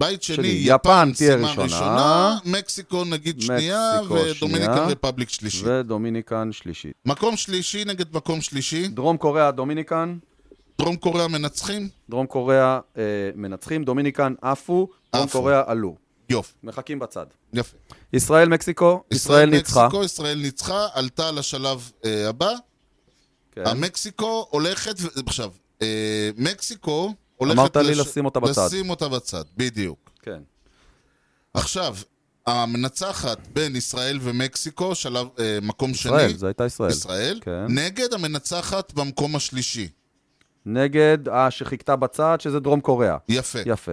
בית 0.00 0.22
שני, 0.22 0.36
שני, 0.36 0.46
יפן, 0.46 0.74
יפן 0.74 1.12
תהיה 1.12 1.36
ראשונה. 1.36 1.62
ראשונה, 1.62 2.38
מקסיקו 2.44 3.04
נגיד 3.04 3.40
שנייה, 3.40 3.90
מקסיקו 3.96 4.14
ודומיניקן 4.14 4.74
שנייה. 4.74 4.86
רפבליק 4.86 5.28
שלישית. 5.28 5.64
ודומיניקן 5.66 6.52
שלישית. 6.52 6.92
מקום 7.06 7.36
שלישי 7.36 7.84
נגד 7.84 8.16
מקום 8.16 8.40
שלישי, 8.40 8.88
דרום 8.88 9.16
קוריאה, 9.16 9.50
דומיניקן, 9.50 10.16
דרום 10.80 10.96
קוריאה 10.96 11.28
מנצחים, 11.28 11.88
דרום 12.10 12.26
קוריאה 12.26 12.80
אה, 12.96 13.02
מנצחים, 13.34 13.84
דומיניקן 13.84 14.34
עפו, 14.42 14.88
דרום 15.12 15.24
עפו. 15.24 15.38
קוריאה 15.38 15.62
עלו. 15.66 15.96
יופי, 16.28 16.52
מחכים 16.62 16.98
בצד. 16.98 17.26
יפה. 17.52 17.76
ישראל, 18.12 18.48
מקסיקו, 18.48 19.02
ישראל 19.10 19.50
ניצחה. 19.50 19.86
מקסיקו, 19.86 20.04
ישראל 20.04 20.38
ניצחה, 20.38 20.86
עלתה 20.92 21.30
לשלב 21.30 21.90
אה, 22.04 22.28
הבא. 22.28 22.52
כן. 23.52 23.66
המקסיקו 23.66 24.46
הולכת. 24.50 24.94
עכשיו, 25.26 25.50
אה, 25.82 26.30
מקסיקו 26.36 27.14
הולכת... 27.36 27.58
אמרת 27.58 27.76
לי 27.76 27.94
לשים 27.94 28.24
אותה 28.24 28.40
בצד. 28.40 28.66
לשים 28.66 28.90
אותה 28.90 29.08
בצד, 29.08 29.44
בדיוק. 29.56 30.10
כן. 30.22 30.40
עכשיו, 31.54 31.96
המנצחת 32.46 33.38
בין 33.52 33.76
ישראל 33.76 34.18
ומקסיקו, 34.22 34.94
שלב, 34.94 35.28
אה, 35.38 35.58
מקום 35.62 35.90
ישראל, 35.90 36.28
שני, 36.28 36.38
זו 36.38 36.46
הייתה 36.46 36.66
ישראל. 36.66 36.90
ישראל, 36.90 37.40
כן. 37.42 37.66
נגד 37.68 38.12
המנצחת 38.12 38.92
במקום 38.92 39.36
השלישי. 39.36 39.88
נגד 40.66 41.28
אה, 41.28 41.50
שחיכתה 41.50 41.96
בצד, 41.96 42.36
שזה 42.40 42.60
דרום 42.60 42.80
קוריאה. 42.80 43.16
יפה. 43.28 43.58
יפה. 43.66 43.92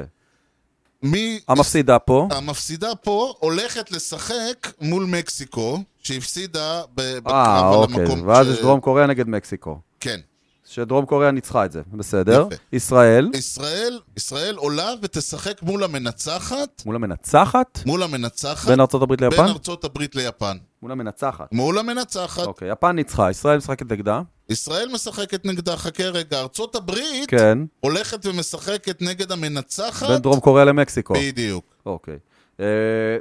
מי... 1.04 1.40
המפסידה 1.48 2.00
פה, 2.00 2.28
המפסידה 2.32 2.96
פה 2.96 3.34
הולכת 3.40 3.92
לשחק 3.92 4.72
מול 4.82 5.06
מקסיקו, 5.06 5.80
שהפסידה 6.04 6.82
ב- 6.96 7.00
אה, 7.00 7.20
בקרב 7.22 7.74
על 7.74 7.74
אוקיי, 7.74 8.04
המקום... 8.04 8.28
ואז 8.28 8.48
ש- 8.48 8.50
יש 8.50 8.60
דרום 8.62 8.80
קוריאה 8.80 9.08
נגד 9.08 9.28
מקסיקו. 9.28 9.80
כן. 10.00 10.20
שדרום 10.68 11.06
קוריאה 11.06 11.32
ניצחה 11.32 11.66
את 11.66 11.72
זה, 11.72 11.82
בסדר. 11.94 12.48
יפה. 12.52 12.56
ישראל, 12.74 13.32
ישראל, 13.34 14.00
ישראל 14.18 14.56
עולה 14.56 14.90
ותשחק 15.02 15.62
מול 15.64 15.84
המנצחת, 15.84 16.84
מול 16.86 16.96
המנצחת, 16.96 17.80
מול 17.86 18.04
המנצחת, 18.04 18.68
בין 18.68 18.80
ארצות 18.80 19.02
הברית 19.02 19.20
בין 19.20 19.30
ליפן? 19.32 19.44
ארצות 19.44 19.84
הברית 19.84 20.16
ליפן. 20.16 20.58
מול 20.82 20.92
המנצחת. 20.92 21.48
מול 21.52 21.78
המנצחת, 21.78 22.46
אוקיי, 22.46 22.72
יפן 22.72 22.92
ניצחה, 22.92 23.32
ישראל 23.32 23.58
משחקת 23.58 23.92
נגדה. 23.92 24.22
ישראל 24.50 24.90
משחקת 24.94 25.46
נגדה, 25.46 25.78
חכה 25.78 26.04
רגע, 26.04 26.40
ארצות 26.40 26.76
הברית 26.76 27.30
כן, 27.30 27.58
הולכת 27.80 28.26
ומשחקת 28.26 29.02
נגד 29.02 29.32
המנצחת, 29.32 30.08
בין 30.10 30.18
דרום 30.18 30.40
קוריאה 30.40 30.66
למקסיקו. 30.66 31.14
בדיוק. 31.14 31.66
אוקיי. 31.86 32.18
אה, 32.60 32.66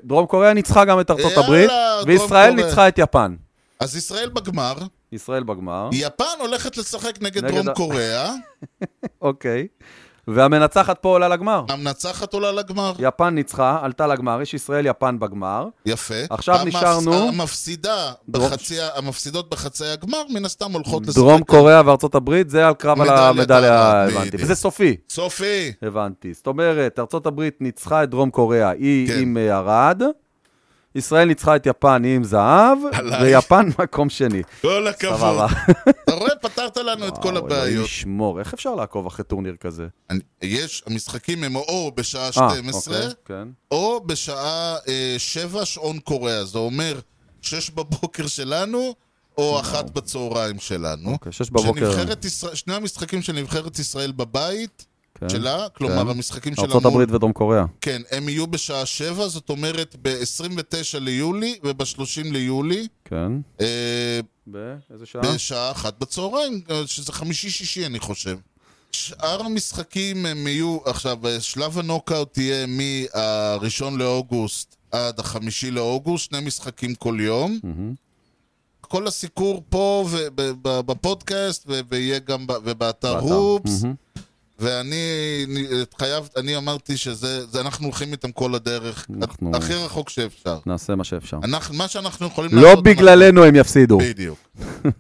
דרום 0.05 0.27
קוריאה 0.27 0.55
ניצחה 0.55 0.85
גם 0.85 1.01
את 1.01 1.11
ארצות 1.11 1.33
יאללה, 1.33 1.45
הברית, 1.47 1.70
וישראל. 2.07 2.55
ניצחה 2.55 2.89
את 2.89 2.99
יפן. 2.99 3.35
אז 3.81 3.97
ישראל 3.97 4.29
בגמר, 4.29 4.75
ישראל 5.12 5.43
בגמר, 5.43 5.89
יפן 5.93 6.25
הולכת 6.41 6.77
לשחק 6.77 7.18
נגד 7.20 7.45
נגד 7.45 7.55
דרום 7.55 7.68
ה- 7.68 7.72
קוריאה, 7.75 8.33
אוקיי. 9.22 9.66
והמנצחת 10.29 10.99
פה 10.99 11.09
עולה 11.09 11.29
לגמר. 11.29 11.64
המנצחת 11.68 12.33
עולה 12.35 12.53
לגמר. 12.53 12.93
יפן 12.99 13.29
ניצחה, 13.35 13.79
עלתה 13.83 14.07
לגמר, 14.07 14.43
יש 14.43 14.55
ישראל-יפן 14.55 15.18
בגמר. 15.18 15.66
יפה. 15.87 16.14
עכשיו 16.31 16.55
המפס- 16.57 16.66
נשארנו- 16.66 17.29
המפסידה 17.29 17.97
דרום- 18.29 18.47
בחצי, 18.51 18.75
המפסידות 18.95 19.51
בחצי 19.51 19.85
הגמר, 19.87 20.22
מן 20.31 20.45
הסתם 20.45 20.72
הולכות 20.72 21.03
לשחק. 21.07 21.16
דרום 21.16 21.43
קוריאה 21.43 21.83
וארצות 21.87 22.14
הברית, 22.14 22.51
זה 22.51 22.66
על 22.68 22.75
קרב 22.75 23.01
על 23.01 23.09
המדליה, 23.09 24.05
הבנתי. 24.05 24.37
וזה 24.41 24.55
סופי. 24.55 24.97
סופי. 25.11 25.72
הבנתי. 25.83 26.35
זאת 26.35 26.47
אומרת, 26.47 26.99
ארצות 26.99 27.27
הברית 27.27 27.57
ניצחה 27.61 28.03
את 28.03 28.11
דרום 28.11 28.31
קוריאה, 28.31 28.70
היא 28.70 29.09
כן. 29.09 29.18
עם 29.22 29.37
אה, 29.37 29.59
ארד. 29.59 30.03
ישראל 30.95 31.29
ניצחה 31.29 31.57
את 31.57 31.67
יפן, 31.67 32.03
עם 32.05 32.25
זהב. 32.25 32.79
ויפן 33.23 33.69
מקום 33.83 34.11
שני. 34.11 34.43
כל 34.63 34.87
הכבוד. 34.87 35.17
סבבה. 35.17 35.47
אתה 36.05 36.15
רואה, 36.15 36.37
פתרת 36.43 36.77
לנו 36.77 37.09
את 37.09 37.19
כל 37.19 37.29
וואו, 37.29 37.31
אלוהים 37.37 37.47
הבעיות. 37.53 37.85
ישמור, 37.87 38.39
איך 38.41 38.55
אפשר 38.55 38.75
לעקוב 38.75 39.07
אחרי 39.07 39.25
טורניר 39.25 39.57
כזה? 39.61 39.87
יש, 40.43 40.83
המשחקים 40.87 41.45
הם 41.45 41.57
או 41.57 41.93
בשעה 41.95 42.27
אה, 42.27 42.33
12, 42.33 42.97
אוקיי, 42.97 43.11
כן. 43.25 43.49
או 43.71 44.01
בשעה 44.07 44.77
אה, 44.89 45.15
7 45.19 45.65
שעון 45.65 45.99
קוריאה. 45.99 46.45
זה 46.45 46.59
אומר 46.59 47.01
6 47.43 47.71
בבוקר 47.71 48.27
שלנו, 48.27 48.95
או 49.39 49.61
1 49.61 49.91
בצהריים 49.91 50.59
שלנו. 50.59 51.13
אוקיי, 51.13 51.33
שש 51.33 51.51
בבוקר. 51.51 51.93
שנבחרת 51.93 52.25
ישראל- 52.25 52.55
שני 52.55 52.75
המשחקים 52.75 53.23
של 53.23 53.33
נבחרת 53.33 53.79
ישראל 53.79 54.13
בבית 54.13 54.87
כן. 55.29 55.29
שלה, 55.29 55.66
כלומר 55.68 56.05
כן. 56.05 56.09
המשחקים 56.09 56.55
שלה 56.55 56.64
ארצות 56.64 56.87
מול... 56.87 57.07
ודרום 57.09 57.33
קוריאה. 57.33 57.64
כן, 57.81 58.03
הם 58.11 58.29
יהיו 58.29 58.47
בשעה 58.47 58.87
7, 58.87 59.29
זאת 59.29 59.49
אומרת 59.49 59.97
ב-29 60.03 60.99
ליולי 61.01 61.59
וב-30 61.64 62.33
ליולי, 62.33 62.89
כן. 63.05 63.33
אה, 63.61 64.20
באיזה 64.47 65.07
שעה? 65.07 65.22
בשעה 65.22 65.70
אחת 65.70 65.99
בצהריים, 65.99 66.61
אה, 66.70 66.83
שזה 66.87 67.12
חמישי-שישי 67.12 67.87
אני 67.87 67.99
חושב. 67.99 68.37
שאר 68.93 69.43
המשחקים 69.43 70.27
הם 70.27 70.47
יהיו, 70.47 70.79
עכשיו, 70.85 71.18
שלב 71.41 71.79
הנוקאוט 71.79 72.33
תהיה 72.33 72.66
מהראשון 72.66 73.99
לאוגוסט 73.99 74.77
עד 74.93 75.20
החמישי 75.20 75.70
לאוגוסט, 75.70 76.25
שני 76.31 76.41
משחקים 76.41 76.95
כל 76.95 77.16
יום. 77.20 77.59
מהמם. 77.62 77.95
כל 78.81 79.07
הסיקור 79.07 79.62
פה 79.68 80.05
ובפודקאסט, 80.37 81.68
ויהיה 81.89 82.18
גם 82.18 82.47
באתר. 82.79 83.18
הופס. 83.18 83.83
מהמם. 83.83 84.04
ואני 84.59 84.97
אני- 85.49 85.83
התחייבת, 85.83 86.39
אני 86.39 86.57
אמרתי 86.57 86.97
שזה, 86.97 87.47
זה 87.47 87.61
אנחנו 87.61 87.85
הולכים 87.87 88.13
איתם 88.13 88.33
כל 88.33 88.55
הדרך, 88.55 89.07
אנחנו- 89.23 89.57
הכי 89.57 89.75
רחוק 89.75 90.09
שאפשר. 90.09 90.59
נעשה 90.67 90.95
מה 90.95 91.05
שאפשר. 91.05 91.39
אנחנו, 91.45 91.75
מה 91.75 91.89
שאנחנו 91.89 92.27
יכולים 92.27 92.51
לא 92.55 92.63
לעשות... 92.69 92.85
בגללנו 92.85 93.45
הם 93.45 93.55
יפסידו. 93.57 93.99
אנחנו- 94.01 94.11
בדיוק. 94.15 94.39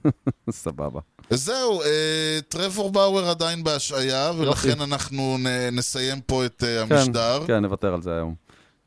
סבבה. 0.50 1.00
וזהו, 1.30 1.82
אה, 1.82 1.88
טרבור 2.48 2.92
באואר 2.92 3.28
עדיין 3.30 3.64
בהשעיה, 3.64 4.32
ולכן 4.38 4.80
אנחנו 4.80 5.38
נ, 5.38 5.46
נסיים 5.76 6.20
פה 6.20 6.44
את 6.46 6.64
אה, 6.66 6.86
כן, 6.88 6.94
המשדר. 6.96 7.44
כן, 7.46 7.58
נוותר 7.58 7.94
על 7.94 8.02
זה 8.02 8.10
היום. 8.14 8.34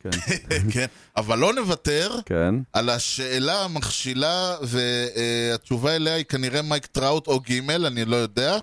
כן, 0.03 0.09
כן. 0.73 0.85
אבל 1.17 1.39
לא 1.39 1.53
נוותר 1.53 2.15
כן. 2.25 2.55
על 2.73 2.89
השאלה 2.89 3.63
המכשילה, 3.65 4.55
והתשובה 4.61 5.95
אליה 5.95 6.13
היא 6.15 6.25
כנראה 6.25 6.61
מייק 6.61 6.85
טראוט 6.85 7.27
או 7.27 7.39
גימל, 7.39 7.85
אני 7.85 8.05
לא 8.05 8.15
יודע. 8.15 8.57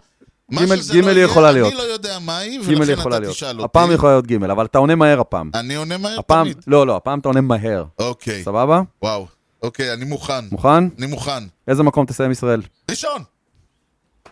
גימל- 0.50 1.06
לא 1.06 1.10
היא 1.10 1.24
יכולה 1.24 1.52
להיות. 1.52 1.68
אני 1.72 1.78
לא 1.78 1.92
יודע 1.92 2.18
מה 2.18 2.38
היא, 2.38 2.60
ולכן 2.66 3.08
אתה. 3.08 3.30
תשאל 3.30 3.50
אותי. 3.56 3.64
הפעם 3.64 3.90
יכולה 3.92 4.12
להיות 4.12 4.26
גימל, 4.26 4.50
אבל 4.50 4.64
אתה 4.64 4.78
עונה 4.78 4.94
מהר 4.94 5.20
הפעם. 5.20 5.50
אני 5.54 5.74
עונה 5.74 5.98
מהר 5.98 6.18
הפעם, 6.18 6.44
תמיד. 6.44 6.62
לא, 6.66 6.86
לא, 6.86 6.96
הפעם 6.96 7.18
אתה 7.18 7.28
עונה 7.28 7.40
מהר. 7.40 7.84
אוקיי, 7.98 8.42
סבבה? 8.44 8.80
וואו. 9.02 9.26
אוקיי, 9.62 9.92
אני 9.92 10.04
מוכן. 10.04 10.44
מוכן? 10.50 10.88
אני 10.98 11.06
מוכן. 11.06 11.44
איזה 11.68 11.82
מקום 11.82 12.06
תסיים 12.06 12.30
ישראל? 12.30 12.62
ראשון! 12.90 13.22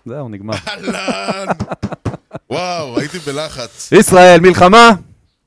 זהו, 0.07 0.29
נגמר. 0.29 0.55
אהלן! 0.69 1.47
וואו, 2.51 2.99
הייתי 2.99 3.19
בלחץ. 3.19 3.93
ישראל, 3.93 4.41
מלחמה! 4.41 4.91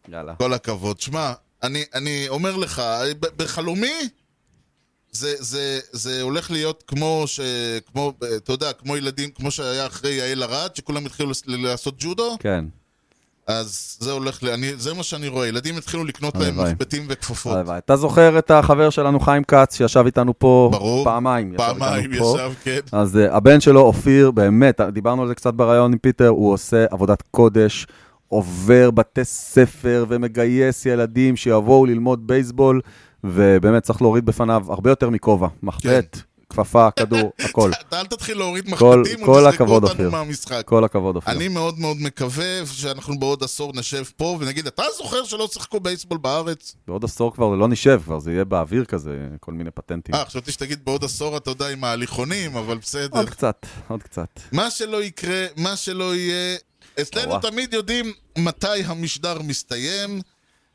יאללה. 0.10 0.34
כל 0.36 0.54
הכבוד. 0.54 1.00
שמע, 1.00 1.34
אני, 1.64 1.84
אני 1.94 2.26
אומר 2.30 2.56
לך, 2.56 2.82
בחלומי, 3.38 3.94
זה, 5.16 5.36
זה, 5.40 5.80
זה 5.92 6.22
הולך 6.22 6.52
להיות 6.52 6.84
כמו 6.88 7.24
ש... 7.26 7.40
כמו, 7.92 8.14
אתה 8.38 8.52
יודע, 8.52 8.74
כמו 8.74 8.98
ילדים, 8.98 9.30
כמו 9.36 9.52
שהיה 9.52 9.88
אחרי 9.88 10.14
יעל 10.14 10.44
ארד, 10.44 10.76
שכולם 10.76 11.06
התחילו 11.06 11.32
לעשות 11.48 11.96
ג'ודו, 12.00 12.38
כן. 12.40 12.66
אז 13.48 13.98
זה 14.00 14.12
הולך. 14.12 14.44
אני, 14.44 14.72
זה 14.78 14.94
מה 14.94 15.04
שאני 15.04 15.28
רואה, 15.28 15.48
ילדים 15.48 15.78
התחילו 15.78 16.04
לקנות 16.04 16.36
להם. 16.36 16.60
מחבטים 16.60 17.06
וכפפות. 17.10 17.56
הלוואי. 17.56 17.78
אתה 17.78 17.96
זוכר 17.96 18.40
את 18.40 18.52
החבר 18.52 18.90
שלנו 18.90 19.20
חיים 19.20 19.44
כץ, 19.44 19.78
שישב 19.78 20.04
איתנו 20.06 20.40
פה 20.40 20.70
ברור. 20.72 21.04
פעמיים. 21.04 21.54
ישב 21.54 21.58
פעמיים 21.58 22.18
פה. 22.18 22.36
ישב, 22.36 22.52
כן. 22.64 22.80
אז 22.92 23.16
uh, 23.16 23.36
הבן 23.36 23.60
שלו, 23.60 23.82
אופיר, 23.82 24.32
באמת, 24.32 24.82
דיברנו 24.82 25.22
על 25.22 25.28
זה 25.28 25.36
קצת 25.36 25.54
בריאיון 25.54 25.92
עם 25.92 25.98
פיטר, 25.98 26.28
הוא 26.28 26.54
עושה 26.54 26.86
עבודת 26.92 27.24
קודש, 27.32 27.88
עובר 28.28 28.92
בתי 28.92 29.26
ספר 29.26 30.06
ומגייס 30.10 30.86
ילדים 30.86 31.36
שיבואו 31.36 31.86
ללמוד 31.86 32.28
בייסבול, 32.28 32.82
ובאמת 33.26 33.84
צריך 33.84 34.02
להוריד 34.02 34.26
בפניו 34.26 34.66
הרבה 34.70 34.90
יותר 34.90 35.10
מכובע. 35.10 35.48
מחבט, 35.64 36.18
כפפה, 36.50 36.92
כדור, 36.92 37.32
הכל. 37.50 37.72
אתה 37.88 38.00
אל 38.00 38.06
תתחיל 38.06 38.38
להוריד 38.38 38.70
מחבטים, 38.70 39.26
כל 39.26 39.32
או 39.32 39.40
תזרקו 39.40 39.48
הכבוד, 39.48 39.84
אותנו. 39.84 40.12
מהמשחק. 40.12 40.62
כל 40.66 40.84
הכבוד, 40.84 41.16
אופיר. 41.16 41.34
אני 41.34 41.48
מאוד 41.48 41.80
מאוד 41.80 41.98
מקווה 42.00 42.66
שאנחנו 42.66 43.20
בעוד 43.20 43.44
עשור 43.44 43.72
נשב 43.76 44.04
פה 44.18 44.38
ונגיד, 44.40 44.68
אתה 44.68 44.84
זוכר 44.98 45.24
שלא 45.24 45.48
שיחקו 45.54 45.80
בייסבול 45.80 46.18
בארץ? 46.18 46.76
בעוד 46.88 47.04
עשור 47.04 47.34
כבר 47.34 47.56
לא 47.56 47.68
נשב, 47.68 48.02
כבר 48.06 48.20
זה 48.20 48.32
יהיה 48.32 48.46
באוויר 48.46 48.86
כזה, 48.86 49.28
כל 49.40 49.54
מיני 49.54 49.72
פטנטים. 49.72 50.16
אה, 50.16 50.26
חשבתי 50.26 50.52
שתגיד 50.52 50.86
בעוד 50.86 51.04
עשור, 51.04 51.38
אתה 51.38 51.52
יודע, 51.52 51.68
עם 51.70 51.84
ההליכונים, 51.84 52.58
אבל 52.58 52.78
בסדר. 52.78 53.20
עוד 53.20 53.30
קצת, 53.30 53.66
עוד 53.88 54.04
קצת. 54.04 54.40
מה 54.52 54.70
שלא 54.72 55.04
יקרה, 55.04 55.46
מה 55.58 55.76
שלא 55.76 56.16
יהיה, 56.16 56.58
אצלנו. 57.02 57.40
תמיד 57.40 57.74
יודעים 57.74 58.06
מתי 58.38 58.84
המשדר 58.86 59.42
מסתיים. 59.42 60.22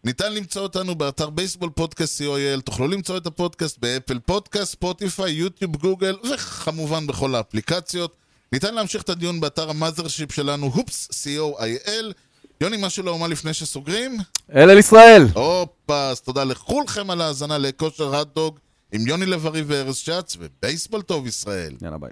ניתן 0.04 0.32
למצוא 0.34 0.62
אותנו 0.62 0.94
באתר 0.94 1.30
בייסבול 1.30 1.70
פודקאסט 1.70 2.20
co.il, 2.20 2.60
תוכלו 2.60 2.88
למצוא 2.88 3.16
את 3.16 3.26
הפודקאסט 3.26 3.78
באפל 3.78 4.18
פודקאסט, 4.18 4.72
ספוטיפיי, 4.72 5.32
יוטיוב, 5.32 5.76
גוגל, 5.76 6.16
וכמובן 6.32 7.06
בכל 7.06 7.34
האפליקציות. 7.34 8.16
ניתן 8.52 8.74
להמשיך 8.74 9.02
את 9.02 9.08
הדיון 9.08 9.40
באתר 9.40 9.70
ה 9.70 9.76
mothership 9.76 10.32
שלנו, 10.32 10.66
Hoops, 10.66 11.08
co.il. 11.10 12.12
יוני, 12.60 12.76
משהו 12.80 13.02
לאומה 13.02 13.28
לפני 13.28 13.54
שסוגרים? 13.54 14.16
אל 14.54 14.70
אל 14.70 14.78
ישראל! 14.78 15.22
הופה, 15.34 16.08
אז 16.08 16.20
תודה 16.20 16.44
לכולכם 16.44 17.10
על 17.10 17.20
ההאזנה 17.20 17.58
לכושר 17.58 18.16
הדוג 18.16 18.58
עם 18.92 19.06
יוני 19.06 19.26
לב-ארי 19.26 19.62
וארז 19.66 19.96
שץ, 19.96 20.36
ובייסבול 20.38 21.02
טוב 21.02 21.26
ישראל. 21.26 21.76
יאללה 21.82 21.98
ביי. 21.98 22.10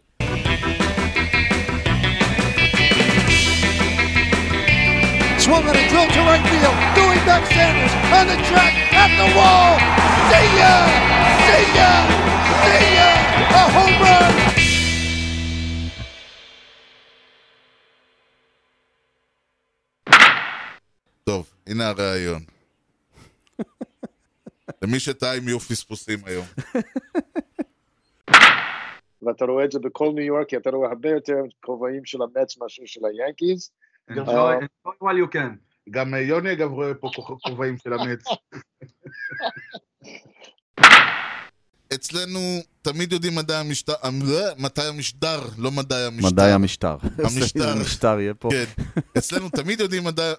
Swung 5.49 5.65
on 5.65 5.77
a 5.77 5.89
drill 5.89 6.09
to 6.17 6.21
right 6.29 6.45
field. 6.53 6.77
Doing 6.99 7.23
back 7.25 7.45
Sanders 7.57 7.95
on 8.19 8.25
the 8.33 8.37
track 8.49 8.75
at 9.03 9.11
the 9.21 9.29
wall. 9.37 9.73
See 10.29 10.49
ya! 10.61 10.75
See 11.47 11.67
ya! 11.79 11.93
See 12.69 12.89
ya! 12.99 13.11
A 13.61 13.65
home 13.77 13.99
run! 14.05 14.35
טוב, 21.25 21.51
הנה 21.67 21.89
הראיון. 21.89 22.43
למי 24.83 25.01
שטעה 25.01 25.39
אם 25.39 25.49
יהיו 25.49 25.61
פספוסים 25.61 26.19
היום. 26.27 26.47
ואתה 29.23 29.45
רואה 29.45 29.65
את 29.65 29.73
זה 29.73 29.79
בכל 29.79 30.13
ניו 30.15 30.25
יורק, 30.25 30.49
כי 30.49 30.57
אתה 30.57 30.71
רואה 30.71 30.89
הרבה 30.89 31.09
יותר 31.09 31.43
כובעים 31.61 32.05
של 32.05 32.19
המץ 32.23 32.59
מאשר 32.59 32.83
של 32.87 33.01
היאנקיז. 33.05 33.71
Enjoy 34.11 34.61
enjoy 34.61 34.95
while 35.03 35.19
you 35.19 35.35
can. 35.35 35.57
גם 35.91 36.15
אה, 36.15 36.21
יוני 36.21 36.53
אגב 36.53 36.71
רואה 36.71 36.95
פה 36.95 37.11
כובעים 37.43 37.77
של 37.79 37.93
המץ. 37.93 38.25
אצלנו 41.95 42.61
תמיד 42.83 43.13
יודעים 43.13 43.35
מתי 43.35 43.55
המשטר, 43.55 43.93
אה, 44.05 44.11
מתי 44.59 44.83
המשדר, 44.83 45.41
לא 45.59 45.71
מדי 45.71 45.95
המשטר. 45.95 46.29
מדעי 46.29 46.53
המשטר. 46.53 46.97
המשטר. 47.25 47.69
המשטר 47.79 48.21
יהיה 48.21 48.35
פה. 48.35 48.49
כן. 48.51 48.83
אצלנו 49.19 49.49
תמיד 49.49 49.81
יודעים 49.81 50.05
מדי, 50.05 50.33